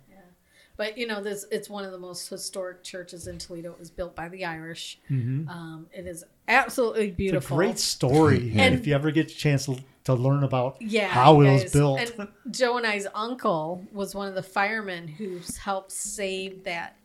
But 0.78 0.96
you 0.96 1.06
know, 1.06 1.20
this 1.20 1.44
it's 1.50 1.68
one 1.68 1.84
of 1.84 1.92
the 1.92 1.98
most 1.98 2.28
historic 2.30 2.82
churches 2.82 3.26
in 3.26 3.36
Toledo. 3.36 3.72
It 3.72 3.78
was 3.78 3.90
built 3.90 4.14
by 4.14 4.28
the 4.30 4.44
Irish. 4.46 4.98
Mhm. 5.10 5.46
Um, 5.48 5.86
it 5.92 6.06
is 6.06 6.24
absolutely 6.46 7.10
beautiful. 7.10 7.38
It's 7.38 7.50
a 7.50 7.54
great 7.54 7.78
story. 7.78 8.52
And- 8.56 8.74
if 8.74 8.86
you 8.86 8.94
ever 8.94 9.10
get 9.10 9.30
a 9.30 9.34
chance 9.34 9.66
to, 9.66 9.76
to 10.04 10.14
learn 10.14 10.44
about 10.44 10.76
yeah, 10.80 11.08
how 11.08 11.40
it 11.42 11.52
was 11.52 11.72
built. 11.72 11.98
And 12.00 12.28
Joe 12.50 12.78
and 12.78 12.86
I's 12.86 13.06
uncle 13.14 13.84
was 13.92 14.14
one 14.14 14.28
of 14.28 14.34
the 14.34 14.42
firemen 14.42 15.08
who 15.08 15.40
helped 15.62 15.90
save 15.92 16.62
that 16.64 16.96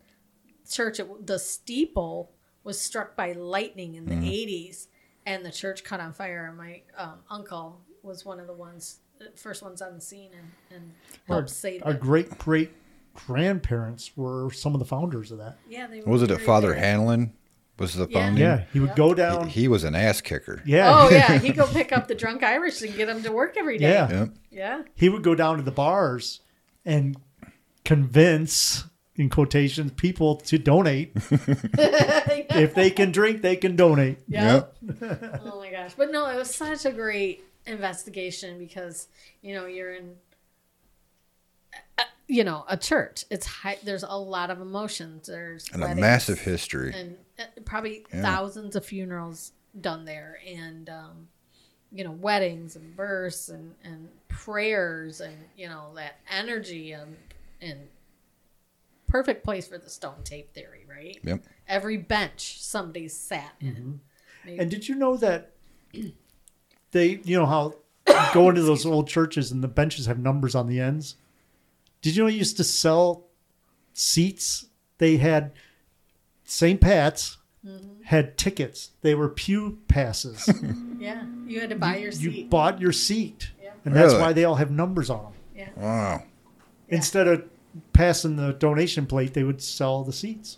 church. 0.69 0.99
It, 0.99 1.25
the 1.27 1.39
steeple 1.39 2.31
was 2.63 2.79
struck 2.79 3.15
by 3.17 3.33
lightning 3.33 3.95
in 3.95 4.05
the 4.05 4.13
Mm-hmm. 4.15 4.23
80s, 4.69 4.87
and 5.25 5.43
the 5.45 5.51
church 5.51 5.83
caught 5.83 5.99
on 5.99 6.13
fire. 6.13 6.45
And 6.47 6.57
my 6.57 6.81
um, 6.97 7.19
uncle 7.29 7.81
was 8.03 8.23
one 8.23 8.39
of 8.39 8.47
the 8.47 8.53
ones, 8.53 8.99
the 9.19 9.31
first 9.35 9.63
ones 9.63 9.81
on 9.81 9.95
the 9.95 10.01
scene, 10.01 10.29
and, 10.37 10.51
and 10.77 10.91
our, 11.27 11.37
helped 11.37 11.49
save 11.49 11.83
our 11.85 11.91
it. 11.93 11.99
great 11.99 12.37
great 12.37 12.71
grandparents 13.13 14.11
were 14.15 14.51
some 14.51 14.73
of 14.73 14.79
the 14.79 14.85
founders 14.85 15.31
of 15.31 15.37
that. 15.39 15.57
Yeah, 15.69 15.87
they 15.87 15.99
What 15.99 16.07
was 16.07 16.21
it 16.23 16.29
were 16.29 16.37
that 16.37 16.43
Father 16.45 16.67
very 16.69 16.79
big. 16.79 16.85
Hanlon 16.85 17.33
was 17.79 17.93
the 17.95 18.07
Yeah. 18.09 18.19
founder? 18.19 18.39
Yeah, 18.41 18.63
he 18.73 18.79
would 18.79 18.89
Yep. 18.89 18.95
go 18.97 19.13
down. 19.13 19.47
He, 19.49 19.61
he 19.61 19.67
was 19.67 19.83
an 19.83 19.95
ass 19.95 20.21
kicker. 20.21 20.61
yeah. 20.65 20.91
Oh 20.93 21.09
yeah, 21.09 21.37
he'd 21.39 21.55
go 21.55 21.67
pick 21.67 21.91
up 21.91 22.07
the 22.07 22.15
drunk 22.15 22.43
Irish 22.43 22.81
and 22.81 22.95
get 22.95 23.07
them 23.07 23.21
to 23.23 23.31
work 23.31 23.55
every 23.57 23.77
day. 23.77 23.89
Yeah. 23.91 24.09
Yep. 24.11 24.29
Yeah. 24.51 24.81
he 24.95 25.09
would 25.09 25.23
go 25.23 25.35
down 25.35 25.57
to 25.57 25.63
the 25.63 25.71
bars 25.71 26.41
and 26.85 27.15
convince 27.85 28.85
in 29.15 29.29
quotations 29.29 29.91
people 29.91 30.37
to 30.37 30.57
donate 30.57 31.11
if 31.31 32.73
they 32.73 32.89
can 32.89 33.11
drink 33.11 33.41
they 33.43 33.55
can 33.55 33.75
donate 33.75 34.17
Yeah. 34.27 34.63
oh 35.01 35.59
my 35.59 35.69
gosh. 35.69 35.93
But 35.95 36.11
no, 36.11 36.27
it 36.29 36.35
was 36.35 36.53
such 36.53 36.85
a 36.85 36.91
great 36.91 37.43
investigation 37.65 38.57
because, 38.57 39.07
you 39.41 39.53
know, 39.53 39.65
you're 39.67 39.93
in 39.93 40.15
you 42.27 42.43
know, 42.43 42.63
a 42.69 42.77
church. 42.77 43.25
It's 43.29 43.45
high, 43.45 43.77
there's 43.83 44.03
a 44.03 44.17
lot 44.17 44.49
of 44.49 44.61
emotions. 44.61 45.27
There's 45.27 45.69
And 45.73 45.83
a 45.83 45.93
massive 45.95 46.39
history. 46.39 46.93
and 46.95 47.17
uh, 47.39 47.43
probably 47.65 48.05
Yeah. 48.13 48.21
thousands 48.21 48.75
of 48.75 48.85
funerals 48.85 49.51
done 49.79 50.05
there 50.05 50.37
and 50.47 50.87
um 50.89 51.27
you 51.91 52.03
know, 52.03 52.11
weddings 52.11 52.75
and 52.75 52.95
births 52.95 53.49
and 53.49 53.75
and 53.83 54.09
prayers 54.27 55.21
and 55.21 55.35
you 55.57 55.67
know, 55.67 55.91
that 55.95 56.15
energy 56.31 56.91
and 56.93 57.15
and 57.61 57.79
perfect 59.07 59.43
place 59.43 59.67
for 59.67 59.77
the 59.77 59.89
stone 59.89 60.23
tape 60.23 60.51
theory, 60.53 60.85
right? 60.89 61.19
Yep. 61.23 61.43
Every 61.67 61.97
bench 61.97 62.61
somebody 62.61 63.07
sat 63.07 63.53
in. 63.59 63.99
Maybe- 64.45 64.59
and 64.59 64.71
did 64.71 64.87
you 64.87 64.95
know 64.95 65.17
that 65.17 65.51
they 66.91 67.19
you 67.23 67.37
know 67.37 67.45
how 67.45 67.75
you 68.07 68.15
go 68.33 68.49
into 68.49 68.61
those 68.63 68.85
old 68.85 69.07
churches 69.07 69.51
and 69.51 69.63
the 69.63 69.67
benches 69.67 70.05
have 70.05 70.19
numbers 70.19 70.55
on 70.55 70.67
the 70.67 70.79
ends 70.79 71.15
did 72.03 72.15
you 72.15 72.23
know 72.23 72.29
they 72.29 72.35
used 72.35 72.57
to 72.57 72.63
sell 72.63 73.25
seats 73.93 74.67
they 74.99 75.17
had 75.17 75.51
st 76.45 76.79
pat's 76.79 77.37
Mm-hmm. 77.65 78.01
had 78.03 78.37
tickets 78.37 78.89
they 79.03 79.15
were 79.15 79.29
pew 79.29 79.79
passes 79.87 80.49
Yeah, 80.99 81.23
you 81.47 81.61
had 81.61 81.69
to 81.69 81.77
buy 81.77 81.95
your 81.95 82.11
seat. 82.11 82.33
you 82.33 82.45
bought 82.45 82.81
your 82.81 82.91
seat 82.91 83.51
Yeah. 83.63 83.69
and 83.85 83.95
that's 83.95 84.11
Really? 84.11 84.21
why 84.21 84.33
they 84.33 84.43
all 84.43 84.55
have 84.55 84.69
numbers 84.69 85.09
on 85.09 85.23
them 85.23 85.33
yeah, 85.55 85.69
Wow. 85.77 86.23
instead 86.89 87.25
of 87.29 87.45
passing 87.93 88.35
the 88.35 88.51
donation 88.51 89.05
plate 89.05 89.33
they 89.33 89.43
would 89.45 89.61
sell 89.61 90.03
the 90.03 90.11
seats 90.11 90.57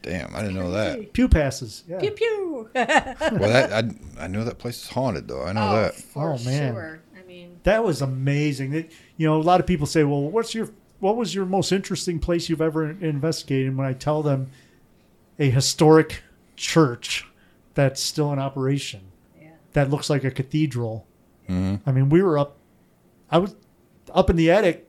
Damn, 0.00 0.34
I 0.34 0.40
didn't 0.40 0.54
know 0.56 0.70
that. 0.70 1.12
pew 1.12 1.28
passes 1.28 1.84
yeah 1.86 1.98
pew 1.98 2.12
pew. 2.12 2.70
Well, 2.74 3.12
that 3.20 3.72
I, 3.72 4.24
I 4.24 4.26
know 4.28 4.44
that 4.44 4.58
place 4.58 4.82
is 4.82 4.88
haunted 4.88 5.28
though. 5.28 5.44
I 5.44 5.52
know 5.52 5.68
oh, 5.68 5.76
that. 5.82 5.94
for 5.94 6.32
Oh, 6.32 6.38
man. 6.44 6.72
sure. 6.74 7.00
I 7.18 7.22
mean, 7.26 7.58
that 7.64 7.84
was 7.84 8.00
amazing 8.00 8.72
It- 8.74 8.92
you 9.18 9.26
know 9.26 9.36
a 9.38 9.42
lot 9.42 9.60
of 9.60 9.66
people 9.66 9.86
say 9.86 10.02
well 10.04 10.22
what's 10.22 10.54
your 10.54 10.70
what 11.00 11.16
was 11.16 11.34
your 11.34 11.44
most 11.44 11.70
interesting 11.70 12.18
place 12.18 12.48
you've 12.48 12.62
ever 12.62 12.90
investigated? 12.90 13.68
And 13.68 13.76
when 13.76 13.86
i 13.86 13.92
tell 13.92 14.22
them 14.22 14.50
a 15.38 15.50
historic 15.50 16.22
church 16.56 17.26
that's 17.74 18.02
still 18.02 18.32
in 18.32 18.38
operation 18.38 19.02
yeah, 19.40 19.50
that 19.74 19.90
looks 19.90 20.08
like 20.08 20.24
a 20.24 20.30
cathedral. 20.30 21.06
Hmm 21.46 21.76
i 21.84 21.92
mean 21.92 22.08
we 22.08 22.22
were 22.22 22.38
up 22.38 22.56
i 23.30 23.36
was 23.36 23.54
up 24.14 24.30
in 24.30 24.36
the 24.36 24.50
attic 24.50 24.88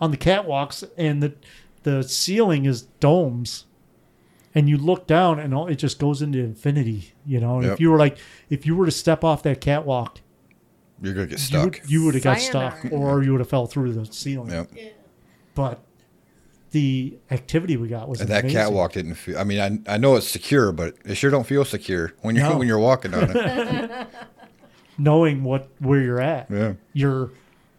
on 0.00 0.10
the 0.10 0.16
catwalks 0.16 0.88
and 0.96 1.22
the 1.22 1.34
the 1.82 2.02
ceiling 2.02 2.64
is 2.64 2.82
domes. 2.82 3.64
And 4.56 4.68
you 4.68 4.76
look 4.78 5.06
down 5.06 5.38
and 5.38 5.54
all, 5.54 5.68
it 5.68 5.76
just 5.76 5.98
goes 5.98 6.22
into 6.22 6.38
infinity 6.38 7.12
you 7.26 7.38
know? 7.38 7.60
Yep. 7.60 7.72
if 7.74 7.80
you 7.80 7.90
were 7.90 7.98
like 7.98 8.18
if 8.48 8.66
you 8.66 8.74
were 8.74 8.86
to 8.86 8.92
step 8.92 9.22
off 9.22 9.42
that 9.44 9.60
catwalk 9.60 10.20
You're 11.02 11.14
gonna 11.14 11.26
get 11.26 11.38
you 11.38 11.44
stuck. 11.44 11.64
would, 11.64 11.80
you 11.90 12.04
would 12.04 12.14
have 12.14 12.22
got 12.24 12.40
Sayonara. 12.40 12.78
stuck 12.80 12.92
or 12.92 13.22
you 13.22 13.32
would 13.32 13.40
have 13.40 13.48
fell 13.50 13.66
through 13.66 13.92
the 13.92 14.06
ceiling 14.12 14.50
Yep. 14.50 14.70
yeah. 14.74 14.88
but 15.54 15.82
the 16.72 17.16
activity 17.30 17.76
we 17.76 17.88
got 17.88 18.08
was 18.08 18.20
And 18.20 18.28
that 18.30 18.40
amazing. 18.44 18.58
catwalk 18.58 18.92
didn't 18.92 19.14
feel. 19.14 19.38
I 19.38 19.44
mean, 19.44 19.82
I 19.86 19.94
I 19.94 19.98
know 19.98 20.16
it's 20.16 20.28
secure, 20.28 20.72
but 20.72 20.96
it 21.04 21.14
sure 21.16 21.30
don't 21.30 21.46
feel 21.46 21.64
secure 21.64 22.12
when 22.22 22.34
you're 22.36 22.48
No. 22.48 22.58
when 22.58 22.66
you're 22.68 22.78
walking 22.78 23.14
on 23.14 23.30
it. 23.34 24.08
knowing 24.98 25.44
what 25.44 25.68
where 25.78 26.00
you're 26.00 26.20
at 26.22 26.50
yeah. 26.50 26.72
you're 26.94 27.30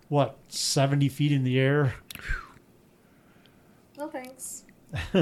what 0.10 0.38
70 0.50 1.10
feet 1.10 1.32
in 1.32 1.44
the 1.44 1.60
air 1.60 1.96
No 3.98 4.08
thanks. 4.08 4.64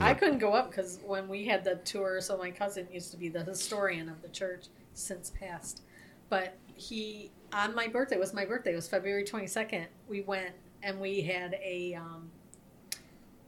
I 0.00 0.14
couldn't 0.14 0.38
go 0.38 0.52
up 0.52 0.70
because 0.70 0.98
when 1.04 1.28
we 1.28 1.44
had 1.44 1.62
the 1.62 1.76
tour, 1.84 2.20
so 2.20 2.36
my 2.36 2.50
cousin 2.50 2.88
used 2.90 3.10
to 3.12 3.16
be 3.16 3.28
the 3.28 3.44
historian 3.44 4.08
of 4.08 4.20
the 4.22 4.28
church, 4.28 4.66
since 4.94 5.30
passed. 5.38 5.82
But 6.28 6.56
he, 6.76 7.30
on 7.52 7.74
my 7.74 7.88
birthday, 7.88 8.16
it 8.16 8.20
was 8.20 8.34
my 8.34 8.44
birthday, 8.44 8.72
it 8.72 8.76
was 8.76 8.88
February 8.88 9.24
22nd, 9.24 9.86
we 10.08 10.20
went 10.22 10.54
and 10.82 11.00
we 11.00 11.20
had 11.22 11.54
a, 11.62 11.94
um, 11.94 12.30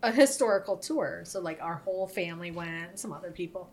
a 0.02 0.10
historical 0.10 0.76
tour. 0.76 1.22
So, 1.24 1.40
like, 1.40 1.60
our 1.62 1.76
whole 1.76 2.06
family 2.06 2.50
went, 2.50 2.98
some 2.98 3.12
other 3.12 3.30
people. 3.30 3.70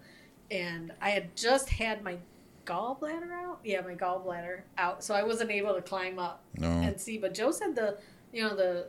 And 0.51 0.91
I 1.01 1.09
had 1.11 1.35
just 1.35 1.69
had 1.69 2.03
my 2.03 2.17
gallbladder 2.65 3.31
out. 3.31 3.59
Yeah, 3.63 3.81
my 3.81 3.95
gallbladder 3.95 4.61
out. 4.77 5.03
So 5.03 5.13
I 5.15 5.23
wasn't 5.23 5.51
able 5.51 5.73
to 5.75 5.81
climb 5.81 6.19
up 6.19 6.43
No. 6.57 6.67
and 6.67 6.99
see. 6.99 7.17
But 7.17 7.33
Joe 7.33 7.51
said 7.51 7.75
the, 7.75 7.97
you 8.33 8.43
know, 8.43 8.55
the, 8.55 8.87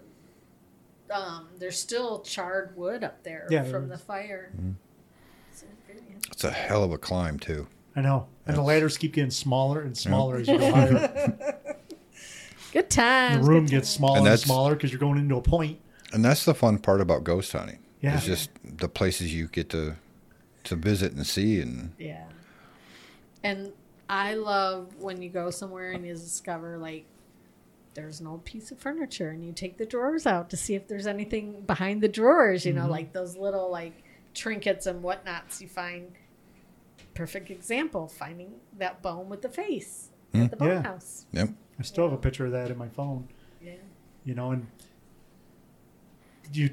um, 1.10 1.48
there's 1.58 1.78
still 1.78 2.20
charred 2.20 2.76
wood 2.76 3.04
up 3.04 3.22
there 3.22 3.46
Yeah, 3.50 3.62
from 3.64 3.88
the 3.88 3.98
fire. 3.98 4.50
Mm-hmm. 4.56 4.72
So. 5.52 5.66
It's 6.32 6.44
a 6.44 6.50
hell 6.50 6.82
of 6.84 6.92
a 6.92 6.98
climb 6.98 7.38
too. 7.38 7.66
i 7.94 8.00
know 8.00 8.26
and 8.46 8.56
the 8.56 8.62
ladders 8.62 8.96
keep 8.96 9.14
getting 9.14 9.30
smaller 9.30 9.80
and 9.80 9.96
smaller 9.96 10.36
as 10.36 10.48
you 10.48 10.58
go 10.58 10.70
higher 10.70 11.48
Good 12.72 12.90
times. 12.90 13.44
the 13.44 13.50
room 13.50 13.64
good 13.64 13.70
gets 13.70 13.88
smaller 13.88 14.18
And 14.18 14.26
and, 14.26 14.38
smaller 14.38 14.74
because 14.74 14.92
you're 14.92 15.00
going 15.00 15.18
into 15.18 15.36
a 15.36 15.42
point. 15.42 15.78
point 15.78 15.80
And 16.12 16.24
that's 16.24 16.44
the 16.44 16.54
fun 16.54 16.78
part 16.78 17.00
about 17.00 17.24
ghost 17.24 17.52
hunting. 17.52 17.78
Yeah. 18.00 18.16
It's 18.16 18.26
just 18.26 18.50
the 18.62 18.88
places 18.88 19.34
you 19.34 19.48
get 19.48 19.70
to 19.70 19.96
to 20.64 20.76
visit 20.76 21.12
and 21.12 21.26
see 21.26 21.60
and 21.60 21.92
Yeah. 21.98 22.24
And 23.42 23.72
I 24.08 24.34
love 24.34 24.96
when 24.98 25.22
you 25.22 25.30
go 25.30 25.50
somewhere 25.50 25.92
and 25.92 26.06
you 26.06 26.12
discover 26.14 26.76
like 26.76 27.06
there's 27.94 28.20
an 28.20 28.26
old 28.26 28.44
piece 28.44 28.70
of 28.70 28.78
furniture 28.78 29.30
and 29.30 29.44
you 29.44 29.52
take 29.52 29.78
the 29.78 29.86
drawers 29.86 30.26
out 30.26 30.50
to 30.50 30.56
see 30.56 30.74
if 30.74 30.86
there's 30.86 31.06
anything 31.06 31.62
behind 31.62 32.02
the 32.02 32.08
drawers, 32.08 32.66
you 32.66 32.72
know, 32.72 32.82
mm-hmm. 32.82 32.90
like 32.90 33.12
those 33.12 33.36
little 33.36 33.70
like 33.70 34.02
trinkets 34.34 34.86
and 34.86 35.02
whatnots 35.02 35.60
you 35.62 35.68
find. 35.68 36.12
Perfect 37.16 37.50
example, 37.50 38.06
finding 38.08 38.52
that 38.78 39.02
bone 39.02 39.28
with 39.28 39.42
the 39.42 39.48
face 39.48 40.10
at 40.34 40.50
the 40.50 40.56
bone 40.56 40.68
Yeah. 40.68 40.82
house. 40.82 41.26
yep. 41.32 41.48
i 41.78 41.82
still 41.82 42.04
have 42.04 42.12
a 42.12 42.20
picture 42.20 42.46
of 42.46 42.52
that 42.52 42.70
in 42.70 42.76
my 42.78 42.88
phone 42.88 43.28
Yeah. 43.62 43.74
you 44.24 44.34
know 44.34 44.50
and 44.52 44.66
you 46.52 46.70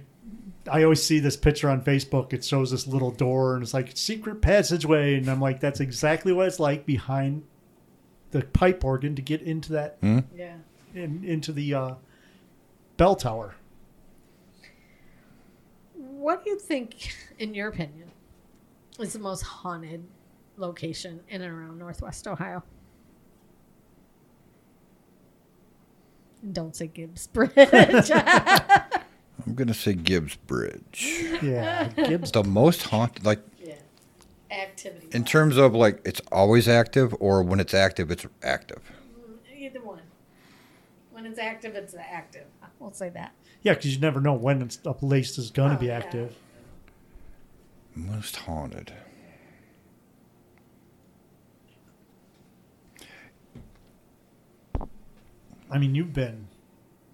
I 0.70 0.84
always 0.84 1.04
see 1.04 1.20
this 1.20 1.36
picture 1.36 1.70
on 1.70 1.82
Facebook. 1.82 2.32
It 2.32 2.46
shows 2.46 2.72
this 2.72 2.88
little 2.88 3.12
door 3.12 3.56
and 3.56 3.64
it's 3.64 3.74
like 3.74 3.92
secret 3.98 4.42
passageway, 4.42 5.16
and 5.18 5.28
I'm 5.30 5.42
like, 5.42 5.60
that's 5.60 5.82
exactly 5.82 6.32
what 6.32 6.48
it's 6.48 6.60
like 6.62 6.86
behind 6.86 7.44
the 8.32 8.42
pipe 8.46 8.86
organ 8.86 9.16
to 9.18 9.22
get 9.22 9.42
into 9.42 9.74
that 9.74 9.98
Yeah. 10.02 10.56
in, 10.96 11.24
into 11.26 11.52
the 11.52 11.74
uh, 11.74 11.96
bell 12.96 13.16
tower. 13.18 13.56
What 15.96 16.44
do 16.46 16.52
you 16.52 16.60
think, 16.60 17.14
in 17.40 17.54
your 17.54 17.68
opinion, 17.68 18.10
is 19.00 19.12
the 19.14 19.20
most 19.20 19.42
haunted 19.42 20.06
location 20.58 21.22
in 21.30 21.42
and 21.42 21.52
around 21.54 21.78
Northwest 21.80 22.28
Ohio? 22.28 22.64
And 26.42 26.54
Don't 26.54 26.76
say 26.76 26.88
Gibbs 26.88 27.28
Bridge. 27.28 27.52
I'm 29.46 29.56
gonna 29.56 29.74
say 29.74 29.94
Gibbs 29.94 30.36
Bridge. 30.36 31.24
Yeah, 31.42 31.88
Gibbs. 31.90 32.32
The 32.32 32.44
most 32.44 32.84
haunted, 32.84 33.26
like 33.26 33.40
yeah. 33.60 33.76
Activity. 34.52 35.08
in 35.12 35.24
terms 35.26 35.58
of 35.58 35.74
like 35.74 36.00
it's 36.06 36.22
always 36.32 36.68
active, 36.68 37.14
or 37.20 37.42
when 37.44 37.60
it's 37.60 37.74
active, 37.74 38.12
it's 38.12 38.26
active. 38.44 38.82
Mm-hmm, 39.20 39.64
either 39.64 39.82
one. 39.82 40.02
When 41.12 41.26
it's 41.26 41.40
active, 41.40 41.76
it's 41.76 41.96
active. 41.96 42.46
We'll 42.80 42.92
say 42.94 43.10
that. 43.10 43.34
Yeah, 43.62 43.74
because 43.74 43.94
you 43.96 44.02
never 44.02 44.20
know 44.20 44.34
when 44.34 44.62
it's, 44.62 44.80
a 44.86 44.94
place 44.94 45.38
is 45.38 45.50
going 45.52 45.70
to 45.72 45.78
Oh, 45.78 45.80
be 45.80 45.86
yeah. 45.88 45.98
active. 46.00 46.36
Most 47.96 48.36
haunted. 48.36 48.92
I 55.74 55.80
mean, 55.80 55.96
you've 55.96 56.14
been 56.14 56.48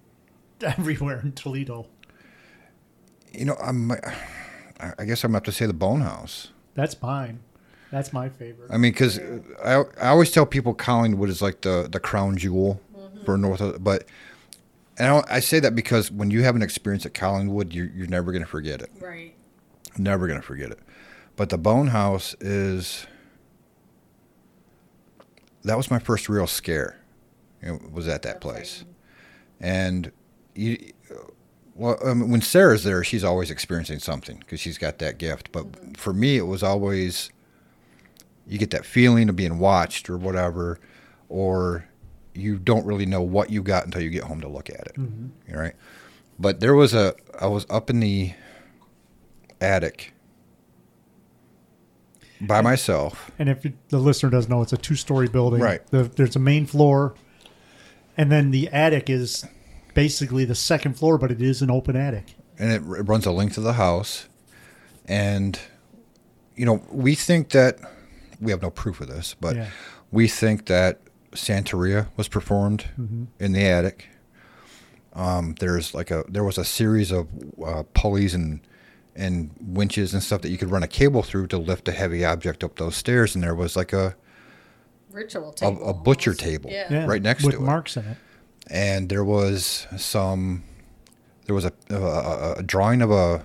everywhere 0.60 1.20
in 1.20 1.32
Toledo. 1.32 1.86
You 3.32 3.46
know, 3.46 3.56
I'm. 3.60 3.90
Uh, 3.90 3.96
I 4.78 4.92
I 4.98 5.04
guess 5.04 5.24
I'm 5.24 5.30
gonna 5.30 5.36
have 5.36 5.44
to 5.44 5.52
say 5.52 5.66
the 5.66 5.72
Bone 5.72 6.02
House. 6.02 6.48
That's 6.74 7.00
mine. 7.00 7.40
That's 7.90 8.12
my 8.12 8.28
favorite. 8.28 8.70
I 8.70 8.76
mean, 8.76 8.92
because 8.92 9.18
I, 9.64 9.82
I 10.00 10.08
always 10.08 10.30
tell 10.30 10.46
people 10.46 10.74
Collingwood 10.74 11.28
is 11.28 11.42
like 11.42 11.62
the, 11.62 11.88
the 11.90 11.98
crown 11.98 12.36
jewel 12.36 12.80
mm-hmm. 12.96 13.24
for 13.24 13.36
North, 13.36 13.60
of- 13.60 13.82
but 13.82 14.06
and 14.96 15.08
I, 15.08 15.36
I 15.36 15.40
say 15.40 15.60
that 15.60 15.74
because 15.74 16.10
when 16.10 16.30
you 16.30 16.42
have 16.42 16.54
an 16.54 16.62
experience 16.62 17.04
at 17.06 17.14
Collingwood, 17.14 17.72
you're, 17.72 17.86
you're 17.86 18.06
never 18.06 18.32
going 18.32 18.44
to 18.44 18.48
forget 18.48 18.82
it. 18.82 18.90
Right. 19.00 19.34
Never 19.96 20.28
going 20.28 20.40
to 20.40 20.46
forget 20.46 20.70
it. 20.70 20.78
But 21.36 21.48
the 21.48 21.58
Bone 21.58 21.88
House 21.88 22.36
is 22.40 23.06
that 25.64 25.76
was 25.76 25.90
my 25.90 25.98
first 25.98 26.28
real 26.28 26.46
scare. 26.46 26.99
It 27.62 27.92
was 27.92 28.08
at 28.08 28.22
that 28.22 28.40
place, 28.40 28.84
and 29.60 30.12
you. 30.54 30.92
Well, 31.74 31.96
um, 32.04 32.28
when 32.28 32.42
Sarah's 32.42 32.84
there, 32.84 33.02
she's 33.02 33.24
always 33.24 33.50
experiencing 33.50 34.00
something 34.00 34.38
because 34.40 34.60
she's 34.60 34.76
got 34.76 34.98
that 34.98 35.16
gift. 35.16 35.50
But 35.50 35.96
for 35.96 36.12
me, 36.12 36.36
it 36.36 36.46
was 36.46 36.62
always 36.62 37.30
you 38.46 38.58
get 38.58 38.70
that 38.70 38.84
feeling 38.84 39.30
of 39.30 39.36
being 39.36 39.58
watched 39.58 40.10
or 40.10 40.18
whatever, 40.18 40.78
or 41.30 41.86
you 42.34 42.58
don't 42.58 42.84
really 42.84 43.06
know 43.06 43.22
what 43.22 43.48
you 43.48 43.62
got 43.62 43.86
until 43.86 44.02
you 44.02 44.10
get 44.10 44.24
home 44.24 44.42
to 44.42 44.48
look 44.48 44.68
at 44.68 44.88
it. 44.88 44.94
Mm-hmm. 44.96 45.56
Right? 45.56 45.74
But 46.38 46.60
there 46.60 46.74
was 46.74 46.92
a 46.92 47.14
I 47.40 47.46
was 47.46 47.66
up 47.70 47.88
in 47.88 48.00
the 48.00 48.34
attic 49.60 50.12
by 52.40 52.60
myself. 52.60 53.30
And 53.38 53.48
if 53.48 53.66
the 53.88 53.98
listener 53.98 54.30
doesn't 54.30 54.50
know, 54.50 54.62
it's 54.62 54.72
a 54.72 54.78
two-story 54.78 55.28
building. 55.28 55.60
Right. 55.60 55.86
The, 55.88 56.04
there's 56.04 56.36
a 56.36 56.40
main 56.40 56.66
floor, 56.66 57.14
and 58.20 58.30
then 58.30 58.50
the 58.50 58.68
attic 58.68 59.08
is 59.08 59.46
basically 59.94 60.44
the 60.44 60.54
second 60.54 60.94
floor, 60.98 61.16
but 61.18 61.30
it 61.30 61.40
is 61.40 61.62
an 61.62 61.70
open 61.70 61.96
attic. 61.96 62.34
and 62.58 62.70
it, 62.70 62.82
it 63.00 63.02
runs 63.08 63.24
a 63.26 63.32
length 63.32 63.56
of 63.56 63.64
the 63.64 63.72
house. 63.74 64.28
And 65.06 65.58
you 66.54 66.66
know, 66.66 66.82
we 66.90 67.14
think 67.14 67.50
that 67.50 67.78
we 68.40 68.50
have 68.50 68.60
no 68.62 68.70
proof 68.70 69.00
of 69.00 69.08
this, 69.08 69.34
but 69.40 69.56
Yeah. 69.56 69.68
we 70.12 70.28
think 70.28 70.66
that 70.66 71.00
Santeria 71.32 72.08
was 72.16 72.28
performed 72.28 72.84
in 73.38 73.52
the 73.52 73.64
attic. 73.64 74.08
Um, 75.14 75.54
there's 75.58 75.94
like 75.94 76.10
a 76.10 76.24
there 76.28 76.44
was 76.44 76.58
a 76.58 76.64
series 76.64 77.10
of 77.10 77.26
uh, 77.64 77.82
pulleys 77.94 78.34
and 78.34 78.60
and 79.16 79.50
winches 79.60 80.12
and 80.14 80.22
stuff 80.22 80.40
that 80.42 80.50
you 80.50 80.58
could 80.58 80.70
run 80.70 80.82
a 80.82 80.88
cable 80.88 81.22
through 81.22 81.46
to 81.48 81.58
lift 81.58 81.88
a 81.88 81.92
heavy 81.92 82.24
object 82.24 82.62
up 82.62 82.76
those 82.76 82.94
stairs, 82.96 83.34
and 83.34 83.42
there 83.42 83.54
was 83.54 83.74
like 83.76 83.92
a 83.92 84.14
Ritual 85.12 85.50
a, 85.50 85.54
table. 85.54 85.88
a 85.88 85.94
butcher 85.94 86.34
table 86.34 86.70
Yeah. 86.70 86.86
Yeah. 86.90 87.06
right 87.06 87.22
next 87.22 87.44
with 87.44 87.56
to 87.56 87.60
it 87.60 87.64
marks 87.64 87.96
in 87.96 88.04
it. 88.04 88.16
and 88.68 89.08
there 89.08 89.24
was 89.24 89.86
some 89.96 90.64
there 91.46 91.54
was 91.54 91.64
a, 91.64 91.72
a, 91.90 92.54
a 92.58 92.62
drawing 92.62 93.02
of 93.02 93.10
a 93.10 93.44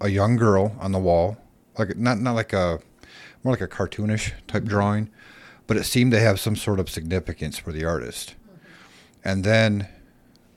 a 0.00 0.08
young 0.08 0.36
girl 0.36 0.76
on 0.80 0.92
the 0.92 0.98
wall 0.98 1.36
like 1.78 1.96
not 1.96 2.18
not 2.18 2.32
like 2.32 2.52
a 2.52 2.80
more 3.42 3.52
like 3.52 3.60
a 3.60 3.68
cartoonish 3.68 4.32
type 4.46 4.62
mm-hmm. 4.62 4.68
drawing 4.68 5.10
but 5.66 5.76
it 5.76 5.84
seemed 5.84 6.10
to 6.12 6.20
have 6.20 6.40
some 6.40 6.56
sort 6.56 6.80
of 6.80 6.88
significance 6.88 7.58
for 7.58 7.72
the 7.72 7.84
artist 7.84 8.34
mm-hmm. 8.46 9.28
and 9.28 9.44
then 9.44 9.88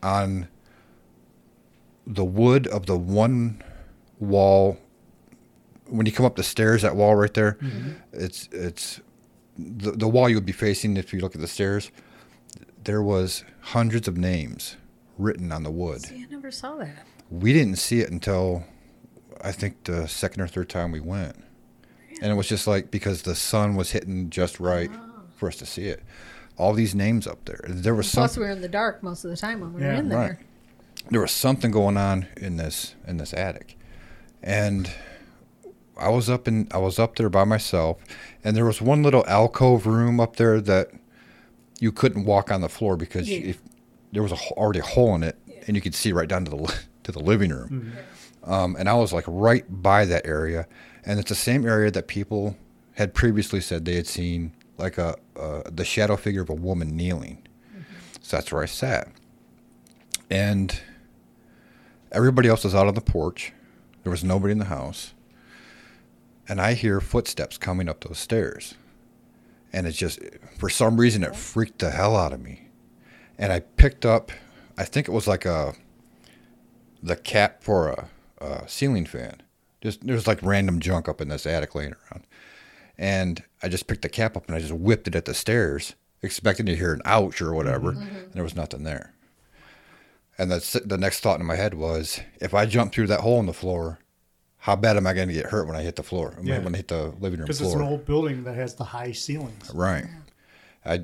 on 0.02 0.48
the 2.06 2.26
wood 2.26 2.68
of 2.68 2.86
the 2.86 2.98
one 2.98 3.62
wall 4.20 4.78
when 5.88 6.06
you 6.06 6.12
come 6.12 6.26
up 6.26 6.36
the 6.36 6.44
stairs 6.44 6.82
that 6.82 6.96
wall 6.96 7.16
right 7.16 7.34
there 7.34 7.54
mm-hmm. 7.54 7.92
it's 8.12 8.48
it's 8.52 9.02
the, 9.58 9.92
the 9.92 10.08
wall 10.08 10.30
you 10.30 10.36
would 10.36 10.46
be 10.46 10.52
facing 10.52 10.98
if 10.98 11.14
you 11.14 11.20
look 11.20 11.36
at 11.36 11.42
the 11.42 11.48
stairs 11.48 11.92
there 12.84 13.02
was 13.02 13.44
hundreds 13.62 14.08
of 14.08 14.18
names 14.18 14.76
written 15.18 15.52
on 15.52 15.64
the 15.64 15.72
wood. 15.72 16.02
See, 16.02 16.24
I 16.24 16.26
never 16.30 16.52
saw 16.52 16.78
that. 16.78 17.06
We 17.30 17.54
didn't 17.54 17.78
see 17.78 18.02
it 18.02 18.12
until 18.12 18.66
I 19.42 19.52
think 19.52 19.84
the 19.86 20.08
second 20.08 20.42
or 20.42 20.48
third 20.48 20.70
time 20.70 20.92
we 20.92 21.00
went. 21.00 21.44
And 22.22 22.32
it 22.32 22.36
was 22.36 22.48
just 22.48 22.68
like 22.68 22.92
because 22.92 23.24
the 23.24 23.36
sun 23.36 23.76
was 23.76 23.92
hitting 23.92 24.30
just 24.30 24.60
right 24.60 24.90
oh. 24.94 25.24
for 25.36 25.48
us 25.48 25.56
to 25.58 25.66
see 25.66 25.88
it. 25.88 26.04
All 26.58 26.74
these 26.74 26.94
names 26.94 27.26
up 27.26 27.46
there. 27.46 27.60
There 27.68 27.96
was 27.96 28.08
some 28.10 28.22
Plus, 28.22 28.38
we 28.38 28.44
were 28.44 28.52
in 28.52 28.62
the 28.62 28.68
dark 28.68 29.02
most 29.02 29.24
of 29.26 29.32
the 29.32 29.38
time 29.38 29.60
when 29.60 29.74
we 29.74 29.82
were 29.82 29.92
in 29.92 30.10
there. 30.10 30.20
Right. 30.20 30.38
there 31.10 31.22
was 31.22 31.32
something 31.32 31.72
going 31.72 31.98
on 31.98 32.28
in 32.38 32.58
this 32.58 32.96
in 33.08 33.18
this 33.18 33.34
attic. 33.34 33.78
And 34.44 34.92
I 35.98 36.10
was 36.10 36.30
up 36.30 36.48
in 36.48 36.68
I 36.72 36.78
was 36.78 37.00
up 37.00 37.16
there 37.16 37.30
by 37.30 37.44
myself 37.44 37.98
and 38.44 38.56
there 38.56 38.66
was 38.66 38.82
one 38.82 39.04
little 39.04 39.26
alcove 39.28 39.86
room 39.86 40.20
up 40.20 40.36
there 40.36 40.60
that 40.62 40.90
you 41.80 41.92
couldn't 41.92 42.26
walk 42.26 42.52
on 42.52 42.62
the 42.62 42.70
floor 42.70 42.96
because 42.98 43.30
Yeah. 43.30 43.40
if 43.52 43.62
there 44.12 44.24
was 44.24 44.32
a, 44.32 44.36
already 44.52 44.80
a 44.80 44.84
hole 44.84 45.16
in 45.16 45.24
it 45.24 45.38
and 45.68 45.76
you 45.76 45.82
could 45.82 45.96
see 45.96 46.12
right 46.14 46.28
down 46.28 46.46
to 46.46 46.52
the 46.52 46.76
to 47.04 47.12
the 47.12 47.20
living 47.20 47.50
room. 47.52 47.94
Um, 48.44 48.76
and 48.78 48.88
I 48.90 48.94
was 48.94 49.12
like 49.14 49.26
right 49.28 49.64
by 49.70 50.06
that 50.06 50.26
area 50.26 50.68
and 51.06 51.20
it's 51.20 51.30
the 51.30 51.36
same 51.36 51.66
area 51.66 51.92
that 51.92 52.08
people 52.08 52.56
had 52.96 53.14
previously 53.14 53.60
said 53.62 53.86
they 53.86 53.96
had 53.96 54.08
seen 54.08 54.54
like 54.78 54.98
a 54.98 55.16
uh, 55.38 55.64
the 55.72 55.84
shadow 55.86 56.16
figure 56.16 56.42
of 56.42 56.50
a 56.50 56.54
woman 56.56 56.96
kneeling. 56.96 57.40
So 58.22 58.38
that's 58.38 58.52
where 58.52 58.64
I 58.64 58.68
sat. 58.68 59.08
And 60.30 60.80
everybody 62.12 62.48
else 62.50 62.64
was 62.64 62.74
out 62.76 62.88
on 62.88 62.94
the 62.96 63.02
porch. 63.02 63.54
There 64.04 64.12
was 64.12 64.24
nobody 64.24 64.52
in 64.52 64.60
the 64.60 64.66
house. 64.66 65.13
And 66.48 66.60
I 66.60 66.74
hear 66.74 67.00
footsteps 67.00 67.58
coming 67.58 67.88
up 67.88 68.02
those 68.02 68.20
stairs. 68.20 68.76
And 69.72 69.88
it 69.88 69.92
just, 69.92 70.20
for 70.58 70.70
some 70.70 71.00
reason, 71.00 71.24
it 71.24 71.36
freaked 71.36 71.80
the 71.80 71.92
hell 71.92 72.16
out 72.16 72.34
of 72.34 72.42
me. 72.42 72.70
And 73.38 73.52
I 73.52 73.62
picked 73.62 74.06
up, 74.06 74.32
I 74.78 74.84
think 74.84 75.08
it 75.08 75.12
was 75.12 75.28
like 75.28 75.46
a, 75.46 75.74
the 77.02 77.16
cap 77.16 77.64
for 77.64 77.90
a, 77.90 78.10
a 78.40 78.68
ceiling 78.68 79.06
fan. 79.06 79.42
Just, 79.82 80.06
there's 80.06 80.28
like 80.28 80.40
random 80.44 80.80
junk 80.80 81.10
up 81.10 81.22
in 81.22 81.30
this 81.30 81.46
attic 81.46 81.76
laying 81.76 81.94
around. 81.94 82.26
And 82.98 83.44
I 83.64 83.70
just 83.70 83.88
picked 83.88 84.04
the 84.04 84.10
cap 84.10 84.38
up 84.38 84.48
and 84.48 84.56
I 84.56 84.60
just 84.60 84.74
whipped 84.74 85.08
it 85.08 85.16
at 85.16 85.26
the 85.26 85.34
stairs, 85.34 85.96
expecting 86.22 86.66
to 86.68 86.76
hear 86.76 86.94
an 86.94 87.02
ouch 87.06 87.42
or 87.42 87.54
whatever. 87.54 87.94
Mm-hmm. 87.94 88.02
And 88.02 88.12
mm-hmm. 88.12 88.32
there 88.34 88.44
was 88.44 88.56
nothing 88.56 88.84
there. 88.84 89.14
And 90.38 90.52
that's 90.52 90.74
the 90.74 90.98
next 90.98 91.20
thought 91.20 91.40
in 91.40 91.46
my 91.46 91.56
head 91.56 91.74
was, 91.74 92.20
if 92.40 92.54
I 92.54 92.66
jump 92.66 92.94
through 92.94 93.08
that 93.08 93.22
hole 93.22 93.40
in 93.40 93.46
the 93.46 93.54
floor, 93.54 94.00
how 94.64 94.78
bad 94.78 94.96
am 94.96 95.06
I 95.06 95.12
going 95.12 95.28
to 95.28 95.34
get 95.34 95.48
hurt 95.48 95.68
when 95.68 95.76
I 95.76 95.82
hit 95.82 95.98
the 95.98 96.04
floor? 96.04 96.38
Yeah. 96.42 96.60
When 96.60 96.74
I 96.74 96.78
hit 96.78 96.88
the 96.88 97.14
living 97.20 97.40
room 97.40 97.48
Because 97.48 97.60
it's 97.60 97.74
an 97.74 97.82
old 97.82 98.06
building 98.06 98.46
that 98.46 98.56
has 98.56 98.76
the 98.76 98.86
high 98.86 99.12
ceilings. 99.12 99.70
Right. 99.74 100.06
I 100.86 101.04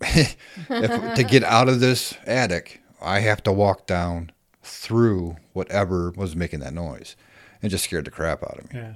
if, 0.00 1.14
to 1.14 1.24
get 1.24 1.44
out 1.44 1.68
of 1.68 1.80
this 1.80 2.14
attic, 2.26 2.80
I 3.02 3.20
have 3.20 3.42
to 3.42 3.52
walk 3.52 3.86
down 3.86 4.32
through 4.62 5.36
whatever 5.52 6.14
was 6.16 6.34
making 6.34 6.60
that 6.60 6.72
noise. 6.72 7.16
It 7.60 7.68
just 7.68 7.84
scared 7.84 8.06
the 8.06 8.10
crap 8.10 8.42
out 8.42 8.58
of 8.58 8.72
me. 8.72 8.80
Yeah. 8.80 8.94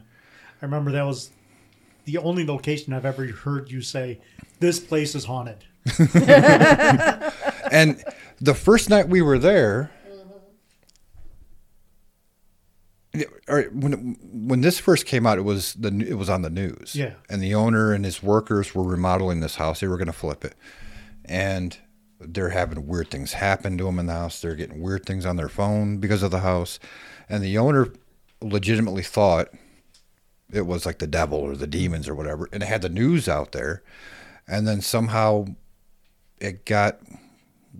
I 0.62 0.64
remember 0.64 0.90
that 0.92 1.04
was 1.04 1.30
the 2.06 2.16
only 2.16 2.46
location 2.46 2.94
I've 2.94 3.04
ever 3.04 3.26
heard 3.26 3.70
you 3.70 3.82
say, 3.82 4.18
this 4.60 4.80
place 4.80 5.14
is 5.14 5.26
haunted. 5.26 5.62
And 7.70 8.02
the 8.40 8.54
first 8.54 8.88
night 8.90 9.08
we 9.08 9.22
were 9.22 9.38
there, 9.38 9.90
when 13.72 14.16
when 14.22 14.60
this 14.60 14.78
first 14.78 15.06
came 15.06 15.26
out, 15.26 15.38
it 15.38 15.42
was 15.42 15.74
the 15.74 15.88
it 16.06 16.14
was 16.14 16.28
on 16.28 16.42
the 16.42 16.50
news. 16.50 16.94
Yeah. 16.94 17.14
And 17.28 17.42
the 17.42 17.54
owner 17.54 17.92
and 17.92 18.04
his 18.04 18.22
workers 18.22 18.74
were 18.74 18.84
remodeling 18.84 19.40
this 19.40 19.56
house. 19.56 19.80
They 19.80 19.88
were 19.88 19.96
going 19.96 20.06
to 20.06 20.12
flip 20.12 20.44
it, 20.44 20.54
and 21.24 21.76
they're 22.20 22.50
having 22.50 22.86
weird 22.86 23.10
things 23.10 23.34
happen 23.34 23.78
to 23.78 23.84
them 23.84 23.98
in 23.98 24.06
the 24.06 24.12
house. 24.12 24.40
They're 24.40 24.54
getting 24.54 24.82
weird 24.82 25.06
things 25.06 25.24
on 25.24 25.36
their 25.36 25.48
phone 25.48 25.98
because 25.98 26.22
of 26.22 26.30
the 26.30 26.40
house, 26.40 26.78
and 27.28 27.42
the 27.42 27.58
owner 27.58 27.92
legitimately 28.40 29.02
thought 29.02 29.48
it 30.52 30.66
was 30.66 30.86
like 30.86 30.98
the 30.98 31.06
devil 31.06 31.38
or 31.38 31.56
the 31.56 31.66
demons 31.66 32.08
or 32.08 32.14
whatever, 32.14 32.48
and 32.52 32.62
it 32.62 32.66
had 32.66 32.82
the 32.82 32.88
news 32.88 33.28
out 33.28 33.52
there, 33.52 33.82
and 34.46 34.66
then 34.66 34.80
somehow 34.80 35.46
it 36.38 36.64
got 36.64 37.00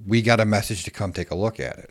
we 0.07 0.23
got 0.23 0.41
a 0.41 0.45
message 0.45 0.85
to 0.85 0.91
come 0.91 1.13
take 1.13 1.31
a 1.31 1.37
look 1.37 1.59
at 1.59 1.79
it. 1.79 1.91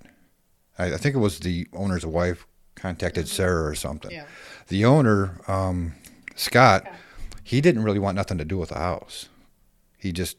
I, 0.77 0.93
I 0.93 0.97
think 0.97 1.15
it 1.15 1.19
was 1.19 1.39
the 1.39 1.67
owner's 1.73 2.05
wife 2.05 2.45
contacted 2.77 3.27
Sarah 3.27 3.69
or 3.69 3.75
something. 3.75 4.11
Yeah. 4.11 4.25
The 4.67 4.85
owner, 4.85 5.41
um, 5.47 5.93
Scott, 6.35 6.85
he 7.43 7.61
didn't 7.61 7.83
really 7.83 7.99
want 7.99 8.15
nothing 8.15 8.37
to 8.37 8.45
do 8.45 8.57
with 8.57 8.69
the 8.69 8.77
house. 8.77 9.29
He 9.97 10.11
just 10.11 10.37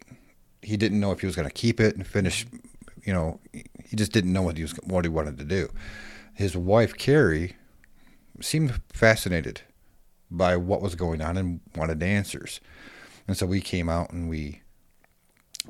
he 0.63 0.77
didn't 0.77 1.01
know 1.01 1.13
if 1.13 1.21
he 1.21 1.27
was 1.27 1.37
going 1.37 1.49
to 1.49 1.55
keep 1.55 1.81
it 1.81 1.97
and 1.97 2.07
finish. 2.07 2.47
You 3.05 3.13
know, 3.13 3.41
he 3.53 3.97
just 3.97 4.13
didn't 4.13 4.33
know 4.33 4.43
what 4.43 4.57
he 4.57 4.63
was 4.63 4.73
what 4.85 5.05
he 5.05 5.09
wanted 5.09 5.39
to 5.39 5.45
do. 5.45 5.69
His 6.35 6.57
wife 6.57 6.97
Carrie 6.97 7.57
seemed 8.41 8.81
fascinated 8.93 9.63
by 10.31 10.57
what 10.57 10.83
was 10.83 10.95
going 10.95 11.21
on 11.21 11.37
and 11.37 11.61
wanted 11.75 12.03
answers. 12.03 12.61
And 13.27 13.37
so 13.37 13.47
we 13.47 13.61
came 13.61 13.89
out 13.89 14.11
and 14.11 14.29
we 14.29 14.63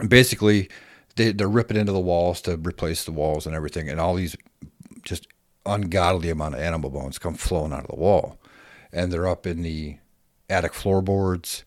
basically 0.06 0.68
they, 1.16 1.32
they're 1.32 1.48
ripping 1.48 1.76
into 1.76 1.92
the 1.92 2.00
walls 2.00 2.40
to 2.42 2.56
replace 2.56 3.04
the 3.04 3.12
walls 3.12 3.46
and 3.46 3.54
everything, 3.54 3.88
and 3.88 4.00
all 4.00 4.14
these 4.14 4.36
just 5.02 5.26
ungodly 5.68 6.30
amount 6.30 6.54
of 6.54 6.60
animal 6.60 6.90
bones 6.90 7.18
come 7.18 7.34
flowing 7.34 7.72
out 7.72 7.84
of 7.84 7.88
the 7.90 7.96
wall, 7.96 8.38
and 8.92 9.12
they're 9.12 9.28
up 9.28 9.46
in 9.46 9.62
the 9.62 9.98
attic 10.50 10.74
floorboards. 10.74 11.64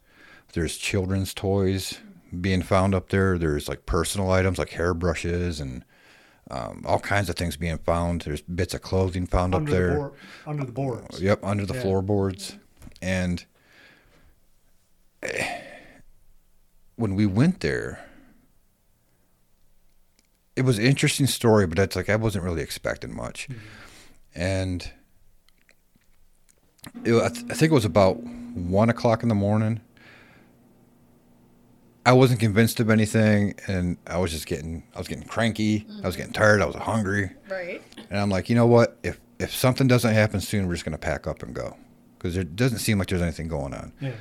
There's 0.53 0.75
children's 0.77 1.33
toys 1.33 1.99
being 2.39 2.61
found 2.61 2.93
up 2.95 3.09
there. 3.09 3.37
There's 3.37 3.69
like 3.69 3.85
personal 3.85 4.31
items 4.31 4.57
like 4.57 4.71
hairbrushes 4.71 5.59
and 5.61 5.85
um, 6.49 6.83
all 6.85 6.99
kinds 6.99 7.29
of 7.29 7.35
things 7.35 7.55
being 7.55 7.77
found. 7.77 8.21
There's 8.21 8.41
bits 8.41 8.73
of 8.73 8.81
clothing 8.81 9.25
found 9.27 9.55
under 9.55 9.71
up 9.71 9.77
there. 9.77 9.87
the 9.89 9.95
board, 9.95 10.13
under 10.47 10.65
the 10.65 10.71
boards. 10.71 11.21
Yep, 11.21 11.39
under 11.43 11.65
the 11.65 11.73
Yeah. 11.73 11.81
floorboards. 11.81 12.57
And 13.01 13.45
eh, 15.23 15.61
when 16.95 17.15
we 17.15 17.25
went 17.25 17.61
there, 17.61 18.05
it 20.55 20.63
was 20.63 20.77
an 20.77 20.85
interesting 20.85 21.27
story, 21.27 21.65
but 21.65 21.77
that's 21.77 21.95
like 21.95 22.09
I 22.09 22.15
wasn't 22.17 22.43
really 22.43 22.61
expecting 22.61 23.15
much. 23.15 23.47
And 24.35 24.89
it, 27.03 27.13
I, 27.13 27.29
th- 27.29 27.45
I 27.49 27.53
think 27.53 27.71
it 27.71 27.75
was 27.75 27.85
about 27.85 28.21
one 28.23 28.89
o'clock 28.89 29.23
in 29.23 29.29
the 29.29 29.35
morning. 29.35 29.81
I 32.05 32.13
wasn't 32.13 32.39
convinced 32.39 32.79
of 32.79 32.89
anything, 32.89 33.53
and 33.67 33.97
I 34.07 34.17
was 34.17 34.31
just 34.31 34.47
getting, 34.47 34.83
I 34.95 34.97
was 34.97 35.07
getting 35.07 35.25
cranky. 35.25 35.85
I 35.87 36.07
was 36.07 36.15
mm-hmm. 36.15 36.21
getting 36.21 36.33
tired. 36.33 36.61
I 36.61 36.65
was 36.65 36.75
hungry. 36.75 37.29
Right. 37.47 37.81
And 38.09 38.19
I'm 38.19 38.29
like, 38.29 38.49
you 38.49 38.55
know 38.55 38.65
what? 38.65 38.97
If 39.03 39.19
if 39.39 39.55
something 39.55 39.87
doesn't 39.87 40.13
happen 40.13 40.39
soon, 40.39 40.67
we're 40.67 40.73
just 40.73 40.85
gonna 40.85 40.97
pack 40.97 41.27
up 41.27 41.43
and 41.43 41.53
go 41.53 41.75
because 42.17 42.37
it 42.37 42.55
doesn't 42.55 42.79
seem 42.79 42.99
like 42.99 43.07
there's 43.07 43.21
anything 43.21 43.47
going 43.47 43.73
on. 43.73 43.91
Yeah. 43.99 44.11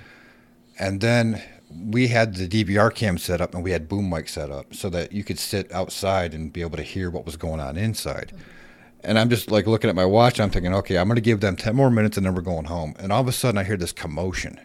And 0.79 1.01
then 1.01 1.43
we 1.71 2.09
had 2.09 2.35
the 2.35 2.49
DVR 2.49 2.93
cam 2.95 3.19
set 3.19 3.41
up 3.41 3.55
and 3.55 3.63
we 3.63 3.71
had 3.71 3.89
boom 3.89 4.09
mic 4.09 4.29
set 4.29 4.51
up 4.51 4.75
so 4.75 4.89
that 4.91 5.13
you 5.13 5.23
could 5.23 5.39
sit 5.39 5.71
outside 5.73 6.35
and 6.35 6.53
be 6.53 6.63
able 6.63 6.77
to 6.79 6.83
hear 6.83 7.11
what 7.11 7.25
was 7.27 7.37
going 7.37 7.61
on 7.61 7.77
inside. 7.77 8.33
Mm-hmm. 8.35 8.60
And 9.03 9.19
I'm 9.19 9.31
just 9.31 9.51
like 9.51 9.67
looking 9.67 9.91
at 9.91 9.97
my 9.97 10.05
watch. 10.05 10.41
I'm 10.41 10.51
thinking, 10.51 10.75
okay, 10.75 10.99
I'm 10.99 11.09
gonna 11.09 11.21
give 11.21 11.41
them 11.41 11.57
ten 11.57 11.77
more 11.77 11.91
minutes 11.91 12.17
and 12.17 12.27
then 12.27 12.35
we're 12.35 12.43
going 12.43 12.67
home. 12.67 12.95
And 12.99 13.13
all 13.13 13.21
of 13.21 13.29
a 13.29 13.33
sudden, 13.33 13.59
I 13.59 13.65
hear 13.65 13.77
this 13.77 13.93
commotion 13.93 14.61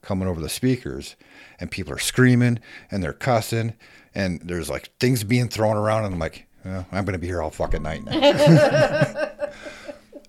coming 0.00 0.26
over 0.26 0.40
the 0.40 0.48
speakers, 0.48 1.14
and 1.60 1.70
people 1.70 1.92
are 1.92 1.98
screaming 1.98 2.58
and 2.90 3.02
they're 3.02 3.12
cussing, 3.12 3.74
and 4.14 4.40
there's 4.40 4.68
like 4.68 4.90
things 4.98 5.22
being 5.22 5.48
thrown 5.48 5.76
around, 5.76 6.04
and 6.04 6.14
I'm 6.14 6.20
like, 6.20 6.46
well, 6.64 6.86
I'm 6.90 7.04
gonna 7.04 7.18
be 7.18 7.28
here 7.28 7.40
all 7.40 7.50
fucking 7.50 7.82
night 7.82 8.04
now. 8.04 8.12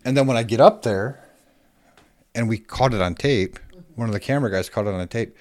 and 0.06 0.16
then 0.16 0.28
when 0.28 0.38
I 0.38 0.44
get 0.44 0.62
up 0.62 0.84
there, 0.84 1.24
and 2.36 2.48
we 2.48 2.58
caught 2.58 2.94
it 2.94 3.02
on 3.02 3.16
tape, 3.16 3.60
one 3.96 4.08
of 4.08 4.14
the 4.14 4.20
camera 4.20 4.52
guys 4.52 4.70
caught 4.70 4.88
it 4.88 4.94
on 4.94 5.00
a 5.00 5.08
tape. 5.08 5.36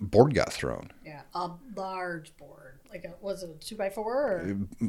Board 0.00 0.34
got 0.34 0.52
thrown. 0.52 0.90
Yeah. 1.04 1.22
A 1.34 1.50
large 1.76 2.36
board. 2.36 2.80
Like 2.90 3.04
a 3.04 3.12
was 3.20 3.42
it 3.42 3.50
a 3.50 3.54
two 3.54 3.76
by 3.76 3.90
four 3.90 4.14
or 4.14 4.58
uh, 4.82 4.86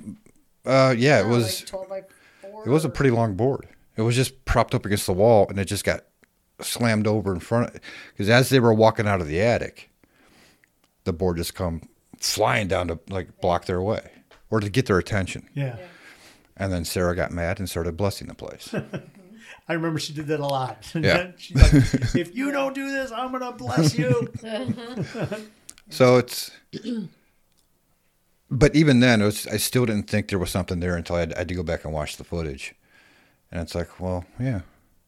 Uh, 0.66 0.94
yeah, 0.98 1.20
it 1.20 1.28
was. 1.28 1.62
like 1.62 1.70
twelve 1.70 1.90
by 1.90 2.04
four? 2.42 2.64
It 2.66 2.70
was 2.70 2.86
a 2.86 2.90
pretty 2.90 3.12
long 3.12 3.36
board. 3.36 3.68
It 3.98 4.02
was 4.04 4.16
just 4.16 4.46
propped 4.46 4.74
up 4.74 4.86
against 4.86 5.06
the 5.06 5.14
wall, 5.14 5.48
and 5.50 5.60
it 5.60 5.66
just 5.66 5.84
got 5.84 6.02
slammed 6.62 7.08
over 7.08 7.34
in 7.34 7.40
front. 7.40 7.74
Because 8.14 8.30
as 8.30 8.50
they 8.50 8.60
were 8.60 8.74
walking 8.74 9.08
out 9.08 9.22
of 9.22 9.28
the 9.28 9.42
attic, 9.42 9.90
the 11.04 11.14
board 11.14 11.38
just 11.38 11.56
come 11.56 11.82
flying 12.20 12.68
down 12.68 12.88
to 12.88 13.00
like 13.10 13.40
block 13.42 13.66
their 13.66 13.82
way 13.82 14.12
or 14.50 14.60
to 14.60 14.70
get 14.70 14.86
their 14.86 14.98
attention. 14.98 15.50
Yeah. 15.54 15.78
And 16.58 16.72
then 16.72 16.86
Sarah 16.86 17.16
got 17.16 17.32
mad 17.32 17.60
and 17.60 17.70
started 17.70 17.98
blessing 17.98 18.28
the 18.28 18.36
place. 18.36 18.74
I 19.68 19.74
remember 19.74 20.00
she 20.00 20.14
did 20.14 20.28
that 20.28 20.40
a 20.40 20.46
lot. 20.46 20.92
Yeah. 20.96 21.32
She's 21.38 21.56
like, 21.56 22.16
if 22.16 22.36
you 22.36 22.52
don't 22.52 22.76
do 22.76 22.92
this, 22.92 23.12
I'm 23.12 23.32
gonna 23.32 23.52
bless 23.54 23.98
you. 23.98 24.32
so 25.90 26.18
it's. 26.18 26.52
But 28.54 28.76
even 28.76 29.00
then, 29.00 29.22
it 29.22 29.26
was, 29.26 29.48
I 29.48 29.56
still 29.56 29.86
didn't 29.86 30.10
think 30.10 30.28
there 30.28 30.38
was 30.38 30.52
something 30.52 30.82
there 30.82 30.98
until 30.98 31.16
I 31.16 31.22
had, 31.22 31.34
I 31.34 31.38
had 31.40 31.48
to 31.48 31.56
go 31.56 31.64
back 31.64 31.86
and 31.86 31.94
watch 31.94 32.18
the 32.18 32.26
footage. 32.26 32.76
And 33.50 33.62
it's 33.62 33.74
like, 33.74 34.00
well, 34.00 34.26
yeah, 34.38 34.62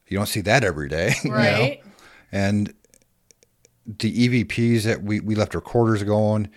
you 0.07 0.17
don't 0.17 0.27
see 0.27 0.41
that 0.41 0.63
every 0.63 0.87
day. 0.87 1.13
you 1.23 1.29
know? 1.29 1.35
Right. 1.35 1.83
and 2.31 2.73
the 3.85 4.45
EVPs 4.45 4.83
that 4.83 5.03
we, 5.03 5.19
we 5.19 5.35
left 5.35 5.53
recorders 5.55 6.03
going, 6.03 6.49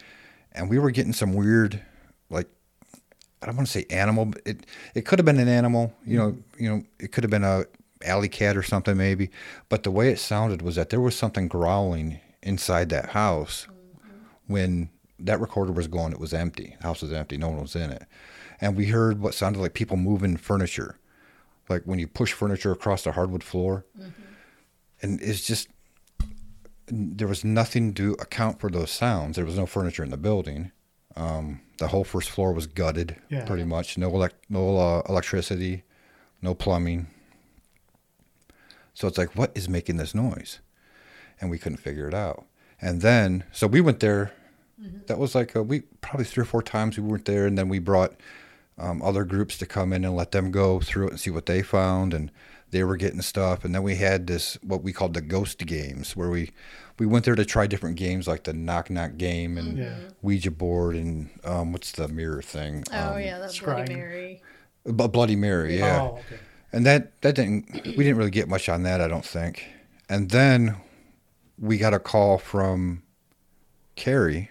and 0.53 0.70
we 0.70 0.78
were 0.78 0.93
getting 0.93 1.12
some 1.12 1.34
weird, 1.34 1.82
like 2.30 2.49
I 3.43 3.47
don't 3.47 3.57
want 3.57 3.66
to 3.66 3.72
say 3.72 3.87
animal, 3.91 4.26
but 4.26 4.43
it 4.47 4.66
it 4.95 5.03
could 5.03 5.18
have 5.18 5.26
been 5.26 5.41
an 5.41 5.49
animal, 5.49 5.93
you 6.05 6.16
know, 6.16 6.37
you 6.57 6.68
know, 6.68 6.82
it 7.01 7.12
could 7.12 7.24
have 7.24 7.30
been 7.30 7.45
a 7.45 7.64
alley 8.05 8.28
cat 8.28 8.57
or 8.57 8.62
something 8.62 8.97
maybe, 8.97 9.30
but 9.68 9.82
the 9.82 9.91
way 9.91 10.11
it 10.11 10.18
sounded 10.18 10.62
was 10.62 10.76
that 10.76 10.91
there 10.91 11.01
was 11.01 11.16
something 11.16 11.49
growling 11.49 12.20
inside 12.43 12.89
that 12.91 13.11
house 13.11 13.66
mm-hmm. 13.68 14.53
when 14.53 14.91
that 15.19 15.41
recorder 15.41 15.73
was 15.73 15.87
going. 15.89 16.12
It 16.12 16.21
was 16.21 16.35
empty, 16.35 16.77
the 16.81 16.87
house 16.87 17.03
was 17.03 17.12
empty, 17.12 17.37
no 17.37 17.49
one 17.49 17.62
was 17.62 17.77
in 17.77 17.91
it, 17.91 18.05
and 18.61 18.77
we 18.77 18.87
heard 18.87 19.21
what 19.21 19.35
sounded 19.35 19.61
like 19.61 19.75
people 19.75 19.97
moving 19.97 20.37
furniture, 20.37 20.99
like 21.69 21.83
when 21.85 21.99
you 21.99 22.07
push 22.07 22.33
furniture 22.33 22.73
across 22.73 23.03
the 23.05 23.12
hardwood 23.12 23.43
floor 23.43 23.85
and 25.03 25.21
it's 25.21 25.47
just 25.47 25.69
there 26.89 27.27
was 27.29 27.45
nothing 27.45 27.93
to 27.95 28.12
account 28.21 28.61
for 28.61 28.71
those 28.71 28.91
sounds. 28.93 29.37
There 29.37 29.45
was 29.45 29.59
no 29.59 29.67
furniture 29.67 30.05
in 30.05 30.11
the 30.11 30.17
building. 30.17 30.71
Um, 31.17 31.61
the 31.79 31.89
whole 31.89 32.05
first 32.05 32.31
floor 32.31 32.53
was 32.53 32.67
gutted, 32.69 33.17
Yeah. 33.29 33.45
pretty 33.45 33.64
much. 33.64 33.99
No 33.99 34.11
elec- 34.12 34.39
no 34.49 34.77
uh, 34.79 35.03
electricity, 35.09 35.83
no 36.41 36.55
plumbing. 36.55 37.09
So 38.95 39.09
it's 39.09 39.19
like, 39.19 39.35
what 39.35 39.51
is 39.55 39.69
making 39.69 39.97
this 39.97 40.14
noise? 40.14 40.61
And 41.41 41.51
we 41.51 41.59
couldn't 41.59 41.79
figure 41.79 42.07
it 42.09 42.14
out. 42.14 42.47
And 42.81 43.03
then, 43.03 43.45
so 43.53 43.67
we 43.67 43.81
went 43.81 44.01
there. 44.01 44.33
That 45.07 45.18
was 45.18 45.35
like 45.35 45.55
a 45.55 45.62
week, 45.62 45.85
probably 46.01 46.24
three 46.27 46.43
or 46.43 46.47
four 46.47 46.62
times 46.62 46.99
we 46.99 47.03
weren't 47.05 47.24
there, 47.24 47.47
and 47.47 47.57
then 47.57 47.68
we 47.68 47.79
brought 47.79 48.14
um, 48.79 49.01
other 49.03 49.24
groups 49.24 49.57
to 49.59 49.66
come 49.66 49.93
in 49.93 50.05
and 50.05 50.14
let 50.14 50.33
them 50.33 50.51
go 50.51 50.81
through 50.81 51.07
it 51.07 51.11
and 51.12 51.20
see 51.20 51.31
what 51.31 51.47
they 51.47 51.62
found, 51.62 52.12
and 52.12 52.31
they 52.72 52.85
were 52.85 52.97
getting 52.97 53.22
stuff. 53.22 53.64
And 53.64 53.74
then 53.74 53.83
we 53.83 53.95
had 53.97 54.27
this 54.27 54.59
what 54.62 54.83
we 54.83 54.93
called 54.93 55.14
the 55.14 55.22
ghost 55.22 55.59
games, 55.64 56.14
where 56.14 56.29
we 56.29 56.51
we 56.99 57.07
went 57.07 57.24
there 57.24 57.35
to 57.37 57.45
try 57.45 57.66
different 57.66 57.97
games 57.97 58.27
like 58.29 58.45
the 58.45 58.53
knock 58.53 58.91
knock 58.91 59.16
game 59.16 59.57
and 59.57 59.79
Yeah. 59.79 59.97
Ouija 60.22 60.51
board 60.51 60.95
and 60.97 61.31
um, 61.45 61.72
what's 61.72 61.93
the 61.93 62.09
mirror 62.09 62.43
thing? 62.43 62.85
Oh 62.93 63.14
Um, 63.14 63.20
yeah, 63.22 63.39
that's 63.39 63.55
Scribe. 63.55 63.87
Bloody 63.87 63.95
Mary. 63.95 64.43
B- 64.85 65.09
Bloody 65.09 65.37
Mary, 65.37 65.79
yeah. 65.79 66.01
Oh, 66.03 66.07
okay. 66.18 66.41
And 66.72 66.85
that 66.85 67.20
that 67.22 67.35
didn't 67.35 67.72
we 67.72 68.05
didn't 68.05 68.16
really 68.18 68.31
get 68.31 68.49
much 68.49 68.68
on 68.68 68.83
that, 68.83 69.01
I 69.01 69.09
don't 69.09 69.24
think. 69.24 69.64
And 70.09 70.31
then 70.31 70.77
we 71.59 71.79
got 71.79 71.95
a 71.95 71.99
call 71.99 72.37
from 72.39 73.03
Carrie 73.95 74.51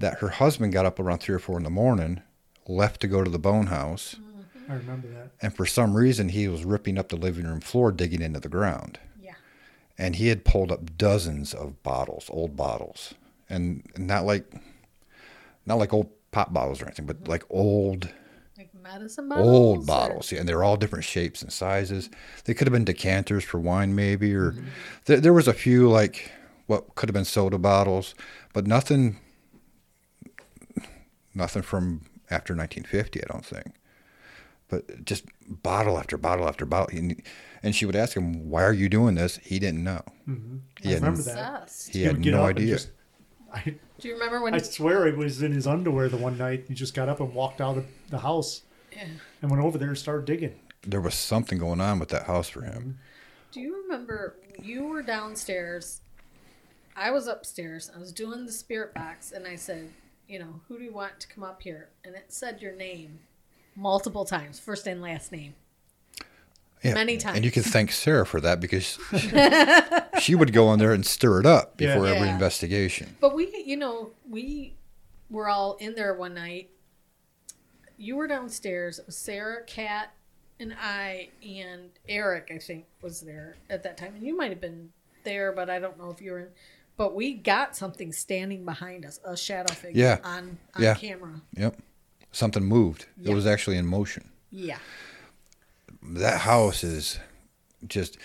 that 0.00 0.18
her 0.18 0.28
husband 0.28 0.72
got 0.72 0.86
up 0.86 0.98
around 0.98 1.18
three 1.18 1.34
or 1.34 1.38
four 1.38 1.56
in 1.56 1.64
the 1.64 1.70
morning, 1.70 2.22
left 2.66 3.00
to 3.02 3.08
go 3.08 3.22
to 3.24 3.30
the 3.30 3.38
bone 3.38 3.66
house, 3.66 4.16
mm-hmm. 4.18 4.72
I 4.72 4.76
remember 4.76 5.08
that. 5.08 5.30
and 5.42 5.54
for 5.54 5.66
some 5.66 5.96
reason 5.96 6.28
he 6.30 6.48
was 6.48 6.64
ripping 6.64 6.98
up 6.98 7.08
the 7.08 7.16
living 7.16 7.44
room 7.46 7.60
floor, 7.60 7.92
digging 7.92 8.22
into 8.22 8.40
the 8.40 8.48
ground. 8.48 8.98
Yeah. 9.20 9.34
And 9.98 10.16
he 10.16 10.28
had 10.28 10.44
pulled 10.44 10.70
up 10.70 10.96
dozens 10.96 11.52
of 11.54 11.82
bottles, 11.82 12.26
old 12.30 12.56
bottles. 12.56 13.14
And 13.48 13.82
not 13.98 14.24
like 14.24 14.44
not 15.66 15.78
like 15.78 15.92
old 15.92 16.10
pop 16.30 16.52
bottles 16.52 16.80
or 16.80 16.86
anything, 16.86 17.06
but 17.06 17.26
like 17.26 17.42
mm-hmm. 17.44 17.58
old 17.58 18.08
Like 18.56 18.70
medicine 18.80 19.28
bottles. 19.28 19.48
old 19.48 19.78
or- 19.80 19.84
bottles, 19.86 20.30
yeah, 20.32 20.38
and 20.38 20.48
they're 20.48 20.62
all 20.62 20.76
different 20.76 21.04
shapes 21.04 21.42
and 21.42 21.52
sizes. 21.52 22.08
Mm-hmm. 22.08 22.40
They 22.44 22.54
could 22.54 22.68
have 22.68 22.72
been 22.72 22.84
decanters 22.84 23.42
for 23.44 23.58
wine, 23.58 23.94
maybe, 23.96 24.34
or 24.34 24.54
there, 25.06 25.18
there 25.20 25.32
was 25.32 25.48
a 25.48 25.52
few 25.52 25.88
like 25.90 26.30
what 26.66 26.94
could 26.94 27.08
have 27.08 27.14
been 27.14 27.24
soda 27.24 27.58
bottles, 27.58 28.14
but 28.52 28.68
nothing, 28.68 29.18
nothing 31.34 31.62
from 31.62 32.02
after 32.30 32.54
1950. 32.54 33.20
I 33.22 33.26
don't 33.32 33.44
think, 33.44 33.74
but 34.68 35.04
just 35.04 35.24
bottle 35.46 35.98
after 35.98 36.16
bottle 36.16 36.48
after 36.48 36.64
bottle. 36.66 36.96
And, 36.96 37.22
and 37.62 37.74
she 37.74 37.86
would 37.86 37.96
ask 37.96 38.16
him, 38.16 38.48
"Why 38.50 38.62
are 38.64 38.72
you 38.72 38.88
doing 38.88 39.14
this?" 39.14 39.36
He 39.42 39.58
didn't 39.58 39.84
know. 39.84 40.02
hmm 40.24 40.58
He 40.80 40.90
I 40.90 40.92
had, 40.94 41.02
remember 41.02 41.22
that. 41.22 41.72
He 41.90 41.98
He 42.00 42.04
had 42.04 42.24
no 42.24 42.44
idea. 42.44 42.74
just 42.74 42.90
I, 43.52 43.74
Do 43.98 44.08
you 44.08 44.14
remember 44.14 44.40
when? 44.40 44.54
I 44.54 44.58
swear 44.58 45.06
he 45.06 45.12
was 45.12 45.42
in 45.42 45.52
his 45.52 45.66
underwear 45.66 46.08
the 46.08 46.16
one 46.16 46.38
night. 46.38 46.66
He 46.68 46.74
just 46.74 46.94
got 46.94 47.08
up 47.08 47.18
and 47.20 47.34
walked 47.34 47.60
out 47.60 47.76
of 47.76 47.86
the 48.08 48.18
house 48.20 48.62
Yeah. 48.92 49.06
and 49.42 49.50
went 49.50 49.62
over 49.62 49.76
there 49.76 49.88
and 49.88 49.98
started 49.98 50.24
digging. 50.26 50.54
There 50.86 51.00
was 51.00 51.14
something 51.14 51.58
going 51.58 51.80
on 51.80 51.98
with 51.98 52.08
that 52.10 52.26
house 52.26 52.48
for 52.48 52.62
him. 52.62 52.98
Do 53.52 53.60
you 53.60 53.82
remember 53.82 54.36
you 54.62 54.84
were 54.84 55.02
downstairs? 55.02 56.00
I 56.96 57.10
was 57.10 57.26
upstairs. 57.26 57.90
I 57.94 57.98
was 57.98 58.12
doing 58.12 58.46
the 58.46 58.52
spirit 58.52 58.94
box, 58.94 59.32
and 59.32 59.46
I 59.46 59.56
said, 59.56 59.90
you 60.30 60.38
know, 60.38 60.60
who 60.68 60.78
do 60.78 60.84
you 60.84 60.92
want 60.92 61.18
to 61.20 61.28
come 61.28 61.42
up 61.44 61.62
here? 61.62 61.88
And 62.04 62.14
it 62.14 62.26
said 62.28 62.62
your 62.62 62.72
name 62.72 63.18
multiple 63.76 64.24
times, 64.24 64.58
first 64.60 64.86
and 64.86 65.02
last 65.02 65.32
name. 65.32 65.54
Yeah. 66.82 66.94
Many 66.94 67.18
times. 67.18 67.36
And 67.36 67.44
you 67.44 67.50
can 67.50 67.62
thank 67.62 67.92
Sarah 67.92 68.24
for 68.24 68.40
that 68.40 68.58
because 68.60 68.98
she 70.22 70.34
would 70.34 70.52
go 70.52 70.68
on 70.68 70.78
there 70.78 70.92
and 70.92 71.04
stir 71.04 71.40
it 71.40 71.46
up 71.46 71.78
Yeah. 71.80 71.88
before 71.94 72.06
every 72.06 72.28
Yeah. 72.28 72.32
investigation. 72.34 73.16
But 73.20 73.34
we, 73.34 73.62
you 73.66 73.76
know, 73.76 74.10
we 74.28 74.74
were 75.28 75.48
all 75.48 75.74
in 75.76 75.94
there 75.94 76.14
one 76.14 76.34
night. 76.34 76.70
You 77.98 78.16
were 78.16 78.26
downstairs. 78.26 78.98
It 78.98 79.04
was 79.06 79.16
Sarah, 79.16 79.62
Kat, 79.66 80.12
and 80.58 80.74
I, 80.80 81.28
and 81.46 81.90
Eric, 82.08 82.50
I 82.54 82.58
think, 82.58 82.86
was 83.02 83.20
there 83.20 83.56
at 83.68 83.82
that 83.82 83.98
time. 83.98 84.14
And 84.14 84.26
you 84.26 84.34
might 84.36 84.50
have 84.50 84.60
been 84.60 84.90
there, 85.24 85.52
but 85.52 85.68
I 85.68 85.78
don't 85.78 85.98
know 85.98 86.10
if 86.10 86.22
you 86.22 86.32
were 86.32 86.38
in. 86.40 86.48
But 87.00 87.14
we 87.14 87.32
got 87.32 87.74
something 87.74 88.12
standing 88.12 88.66
behind 88.66 89.06
us, 89.06 89.20
a 89.24 89.34
shadow 89.34 89.72
figure 89.72 90.02
Yeah. 90.02 90.18
on, 90.22 90.58
on 90.74 90.82
Yeah. 90.82 90.94
camera. 90.94 91.40
Yep. 91.56 91.80
Something 92.30 92.62
moved. 92.62 93.06
Yeah. 93.16 93.30
It 93.30 93.34
was 93.34 93.46
actually 93.46 93.78
in 93.78 93.86
motion. 93.86 94.28
Yeah. 94.50 94.76
That 96.02 96.42
house 96.42 96.84
is 96.84 97.18
just, 97.86 98.18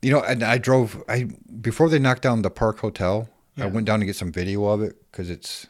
you 0.00 0.10
know, 0.10 0.22
and 0.22 0.42
I 0.42 0.56
drove, 0.56 1.04
I 1.10 1.24
before 1.60 1.90
they 1.90 1.98
knocked 1.98 2.22
down 2.22 2.40
the 2.40 2.48
Park 2.48 2.78
Hotel, 2.78 3.28
Yeah. 3.56 3.64
I 3.64 3.66
went 3.66 3.86
down 3.86 4.00
to 4.00 4.06
get 4.06 4.16
some 4.16 4.32
video 4.32 4.64
of 4.64 4.80
it 4.80 4.96
because 5.10 5.28
it's, 5.28 5.66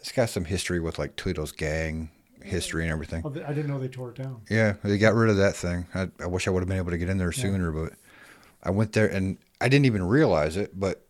it's 0.00 0.12
got 0.12 0.30
some 0.30 0.46
history 0.46 0.80
with 0.80 0.98
like 0.98 1.14
Toledo's 1.16 1.52
gang 1.52 2.08
history 2.42 2.84
and 2.84 2.90
everything. 2.90 3.20
Oh, 3.22 3.28
I 3.46 3.52
didn't 3.52 3.66
know 3.66 3.78
they 3.78 3.88
tore 3.88 4.12
it 4.12 4.16
down. 4.16 4.40
Yeah, 4.48 4.76
they 4.82 4.96
got 4.96 5.14
rid 5.14 5.28
of 5.28 5.36
that 5.36 5.54
thing. 5.54 5.88
I, 5.94 6.08
I 6.20 6.26
wish 6.26 6.48
I 6.48 6.52
would 6.52 6.60
have 6.60 6.68
been 6.68 6.78
able 6.78 6.92
to 6.92 6.96
get 6.96 7.10
in 7.10 7.18
there 7.18 7.32
sooner, 7.32 7.70
but 7.70 7.92
I 8.62 8.70
went 8.70 8.94
there 8.94 9.08
and 9.08 9.36
I 9.60 9.68
didn't 9.68 9.84
even 9.84 10.04
realize 10.04 10.56
it. 10.56 10.80
But 10.80 11.02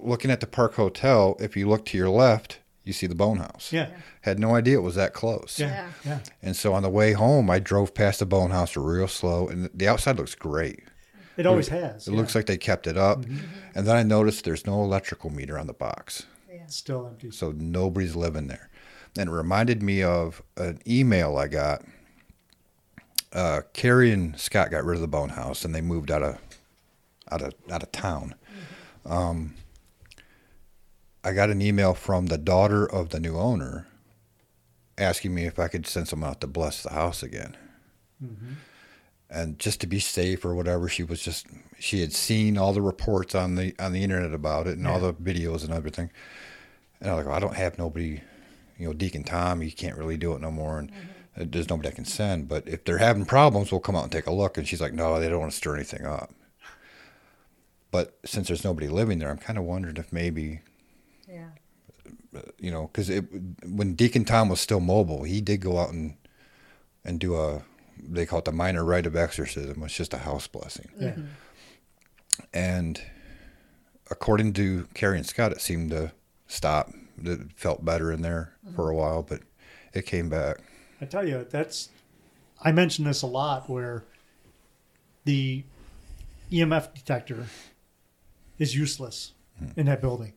looking 0.00 0.30
at 0.30 0.40
the 0.40 0.46
Park 0.46 0.74
Hotel, 0.74 1.36
if 1.40 1.56
you 1.56 1.68
look 1.68 1.84
to 1.86 1.98
your 1.98 2.10
left, 2.10 2.60
you 2.84 2.92
see 2.92 3.06
the 3.06 3.14
Bone 3.14 3.38
House. 3.38 3.72
Yeah. 3.72 3.88
Had 4.22 4.38
no 4.38 4.54
idea 4.54 4.78
it 4.78 4.82
was 4.82 4.94
that 4.94 5.12
close. 5.12 5.58
Yeah. 5.58 5.68
Yeah. 5.68 5.90
Yeah. 6.04 6.18
And 6.42 6.56
so 6.56 6.72
on 6.72 6.82
the 6.82 6.88
way 6.88 7.12
home, 7.12 7.50
I 7.50 7.58
drove 7.58 7.94
past 7.94 8.20
the 8.20 8.26
Bone 8.26 8.50
House 8.50 8.76
real 8.76 9.08
slow, 9.08 9.48
and 9.48 9.68
the 9.74 9.88
outside 9.88 10.16
looks 10.16 10.34
great. 10.34 10.84
It 11.36 11.46
always 11.46 11.68
has. 11.68 12.08
It 12.08 12.12
yeah. 12.12 12.16
looks 12.16 12.34
like 12.34 12.46
they 12.46 12.56
kept 12.56 12.86
it 12.86 12.96
up. 12.96 13.24
And 13.74 13.86
then 13.86 13.96
I 13.96 14.02
noticed 14.02 14.44
there's 14.44 14.66
no 14.66 14.82
electrical 14.82 15.30
meter 15.30 15.58
on 15.58 15.66
the 15.66 15.74
box. 15.74 16.24
Yeah. 16.50 16.66
Still 16.66 17.06
empty. 17.06 17.30
So 17.30 17.52
nobody's 17.52 18.16
living 18.16 18.46
there. 18.46 18.70
And 19.18 19.28
it 19.28 19.32
reminded 19.32 19.82
me 19.82 20.02
of 20.02 20.42
an 20.56 20.80
email 20.86 21.36
I 21.36 21.48
got. 21.48 21.84
Uh, 23.32 23.62
Carrie 23.74 24.12
and 24.12 24.38
Scott 24.38 24.70
got 24.70 24.84
rid 24.84 24.94
of 24.94 25.02
the 25.02 25.08
Bone 25.08 25.30
House, 25.30 25.64
and 25.64 25.74
they 25.74 25.80
moved 25.82 26.10
out 26.10 26.22
of 26.22 26.38
out 27.30 27.42
of 27.42 27.54
out 27.70 27.82
of 27.82 27.92
town. 27.92 28.34
Um, 29.04 29.54
I 31.26 31.32
got 31.32 31.50
an 31.50 31.60
email 31.60 31.92
from 31.94 32.26
the 32.26 32.38
daughter 32.38 32.86
of 32.86 33.08
the 33.10 33.18
new 33.20 33.36
owner, 33.36 33.86
asking 34.96 35.34
me 35.34 35.44
if 35.44 35.58
I 35.58 35.68
could 35.68 35.86
send 35.86 36.06
someone 36.08 36.30
out 36.30 36.40
to 36.42 36.46
bless 36.46 36.82
the 36.82 36.90
house 36.92 37.22
again. 37.22 37.56
And 39.28 39.58
just 39.58 39.80
to 39.80 39.86
be 39.88 39.98
safe 39.98 40.44
or 40.44 40.54
whatever, 40.54 40.88
she 40.88 41.02
was 41.02 41.20
just 41.20 41.46
she 41.80 42.00
had 42.00 42.12
seen 42.12 42.56
all 42.56 42.72
the 42.72 42.80
reports 42.80 43.34
on 43.34 43.56
the 43.56 43.74
on 43.78 43.92
the 43.92 44.04
internet 44.04 44.32
about 44.32 44.68
it 44.68 44.78
and 44.78 44.86
all 44.86 45.00
the 45.00 45.12
videos 45.14 45.64
and 45.64 45.72
everything. 45.74 46.10
And 47.00 47.10
I'm 47.10 47.16
like, 47.16 47.26
well, 47.26 47.34
I 47.34 47.40
don't 47.40 47.56
have 47.56 47.76
nobody, 47.76 48.20
you 48.78 48.86
know, 48.86 48.92
Deacon 48.92 49.24
Tom, 49.24 49.60
he 49.60 49.72
can't 49.72 49.98
really 49.98 50.16
do 50.16 50.32
it 50.34 50.40
no 50.40 50.50
more. 50.52 50.78
And 50.78 50.92
uh, 51.36 51.44
there's 51.50 51.68
nobody 51.68 51.88
I 51.88 51.92
can 51.92 52.04
send. 52.04 52.48
But 52.48 52.68
if 52.68 52.84
they're 52.84 52.98
having 52.98 53.26
problems, 53.26 53.72
we'll 53.72 53.80
come 53.80 53.96
out 53.96 54.04
and 54.04 54.12
take 54.12 54.26
a 54.28 54.32
look. 54.32 54.56
And 54.56 54.66
she's 54.66 54.80
like, 54.80 54.94
no, 54.94 55.18
they 55.18 55.28
don't 55.28 55.40
want 55.40 55.50
to 55.50 55.56
stir 55.58 55.74
anything 55.74 56.06
up. 56.06 56.32
But 57.90 58.16
since 58.24 58.46
there's 58.48 58.64
nobody 58.64 58.88
living 58.88 59.18
there, 59.18 59.30
I'm 59.30 59.38
kind 59.38 59.58
of 59.58 59.64
wondering 59.64 59.96
if 59.96 60.12
maybe, 60.12 60.46
Yeah. 60.52 60.60
You 62.58 62.70
know, 62.70 62.90
because 62.92 63.10
when 63.64 63.94
Deacon 63.94 64.24
Tom 64.24 64.48
was 64.48 64.60
still 64.60 64.80
mobile, 64.80 65.24
he 65.24 65.40
did 65.40 65.60
go 65.60 65.78
out 65.78 65.90
and 65.90 66.16
and 67.04 67.20
do 67.20 67.36
a, 67.36 67.62
they 67.98 68.26
call 68.26 68.40
it 68.40 68.44
the 68.44 68.52
minor 68.52 68.84
rite 68.84 69.06
of 69.06 69.14
exorcism. 69.14 69.82
It's 69.84 69.94
just 69.94 70.12
a 70.12 70.18
house 70.18 70.46
blessing. 70.46 70.90
Yeah. 70.98 71.10
Mm-hmm. 71.10 71.24
And 72.52 73.00
according 74.10 74.52
to 74.54 74.88
Carrie 74.94 75.18
and 75.18 75.26
Scott, 75.26 75.52
it 75.52 75.60
seemed 75.60 75.90
to 75.90 76.12
stop. 76.48 76.90
It 77.22 77.40
felt 77.54 77.84
better 77.84 78.10
in 78.12 78.22
there 78.22 78.54
for 78.74 78.90
a 78.90 78.92
mm-hmm. 78.92 79.00
while, 79.00 79.22
but 79.22 79.40
it 79.94 80.04
came 80.04 80.28
back. 80.28 80.58
I 81.00 81.04
tell 81.04 81.26
you, 81.26 81.46
that's 81.48 81.90
I 82.62 82.72
mention 82.72 83.04
this 83.04 83.22
a 83.22 83.26
lot 83.26 83.68
where 83.68 84.04
the 85.24 85.64
EMF 86.50 86.94
detector 86.94 87.46
is 88.58 88.74
useless 88.74 89.32
hmm. 89.58 89.78
in 89.78 89.86
that 89.86 90.00
building. 90.00 90.32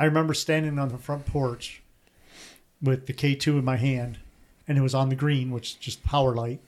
I 0.00 0.06
remember 0.06 0.32
standing 0.32 0.78
on 0.78 0.88
the 0.88 0.96
front 0.98 1.26
porch 1.26 1.82
with 2.80 3.06
the 3.06 3.12
K2 3.12 3.58
in 3.58 3.64
my 3.64 3.76
hand 3.76 4.18
and 4.66 4.78
it 4.78 4.80
was 4.80 4.94
on 4.94 5.10
the 5.10 5.14
green, 5.14 5.50
which 5.50 5.72
is 5.72 5.74
just 5.74 6.02
power 6.02 6.34
light. 6.34 6.60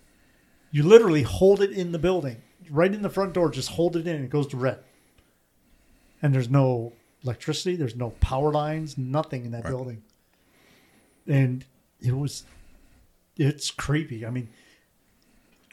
You 0.70 0.82
literally 0.82 1.22
hold 1.22 1.62
it 1.62 1.70
in 1.70 1.92
the 1.92 1.98
building, 1.98 2.42
right 2.70 2.92
in 2.92 3.00
the 3.00 3.08
front 3.08 3.32
door, 3.32 3.50
just 3.50 3.70
hold 3.70 3.96
it 3.96 4.06
in 4.06 4.16
and 4.16 4.24
it 4.26 4.30
goes 4.30 4.46
to 4.48 4.58
red. 4.58 4.80
And 6.20 6.34
there's 6.34 6.50
no 6.50 6.92
electricity, 7.24 7.74
there's 7.74 7.96
no 7.96 8.10
power 8.20 8.52
lines, 8.52 8.98
nothing 8.98 9.46
in 9.46 9.52
that 9.52 9.64
Right. 9.64 9.70
building. 9.70 10.02
And 11.26 11.64
it 12.02 12.14
was 12.16 12.44
it's 13.38 13.70
creepy. 13.70 14.26
I 14.26 14.30
mean, 14.30 14.50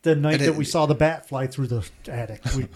the 0.04 0.16
night 0.16 0.36
And 0.36 0.46
that 0.46 0.56
we 0.56 0.66
saw 0.66 0.86
the 0.86 0.96
bat 0.96 1.28
fly 1.28 1.48
through 1.48 1.68
the 1.68 1.90
attic, 2.08 2.42
we 2.56 2.68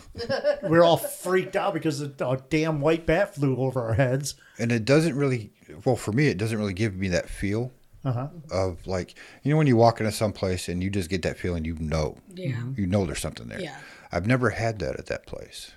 we 0.64 0.70
were 0.70 0.84
all 0.84 0.98
freaked 0.98 1.56
out 1.56 1.74
because 1.74 2.02
a, 2.02 2.12
a 2.20 2.38
damn 2.50 2.82
white 2.82 3.06
bat 3.06 3.36
flew 3.36 3.56
over 3.58 3.82
our 3.82 3.94
heads. 3.94 4.36
And 4.60 4.72
it 4.72 4.86
doesn't 4.86 5.16
really, 5.16 5.52
well, 5.86 5.96
for 5.96 6.12
me, 6.12 6.28
it 6.28 6.38
doesn't 6.38 6.58
really 6.58 6.74
give 6.74 6.96
me 6.96 7.08
that 7.10 7.30
feel 7.30 7.72
Uh 8.06 8.12
huh. 8.12 8.28
of 8.52 8.86
like, 8.86 9.16
you 9.44 9.52
know, 9.52 9.58
when 9.58 9.68
you 9.68 9.76
walk 9.78 10.00
into 10.00 10.12
some 10.12 10.34
place 10.34 10.68
and 10.68 10.84
you 10.84 10.90
just 10.90 11.10
get 11.10 11.22
that 11.24 11.38
feeling, 11.38 11.64
you 11.66 11.76
know, 11.80 12.18
Yeah. 12.34 12.62
you 12.76 12.86
know 12.86 13.06
there's 13.06 13.20
something 13.22 13.48
there. 13.48 13.62
Yeah. 13.62 13.78
I've 14.12 14.28
never 14.28 14.52
had 14.52 14.80
that 14.80 14.98
at 15.00 15.06
that 15.08 15.26
place. 15.26 15.72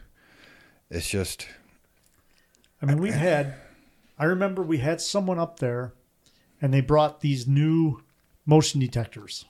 It's 0.91 1.09
just, 1.09 1.47
I 2.83 2.87
mean, 2.87 3.01
we've 3.01 3.15
had. 3.15 3.55
I 4.19 4.25
remember 4.25 4.63
we 4.63 4.79
had 4.79 5.01
someone 5.01 5.39
up 5.39 5.59
there, 5.59 5.93
and 6.61 6.73
they 6.73 6.81
brought 6.81 7.21
these 7.21 7.47
new 7.47 8.03
motion 8.47 8.81
detectors, 8.81 9.45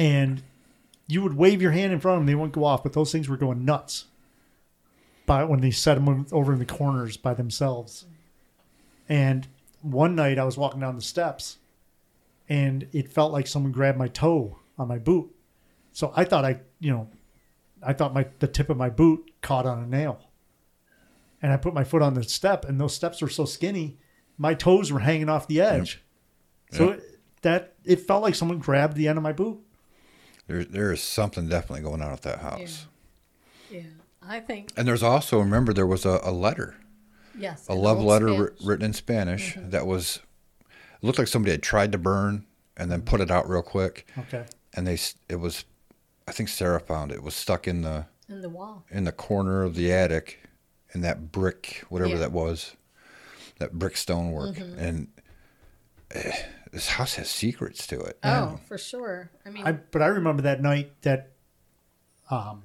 and 0.00 0.42
you 1.06 1.20
would 1.20 1.36
wave 1.36 1.60
your 1.60 1.72
hand 1.72 1.92
in 1.92 2.00
front 2.00 2.16
of 2.16 2.20
them, 2.20 2.26
they 2.26 2.34
wouldn't 2.34 2.54
go 2.54 2.64
off, 2.64 2.82
but 2.82 2.94
those 2.94 3.12
things 3.12 3.28
were 3.28 3.36
going 3.36 3.66
nuts. 3.66 4.06
By 5.26 5.44
when 5.44 5.60
they 5.60 5.70
set 5.70 5.94
them 5.94 6.26
over 6.32 6.54
in 6.54 6.58
the 6.58 6.64
corners 6.64 7.16
by 7.16 7.34
themselves, 7.34 8.06
and 9.08 9.46
one 9.82 10.14
night 10.16 10.38
I 10.38 10.44
was 10.44 10.56
walking 10.56 10.80
down 10.80 10.96
the 10.96 11.02
steps, 11.02 11.58
and 12.48 12.88
it 12.92 13.12
felt 13.12 13.30
like 13.30 13.46
someone 13.46 13.72
grabbed 13.72 13.98
my 13.98 14.08
toe 14.08 14.58
on 14.78 14.88
my 14.88 14.98
boot, 14.98 15.30
so 15.92 16.12
I 16.16 16.24
thought 16.24 16.44
I, 16.44 16.60
you 16.80 16.90
know, 16.90 17.08
I 17.82 17.92
thought 17.92 18.14
my 18.14 18.26
the 18.38 18.48
tip 18.48 18.70
of 18.70 18.76
my 18.76 18.88
boot 18.90 19.30
caught 19.42 19.66
on 19.66 19.82
a 19.82 19.86
nail 19.86 20.30
and 21.42 21.52
I 21.52 21.56
put 21.56 21.74
my 21.74 21.84
foot 21.84 22.02
on 22.02 22.14
the 22.14 22.22
step, 22.22 22.64
and 22.64 22.80
those 22.80 22.94
steps 22.94 23.22
were 23.22 23.28
so 23.28 23.44
skinny, 23.44 23.98
my 24.36 24.54
toes 24.54 24.92
were 24.92 25.00
hanging 25.00 25.28
off 25.28 25.48
the 25.48 25.60
edge. 25.60 26.02
So 26.72 26.90
Yep. 26.90 26.98
it, 26.98 27.20
that 27.42 27.74
it 27.84 28.00
felt 28.00 28.22
like 28.22 28.34
someone 28.34 28.58
grabbed 28.58 28.96
the 28.96 29.08
end 29.08 29.16
of 29.18 29.22
my 29.22 29.32
boot. 29.32 29.58
There, 30.50 30.64
there 30.64 30.92
is 30.92 31.00
something 31.00 31.48
definitely 31.48 31.82
going 31.82 32.02
on 32.02 32.10
at 32.12 32.22
that 32.22 32.40
house. 32.40 32.86
Yeah. 33.70 33.82
I 34.20 34.40
think 34.40 34.72
And 34.76 34.86
there's 34.86 35.02
also, 35.02 35.38
remember, 35.38 35.72
there 35.72 35.86
was 35.86 36.04
a, 36.04 36.18
a 36.24 36.32
letter, 36.32 36.74
yes. 37.38 37.66
a 37.68 37.74
love 37.74 38.00
letter 38.00 38.26
wri- 38.26 38.46
Spanish. 38.48 38.66
written 38.66 38.84
in 38.86 38.92
Spanish 38.92 39.54
that 39.56 39.86
was, 39.86 40.18
looked 41.02 41.18
like 41.18 41.28
somebody 41.28 41.52
had 41.52 41.62
tried 41.62 41.92
to 41.92 41.98
burn 41.98 42.46
and 42.76 42.90
then 42.90 43.02
put 43.02 43.20
it 43.20 43.30
out 43.30 43.48
real 43.48 43.62
quick. 43.62 44.08
Okay. 44.18 44.44
And 44.74 44.86
they, 44.88 44.98
it 45.28 45.36
was, 45.36 45.64
I 46.26 46.32
think 46.32 46.48
Sarah 46.48 46.80
found 46.80 47.12
it. 47.12 47.16
It 47.16 47.22
was 47.22 47.34
stuck 47.34 47.68
in 47.68 47.82
the, 47.82 48.06
in 48.28 48.42
the 48.42 48.48
wall. 48.48 48.84
in 48.90 49.04
the 49.04 49.12
corner 49.12 49.62
of 49.62 49.76
the 49.76 49.92
attic 49.92 50.40
in 50.94 51.02
that 51.02 51.30
brick, 51.30 51.84
whatever 51.88 52.10
Yeah. 52.14 52.18
that 52.18 52.32
was, 52.32 52.74
that 53.60 53.72
brick 53.74 53.96
stonework. 53.96 54.56
Mm-hmm. 54.56 54.78
And 54.80 55.08
eh, 56.10 56.32
this 56.72 56.88
house 56.88 57.14
has 57.16 57.28
secrets 57.30 57.86
to 57.88 58.00
it. 58.00 58.18
Oh, 58.22 58.58
for 58.66 58.78
sure. 58.78 59.30
I 59.44 59.50
mean, 59.50 59.66
I 59.66 59.72
but 59.72 60.02
I 60.02 60.06
remember 60.06 60.42
that 60.42 60.62
night 60.62 60.92
that, 61.02 61.30
um, 62.30 62.62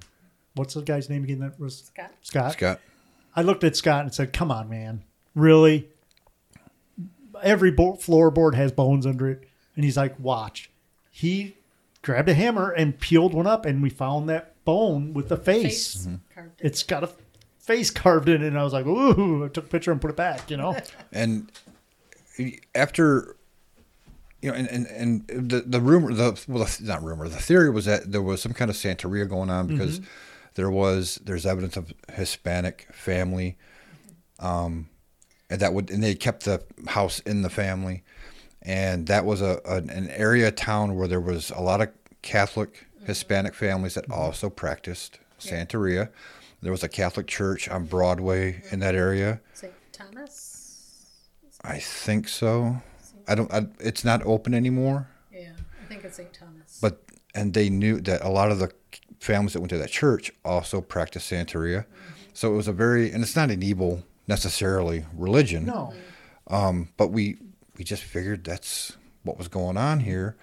what's 0.54 0.74
the 0.74 0.82
guy's 0.82 1.08
name 1.10 1.24
again? 1.24 1.40
That 1.40 1.58
was 1.58 1.84
Scott. 1.84 2.12
Scott. 2.22 2.52
Scott, 2.52 2.80
I 3.34 3.42
looked 3.42 3.64
at 3.64 3.76
Scott 3.76 4.04
and 4.04 4.14
said, 4.14 4.32
"Come 4.32 4.50
on, 4.50 4.68
man, 4.68 5.02
really? 5.34 5.88
Every 7.42 7.70
bo- 7.70 7.96
floorboard 7.96 8.54
has 8.54 8.72
bones 8.72 9.06
under 9.06 9.28
it." 9.28 9.48
And 9.74 9.84
he's 9.84 9.96
like, 9.96 10.18
"Watch." 10.18 10.70
He 11.10 11.56
grabbed 12.02 12.28
a 12.28 12.34
hammer 12.34 12.70
and 12.70 12.98
peeled 12.98 13.34
one 13.34 13.46
up, 13.46 13.66
and 13.66 13.82
we 13.82 13.90
found 13.90 14.28
that 14.28 14.54
bone 14.64 15.12
with 15.14 15.28
the 15.28 15.36
face. 15.36 15.94
face 16.04 16.08
carved. 16.34 16.60
It's 16.60 16.82
got 16.82 17.04
a 17.04 17.10
face 17.58 17.90
carved 17.90 18.28
in 18.28 18.42
it. 18.42 18.46
And 18.46 18.58
I 18.58 18.62
was 18.62 18.72
like, 18.72 18.86
ooh, 18.86 19.44
I 19.44 19.48
took 19.52 19.64
a 19.64 19.68
picture 19.68 19.92
and 19.92 20.00
put 20.00 20.10
it 20.10 20.16
back, 20.16 20.50
you 20.50 20.56
know? 20.56 20.76
and 21.12 21.50
after 22.74 23.35
you 24.42 24.50
know, 24.50 24.56
and, 24.56 24.68
and, 24.68 24.86
and 25.28 25.50
the 25.50 25.60
the 25.60 25.80
rumor, 25.80 26.12
the 26.12 26.40
well, 26.48 26.64
the, 26.64 26.78
not 26.82 27.02
rumor, 27.02 27.28
the 27.28 27.36
theory 27.36 27.70
was 27.70 27.86
that 27.86 28.12
there 28.12 28.22
was 28.22 28.42
some 28.42 28.52
kind 28.52 28.70
of 28.70 28.76
Santeria 28.76 29.28
going 29.28 29.50
on 29.50 29.66
because 29.66 30.00
mm-hmm. 30.00 30.08
there 30.54 30.70
was 30.70 31.20
there's 31.24 31.46
evidence 31.46 31.76
of 31.76 31.92
Hispanic 32.12 32.86
family, 32.92 33.56
um, 34.38 34.88
and 35.48 35.60
that 35.60 35.72
would 35.72 35.90
and 35.90 36.02
they 36.02 36.14
kept 36.14 36.44
the 36.44 36.62
house 36.86 37.20
in 37.20 37.42
the 37.42 37.50
family, 37.50 38.02
and 38.62 39.06
that 39.06 39.24
was 39.24 39.40
a 39.40 39.60
an, 39.64 39.88
an 39.90 40.10
area 40.10 40.50
town 40.50 40.96
where 40.96 41.08
there 41.08 41.20
was 41.20 41.50
a 41.50 41.60
lot 41.60 41.80
of 41.80 41.88
Catholic 42.22 42.86
mm-hmm. 42.96 43.06
Hispanic 43.06 43.54
families 43.54 43.94
that 43.94 44.04
mm-hmm. 44.04 44.20
also 44.20 44.50
practiced 44.50 45.18
Santeria. 45.40 46.10
There 46.62 46.72
was 46.72 46.82
a 46.82 46.88
Catholic 46.88 47.26
church 47.26 47.68
on 47.68 47.84
Broadway 47.84 48.62
in 48.70 48.80
that 48.80 48.94
area. 48.94 49.40
St. 49.54 49.72
Thomas. 49.92 51.06
I 51.62 51.78
think 51.78 52.28
so. 52.28 52.82
I 53.28 53.34
don't. 53.34 53.52
I, 53.52 53.66
it's 53.80 54.04
not 54.04 54.22
open 54.24 54.54
anymore. 54.54 55.08
Yeah, 55.32 55.50
I 55.82 55.86
think 55.86 56.04
it's 56.04 56.16
St. 56.16 56.32
Thomas. 56.32 56.78
But 56.80 57.02
and 57.34 57.54
they 57.54 57.68
knew 57.70 58.00
that 58.02 58.22
a 58.24 58.28
lot 58.28 58.50
of 58.50 58.58
the 58.58 58.70
families 59.20 59.52
that 59.54 59.60
went 59.60 59.70
to 59.70 59.78
that 59.78 59.90
church 59.90 60.30
also 60.44 60.80
practiced 60.80 61.30
Santeria. 61.30 61.86
So 62.32 62.52
it 62.52 62.56
was 62.56 62.68
a 62.68 62.72
very 62.72 63.10
and 63.12 63.22
it's 63.22 63.36
not 63.36 63.50
an 63.50 63.62
evil 63.62 64.02
necessarily 64.28 65.04
religion. 65.14 65.66
No. 65.66 65.92
Um, 66.48 66.90
but 66.96 67.08
we 67.08 67.36
we 67.76 67.84
just 67.84 68.02
figured 68.02 68.44
that's 68.44 68.96
what 69.22 69.38
was 69.38 69.48
going 69.48 69.76
on 69.76 70.00
here. 70.00 70.36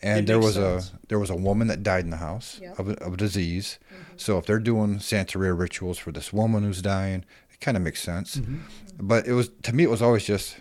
And 0.00 0.20
It 0.20 0.26
there 0.26 0.38
was 0.38 0.54
sense. 0.54 0.92
a 0.94 1.06
there 1.08 1.18
was 1.18 1.30
a 1.30 1.34
woman 1.36 1.66
that 1.68 1.82
died 1.82 2.04
in 2.04 2.10
the 2.10 2.18
house 2.18 2.60
Yep. 2.62 2.78
of, 2.78 2.88
a, 2.90 2.92
of 3.04 3.14
a 3.14 3.16
disease. 3.16 3.78
So 4.16 4.38
if 4.38 4.46
they're 4.46 4.58
doing 4.60 4.98
Santeria 4.98 5.58
rituals 5.58 5.98
for 5.98 6.12
this 6.12 6.32
woman 6.32 6.62
who's 6.64 6.82
dying, 6.82 7.24
it 7.50 7.60
kind 7.60 7.76
of 7.76 7.82
makes 7.82 8.00
sense. 8.00 8.36
Mm-hmm. 8.36 8.58
But 9.00 9.26
it 9.26 9.32
was 9.32 9.50
to 9.62 9.72
me 9.74 9.82
it 9.84 9.90
was 9.90 10.02
always 10.02 10.24
just 10.24 10.56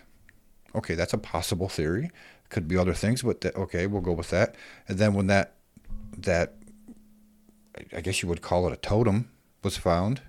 okay, 0.77 0.95
that's 0.95 1.13
a 1.13 1.17
possible 1.17 1.67
theory. 1.69 2.09
Could 2.49 2.67
be 2.67 2.77
other 2.77 2.93
things, 2.93 3.23
but 3.23 3.41
that, 3.41 3.55
okay, 3.55 3.87
we'll 3.87 4.01
go 4.01 4.13
with 4.13 4.29
that. 4.29 4.55
And 4.87 4.97
then 4.97 5.13
when 5.13 5.27
that 5.27 5.53
that 6.17 6.53
I 7.95 8.01
guess 8.01 8.21
you 8.23 8.29
would 8.29 8.41
call 8.41 8.65
it 8.67 8.73
a 8.73 8.77
totem 8.77 9.29
was 9.63 9.77
found 9.77 10.21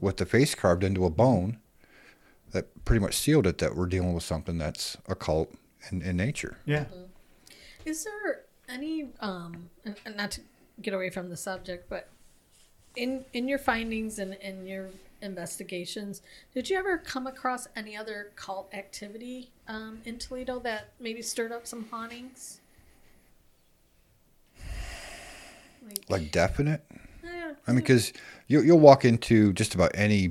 with 0.00 0.16
the 0.18 0.26
face 0.26 0.54
carved 0.54 0.84
into 0.84 1.04
a 1.04 1.10
bone, 1.10 1.58
that 2.52 2.84
pretty 2.84 3.00
much 3.00 3.14
sealed 3.14 3.46
it 3.46 3.58
that 3.58 3.74
we're 3.74 3.86
dealing 3.86 4.14
with 4.14 4.22
something 4.22 4.56
that's 4.58 4.96
occult 5.08 5.52
in, 5.90 6.00
in 6.02 6.16
nature. 6.16 6.58
Yeah. 6.64 6.84
Is 7.84 8.04
there 8.04 8.42
any 8.68 9.08
um 9.20 9.70
and- 9.84 9.96
and 10.06 10.16
not 10.16 10.30
to 10.32 10.40
get 10.80 10.94
away 10.94 11.10
from 11.10 11.28
the 11.28 11.36
subject, 11.36 11.88
but 11.88 12.08
in 12.96 13.24
in 13.32 13.48
your 13.48 13.58
findings 13.58 14.18
and 14.18 14.34
in 14.34 14.66
your 14.66 14.90
investigations, 15.20 16.22
did 16.54 16.70
you 16.70 16.76
ever 16.78 16.98
come 16.98 17.26
across 17.26 17.66
any 17.74 17.96
other 17.96 18.30
cult 18.36 18.72
activity 18.72 19.50
um, 19.68 20.00
in 20.04 20.18
Toledo 20.18 20.58
that 20.60 20.90
maybe 21.00 21.22
stirred 21.22 21.52
up 21.52 21.66
some 21.66 21.86
hauntings? 21.90 22.60
Like, 25.86 26.04
Like 26.08 26.30
definite. 26.32 26.82
eh, 27.24 27.52
I 27.66 27.70
mean, 27.72 27.76
because 27.80 28.12
you, 28.48 28.62
you'll 28.62 28.80
walk 28.80 29.04
into 29.04 29.52
just 29.52 29.74
about 29.74 29.90
any 29.94 30.30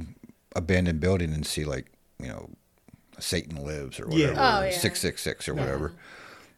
abandoned 0.55 0.99
building 0.99 1.33
and 1.33 1.45
see 1.45 1.63
like 1.65 1.87
you 2.19 2.27
know 2.27 2.49
Satan 3.19 3.63
lives 3.63 3.99
or 3.99 4.07
Yeah. 4.09 4.29
whatever, 4.29 4.39
Oh, 4.59 4.63
yeah. 4.63 4.71
six 4.71 4.99
six 4.99 5.21
six 5.21 5.47
or 5.47 5.53
whatever. 5.53 5.93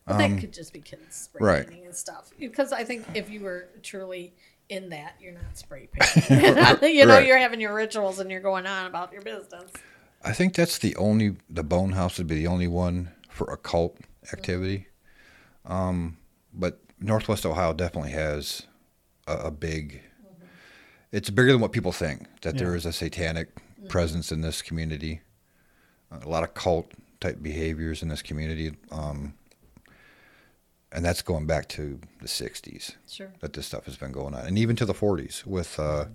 but 0.08 0.18
that 0.18 0.40
could 0.40 0.54
just 0.54 0.72
be 0.74 0.80
kids 0.80 1.16
spray 1.16 1.42
right. 1.42 1.68
painting 1.68 1.86
and 1.86 1.96
stuff. 1.96 2.30
Because 2.40 2.72
I 2.72 2.84
think 2.84 3.06
if 3.14 3.30
you 3.30 3.42
were 3.42 3.68
truly 3.84 4.34
in 4.70 4.90
that, 4.90 5.16
you're 5.20 5.34
not 5.34 5.58
spray 5.58 5.88
painting. 5.92 6.38
you 6.96 7.06
know, 7.06 7.16
Right. 7.16 7.28
you're 7.28 7.38
having 7.38 7.60
your 7.60 7.74
rituals 7.74 8.20
and 8.20 8.32
you're 8.32 8.40
going 8.42 8.66
on 8.66 8.86
about 8.88 9.12
your 9.14 9.22
business. 9.22 9.72
I 10.26 10.34
think 10.34 10.56
that's 10.56 10.78
the 10.80 10.96
only 10.96 11.38
the 11.50 11.64
Bone 11.64 11.92
House 11.92 12.18
would 12.18 12.28
be 12.28 12.36
the 12.36 12.48
only 12.48 12.68
one 12.68 13.12
for 13.30 13.46
occult 13.54 13.98
activity. 14.34 14.88
Um, 15.66 16.18
but 16.54 16.80
Northwest 17.00 17.46
Ohio 17.46 17.74
definitely 17.74 18.12
has 18.12 18.64
a, 19.28 19.34
a 19.34 19.52
big. 19.52 20.02
It's 21.12 21.30
bigger 21.30 21.52
than 21.52 21.62
what 21.62 21.72
people 21.72 21.92
think. 21.92 22.26
That 22.42 22.58
there 22.58 22.72
Yeah. 22.72 22.78
is 22.78 22.86
a 22.86 22.92
satanic 22.92 23.50
presence 23.88 24.32
in 24.32 24.42
this 24.42 24.62
community, 24.62 25.22
a 26.12 26.28
lot 26.28 26.44
of 26.44 26.54
cult 26.56 26.92
type 27.22 27.42
behaviors 27.42 28.02
in 28.02 28.10
this 28.10 28.22
community, 28.24 28.76
um, 28.92 29.34
and 30.92 31.06
that's 31.06 31.22
going 31.22 31.46
back 31.46 31.68
to 31.70 32.00
the 32.22 32.28
'60s 32.28 32.96
Sure. 33.08 33.32
that 33.42 33.54
this 33.54 33.68
stuff 33.68 33.86
has 33.86 33.96
been 33.98 34.12
going 34.12 34.34
on, 34.34 34.46
and 34.46 34.58
even 34.58 34.76
to 34.78 34.86
the 34.86 34.94
'40s 34.94 35.46
with 35.46 35.80
uh, 35.80 36.06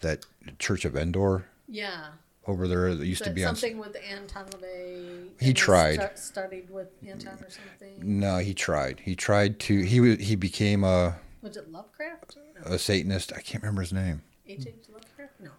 that 0.00 0.24
Church 0.58 0.84
of 0.84 0.96
Endor 0.96 1.44
Yeah. 1.68 2.06
Over 2.48 2.68
there 2.68 2.94
that 2.94 3.06
used 3.06 3.20
Is 3.22 3.24
to 3.26 3.30
that 3.30 3.34
be 3.34 3.44
on. 3.44 3.56
something 3.56 3.78
with 3.78 3.96
Anton 4.10 4.46
LaVey? 4.46 5.28
He 5.40 5.52
tried. 5.52 5.96
stu- 5.96 6.08
studied 6.16 6.70
with 6.70 6.88
Anton 7.06 7.34
or 7.34 7.50
something. 7.50 7.96
No, 8.20 8.38
he 8.38 8.54
tried. 8.54 9.00
He 9.00 9.14
tried 9.16 9.58
to. 9.60 9.80
He 9.82 10.00
wa- 10.00 10.16
he 10.18 10.36
became 10.36 10.84
a, 10.84 11.16
Was 11.42 11.56
it 11.56 11.70
Lovecraft? 11.70 12.36
No. 12.64 12.72
a 12.74 12.78
Satanist. 12.78 13.32
I 13.34 13.40
can't 13.40 13.62
remember 13.62 13.82
his 13.82 13.92
name. 13.92 14.22
H. 14.48 14.66
Lovecraft. 14.92 15.32
No. 15.40 15.50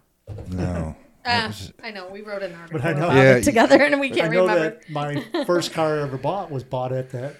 No. 0.50 0.96
Ah, 1.30 1.48
was 1.48 1.72
I 1.84 1.90
know. 1.90 2.08
We 2.08 2.22
wrote 2.22 2.42
an 2.42 2.54
article 2.54 2.78
But 2.80 2.88
I 2.88 2.92
know- 2.94 3.06
about 3.06 3.16
Yeah, 3.16 3.34
it 3.36 3.42
together, 3.44 3.82
and 3.82 4.00
we 4.00 4.08
can't 4.08 4.30
I 4.30 4.34
know 4.34 4.46
remember. 4.46 4.78
that 4.80 4.88
my 4.88 5.44
first 5.46 5.72
car 5.74 5.98
I 5.98 6.02
ever 6.02 6.16
bought 6.16 6.50
was 6.50 6.64
bought 6.64 6.90
at 6.92 7.10
that 7.10 7.34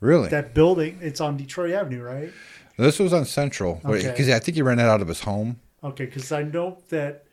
Really? 0.00 0.28
that 0.28 0.54
building. 0.54 0.98
It's 1.00 1.20
on 1.20 1.36
Detroit 1.38 1.72
Avenue, 1.72 2.02
right? 2.02 2.30
this 2.76 2.98
was 3.00 3.12
on 3.12 3.24
Central 3.24 3.80
Okay. 3.84 4.10
because 4.10 4.28
I 4.28 4.38
think 4.38 4.54
he 4.56 4.62
ran 4.62 4.78
it 4.78 4.82
out 4.82 5.00
of 5.02 5.08
his 5.08 5.20
home. 5.20 5.58
Okay, 5.82 6.04
because 6.04 6.30
I 6.30 6.42
know 6.44 6.78
that 6.90 7.24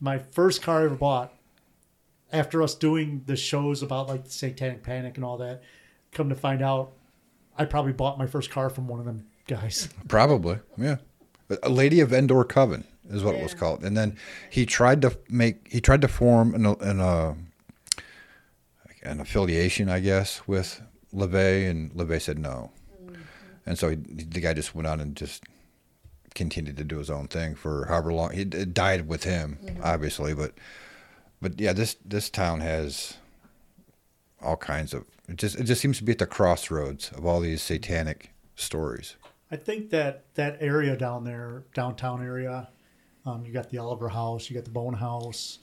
my 0.00 0.18
first 0.18 0.62
car 0.62 0.80
I 0.80 0.84
ever 0.86 0.94
bought, 0.94 1.32
after 2.32 2.62
us 2.62 2.74
doing 2.74 3.22
the 3.26 3.36
shows 3.36 3.82
about 3.82 4.08
like 4.08 4.24
the 4.24 4.30
Satanic 4.30 4.82
Panic 4.82 5.16
and 5.16 5.24
all 5.24 5.36
that, 5.38 5.62
come 6.12 6.28
to 6.28 6.34
find 6.34 6.62
out, 6.62 6.92
I 7.58 7.64
probably 7.64 7.92
bought 7.92 8.18
my 8.18 8.26
first 8.26 8.50
car 8.50 8.70
from 8.70 8.88
one 8.88 9.00
of 9.00 9.06
them 9.06 9.26
guys. 9.46 9.88
Probably, 10.08 10.60
yeah. 10.76 10.96
A 11.62 11.68
Lady 11.68 12.00
of 12.00 12.12
Endor 12.12 12.44
Coven 12.44 12.84
is 13.10 13.24
what 13.24 13.34
it 13.34 13.42
was 13.42 13.54
called. 13.54 13.84
And 13.84 13.96
then 13.96 14.16
he 14.48 14.64
tried 14.64 15.02
to 15.02 15.18
make. 15.28 15.68
He 15.70 15.80
tried 15.80 16.00
to 16.02 16.08
form 16.08 16.54
an 16.54 16.64
an, 16.64 17.00
uh, 17.00 17.34
an 19.02 19.20
affiliation, 19.20 19.88
I 19.88 19.98
guess, 19.98 20.46
with 20.46 20.80
LaVey, 21.12 21.68
and 21.68 21.92
LaVey 21.92 22.22
said 22.22 22.38
no. 22.38 22.70
And 23.66 23.78
so 23.78 23.90
he, 23.90 23.96
the 23.96 24.40
guy 24.40 24.54
just 24.54 24.74
went 24.74 24.86
on 24.86 25.00
and 25.00 25.16
just 25.16 25.42
continued 26.34 26.76
to 26.76 26.84
do 26.84 26.98
his 26.98 27.10
own 27.10 27.28
thing 27.28 27.54
for 27.54 27.86
however 27.86 28.12
long. 28.12 28.32
He 28.32 28.42
it 28.42 28.74
died 28.74 29.08
with 29.08 29.24
him, 29.24 29.58
obviously, 29.82 30.34
but 30.34 30.52
but 31.40 31.60
yeah, 31.60 31.72
this 31.72 31.96
this 32.04 32.30
town 32.30 32.60
has 32.60 33.16
all 34.42 34.56
kinds 34.56 34.94
of. 34.94 35.04
It 35.28 35.36
just 35.36 35.58
it 35.58 35.64
just 35.64 35.80
seems 35.80 35.98
to 35.98 36.04
be 36.04 36.12
at 36.12 36.18
the 36.18 36.26
crossroads 36.26 37.10
of 37.12 37.24
all 37.24 37.40
these 37.40 37.62
satanic 37.62 38.32
stories. 38.56 39.16
I 39.50 39.56
think 39.56 39.90
that 39.90 40.24
that 40.34 40.58
area 40.60 40.96
down 40.96 41.24
there, 41.24 41.64
downtown 41.74 42.24
area, 42.24 42.68
um, 43.26 43.44
you 43.44 43.52
got 43.52 43.70
the 43.70 43.78
Oliver 43.78 44.08
House, 44.08 44.48
you 44.48 44.54
got 44.54 44.64
the 44.64 44.70
Bone 44.70 44.94
House, 44.94 45.58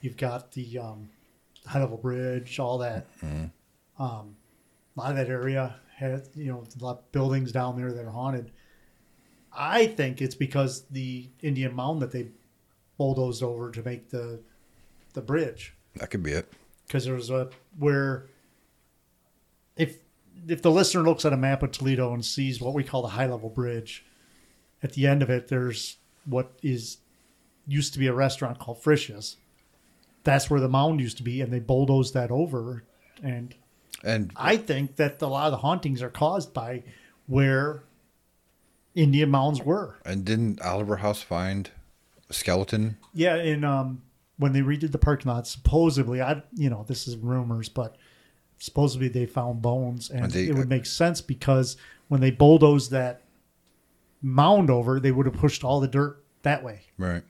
you've 0.00 0.16
got 0.16 0.52
the 0.52 0.78
um, 0.78 1.08
High 1.66 1.80
Level 1.80 1.96
Bridge, 1.96 2.58
all 2.58 2.78
that. 2.78 3.06
Mm-hmm. 3.20 4.02
Um, 4.02 4.36
a 4.96 5.00
lot 5.00 5.10
of 5.10 5.16
that 5.16 5.28
area 5.28 5.74
has, 5.96 6.30
you 6.34 6.52
know, 6.52 6.64
a 6.80 6.84
lot 6.84 6.98
of 6.98 7.12
buildings 7.12 7.52
down 7.52 7.76
there 7.76 7.92
that 7.92 8.04
are 8.04 8.10
haunted. 8.10 8.50
I 9.54 9.86
think 9.86 10.22
it's 10.22 10.34
because 10.34 10.82
the 10.90 11.28
Indian 11.42 11.74
Mound 11.74 12.00
that 12.02 12.10
they 12.12 12.28
bulldozed 12.96 13.42
over 13.42 13.70
to 13.70 13.82
make 13.82 14.10
the 14.10 14.40
the 15.14 15.20
bridge 15.20 15.74
That 15.96 16.10
could 16.10 16.22
be 16.22 16.32
it. 16.32 16.50
because 16.86 17.04
there 17.04 17.14
was 17.14 17.28
a 17.30 17.50
where 17.78 18.26
if 19.76 19.98
if 20.48 20.62
the 20.62 20.70
listener 20.70 21.02
looks 21.02 21.24
at 21.24 21.32
a 21.32 21.36
map 21.36 21.62
of 21.62 21.70
Toledo 21.72 22.12
and 22.14 22.24
sees 22.24 22.60
what 22.60 22.74
we 22.74 22.82
call 22.84 23.02
the 23.02 23.08
high 23.08 23.26
level 23.26 23.48
bridge, 23.50 24.04
at 24.82 24.92
the 24.94 25.06
end 25.06 25.22
of 25.22 25.30
it 25.30 25.48
there's 25.48 25.96
what 26.24 26.52
is 26.62 26.98
used 27.66 27.92
to 27.92 27.98
be 27.98 28.06
a 28.06 28.12
restaurant 28.14 28.58
called 28.58 28.82
Frisch's. 28.82 29.36
That's 30.24 30.48
where 30.48 30.60
the 30.60 30.68
mound 30.68 31.00
used 31.00 31.16
to 31.18 31.22
be, 31.22 31.40
and 31.40 31.52
they 31.52 31.58
bulldozed 31.58 32.14
that 32.14 32.30
over. 32.30 32.84
And 33.22 33.54
And 34.04 34.32
I 34.36 34.56
think 34.56 34.96
that 34.96 35.20
a 35.20 35.26
lot 35.26 35.46
of 35.46 35.52
the 35.52 35.58
hauntings 35.58 36.00
are 36.02 36.10
caused 36.10 36.52
by 36.54 36.84
where 37.26 37.82
Indian 38.94 39.30
mounds 39.30 39.62
were. 39.62 39.96
And 40.04 40.24
didn't 40.24 40.60
Oliver 40.60 40.96
House 40.96 41.22
find 41.22 41.70
a 42.28 42.32
skeleton? 42.32 42.98
Yeah, 43.14 43.36
and 43.36 43.64
um, 43.64 44.02
when 44.38 44.52
they 44.52 44.60
redid 44.60 44.92
the 44.92 44.98
parking 44.98 45.30
lot, 45.30 45.46
supposedly, 45.46 46.20
I 46.20 46.42
you 46.54 46.68
know 46.70 46.84
this 46.86 47.06
is 47.08 47.16
rumors, 47.16 47.68
but 47.68 47.96
supposedly 48.58 49.08
they 49.08 49.26
found 49.26 49.62
bones, 49.62 50.10
and 50.10 50.24
And 50.24 50.32
they- 50.32 50.46
it 50.48 50.54
would 50.54 50.68
make 50.68 50.86
sense 50.86 51.20
because 51.20 51.76
when 52.08 52.20
they 52.20 52.30
bulldozed 52.30 52.90
that 52.90 53.22
mound 54.20 54.70
over, 54.70 55.00
they 55.00 55.10
would 55.12 55.26
have 55.26 55.34
pushed 55.34 55.64
all 55.64 55.80
the 55.80 55.88
dirt 55.88 56.22
that 56.42 56.62
way. 56.62 56.82
Right. 56.98 57.22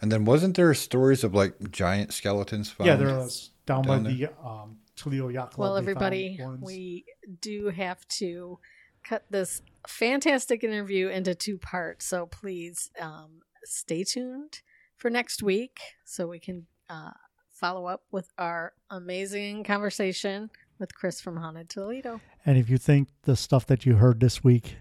And 0.00 0.10
then 0.10 0.24
wasn't 0.24 0.56
there 0.56 0.72
stories 0.74 1.22
of 1.22 1.34
like 1.34 1.70
giant 1.70 2.12
skeletons 2.12 2.70
found? 2.70 2.86
yeah, 2.88 2.96
there 2.96 3.14
was 3.18 3.50
down, 3.66 3.82
down 3.84 4.02
by 4.04 4.10
the 4.10 4.28
um, 4.44 4.78
Toledo 4.96 5.28
Yacht 5.28 5.52
Club. 5.52 5.60
Well, 5.60 5.76
everybody, 5.76 6.40
we 6.60 7.04
do 7.40 7.68
have 7.68 8.06
to 8.08 8.58
cut 9.04 9.24
this 9.30 9.62
fantastic 9.86 10.64
interview 10.64 11.08
into 11.08 11.34
two 11.34 11.58
parts. 11.58 12.06
So 12.06 12.26
please 12.26 12.90
um, 13.00 13.40
stay 13.64 14.04
tuned 14.04 14.60
for 14.96 15.10
next 15.10 15.42
week 15.42 15.78
so 16.04 16.26
we 16.28 16.38
can 16.38 16.66
uh, 16.88 17.10
follow 17.50 17.86
up 17.86 18.02
with 18.10 18.30
our 18.38 18.72
amazing 18.90 19.64
conversation 19.64 20.50
with 20.78 20.94
Chris 20.94 21.20
from 21.20 21.36
Haunted 21.36 21.68
Toledo. 21.68 22.20
And 22.44 22.58
if 22.58 22.68
you 22.68 22.78
think 22.78 23.08
the 23.22 23.36
stuff 23.36 23.66
that 23.66 23.86
you 23.86 23.96
heard 23.96 24.20
this 24.20 24.42
week 24.42 24.76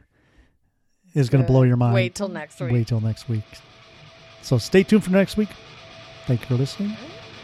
is 1.14 1.30
going 1.30 1.44
to 1.44 1.48
blow 1.48 1.64
your 1.64 1.78
mind, 1.78 1.94
Wait 1.94 2.16
till 2.16 2.30
next 2.30 2.60
week. 2.60 2.72
Wait 2.72 2.88
till 2.88 3.02
next 3.02 3.30
week. 3.30 3.44
So 4.42 4.58
stay 4.58 4.84
tuned 4.84 5.04
for 5.04 5.12
next 5.12 5.38
week. 5.38 5.50
Thank 6.26 6.42
you 6.42 6.48
for 6.48 6.56
listening, 6.56 6.96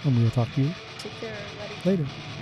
and 0.03 0.15
we 0.17 0.23
will 0.23 0.31
talk 0.31 0.47
to 0.55 0.61
you 0.61 0.71
Take 0.99 1.11
care, 1.19 1.33
everybody. 1.33 1.97
later. 1.97 2.36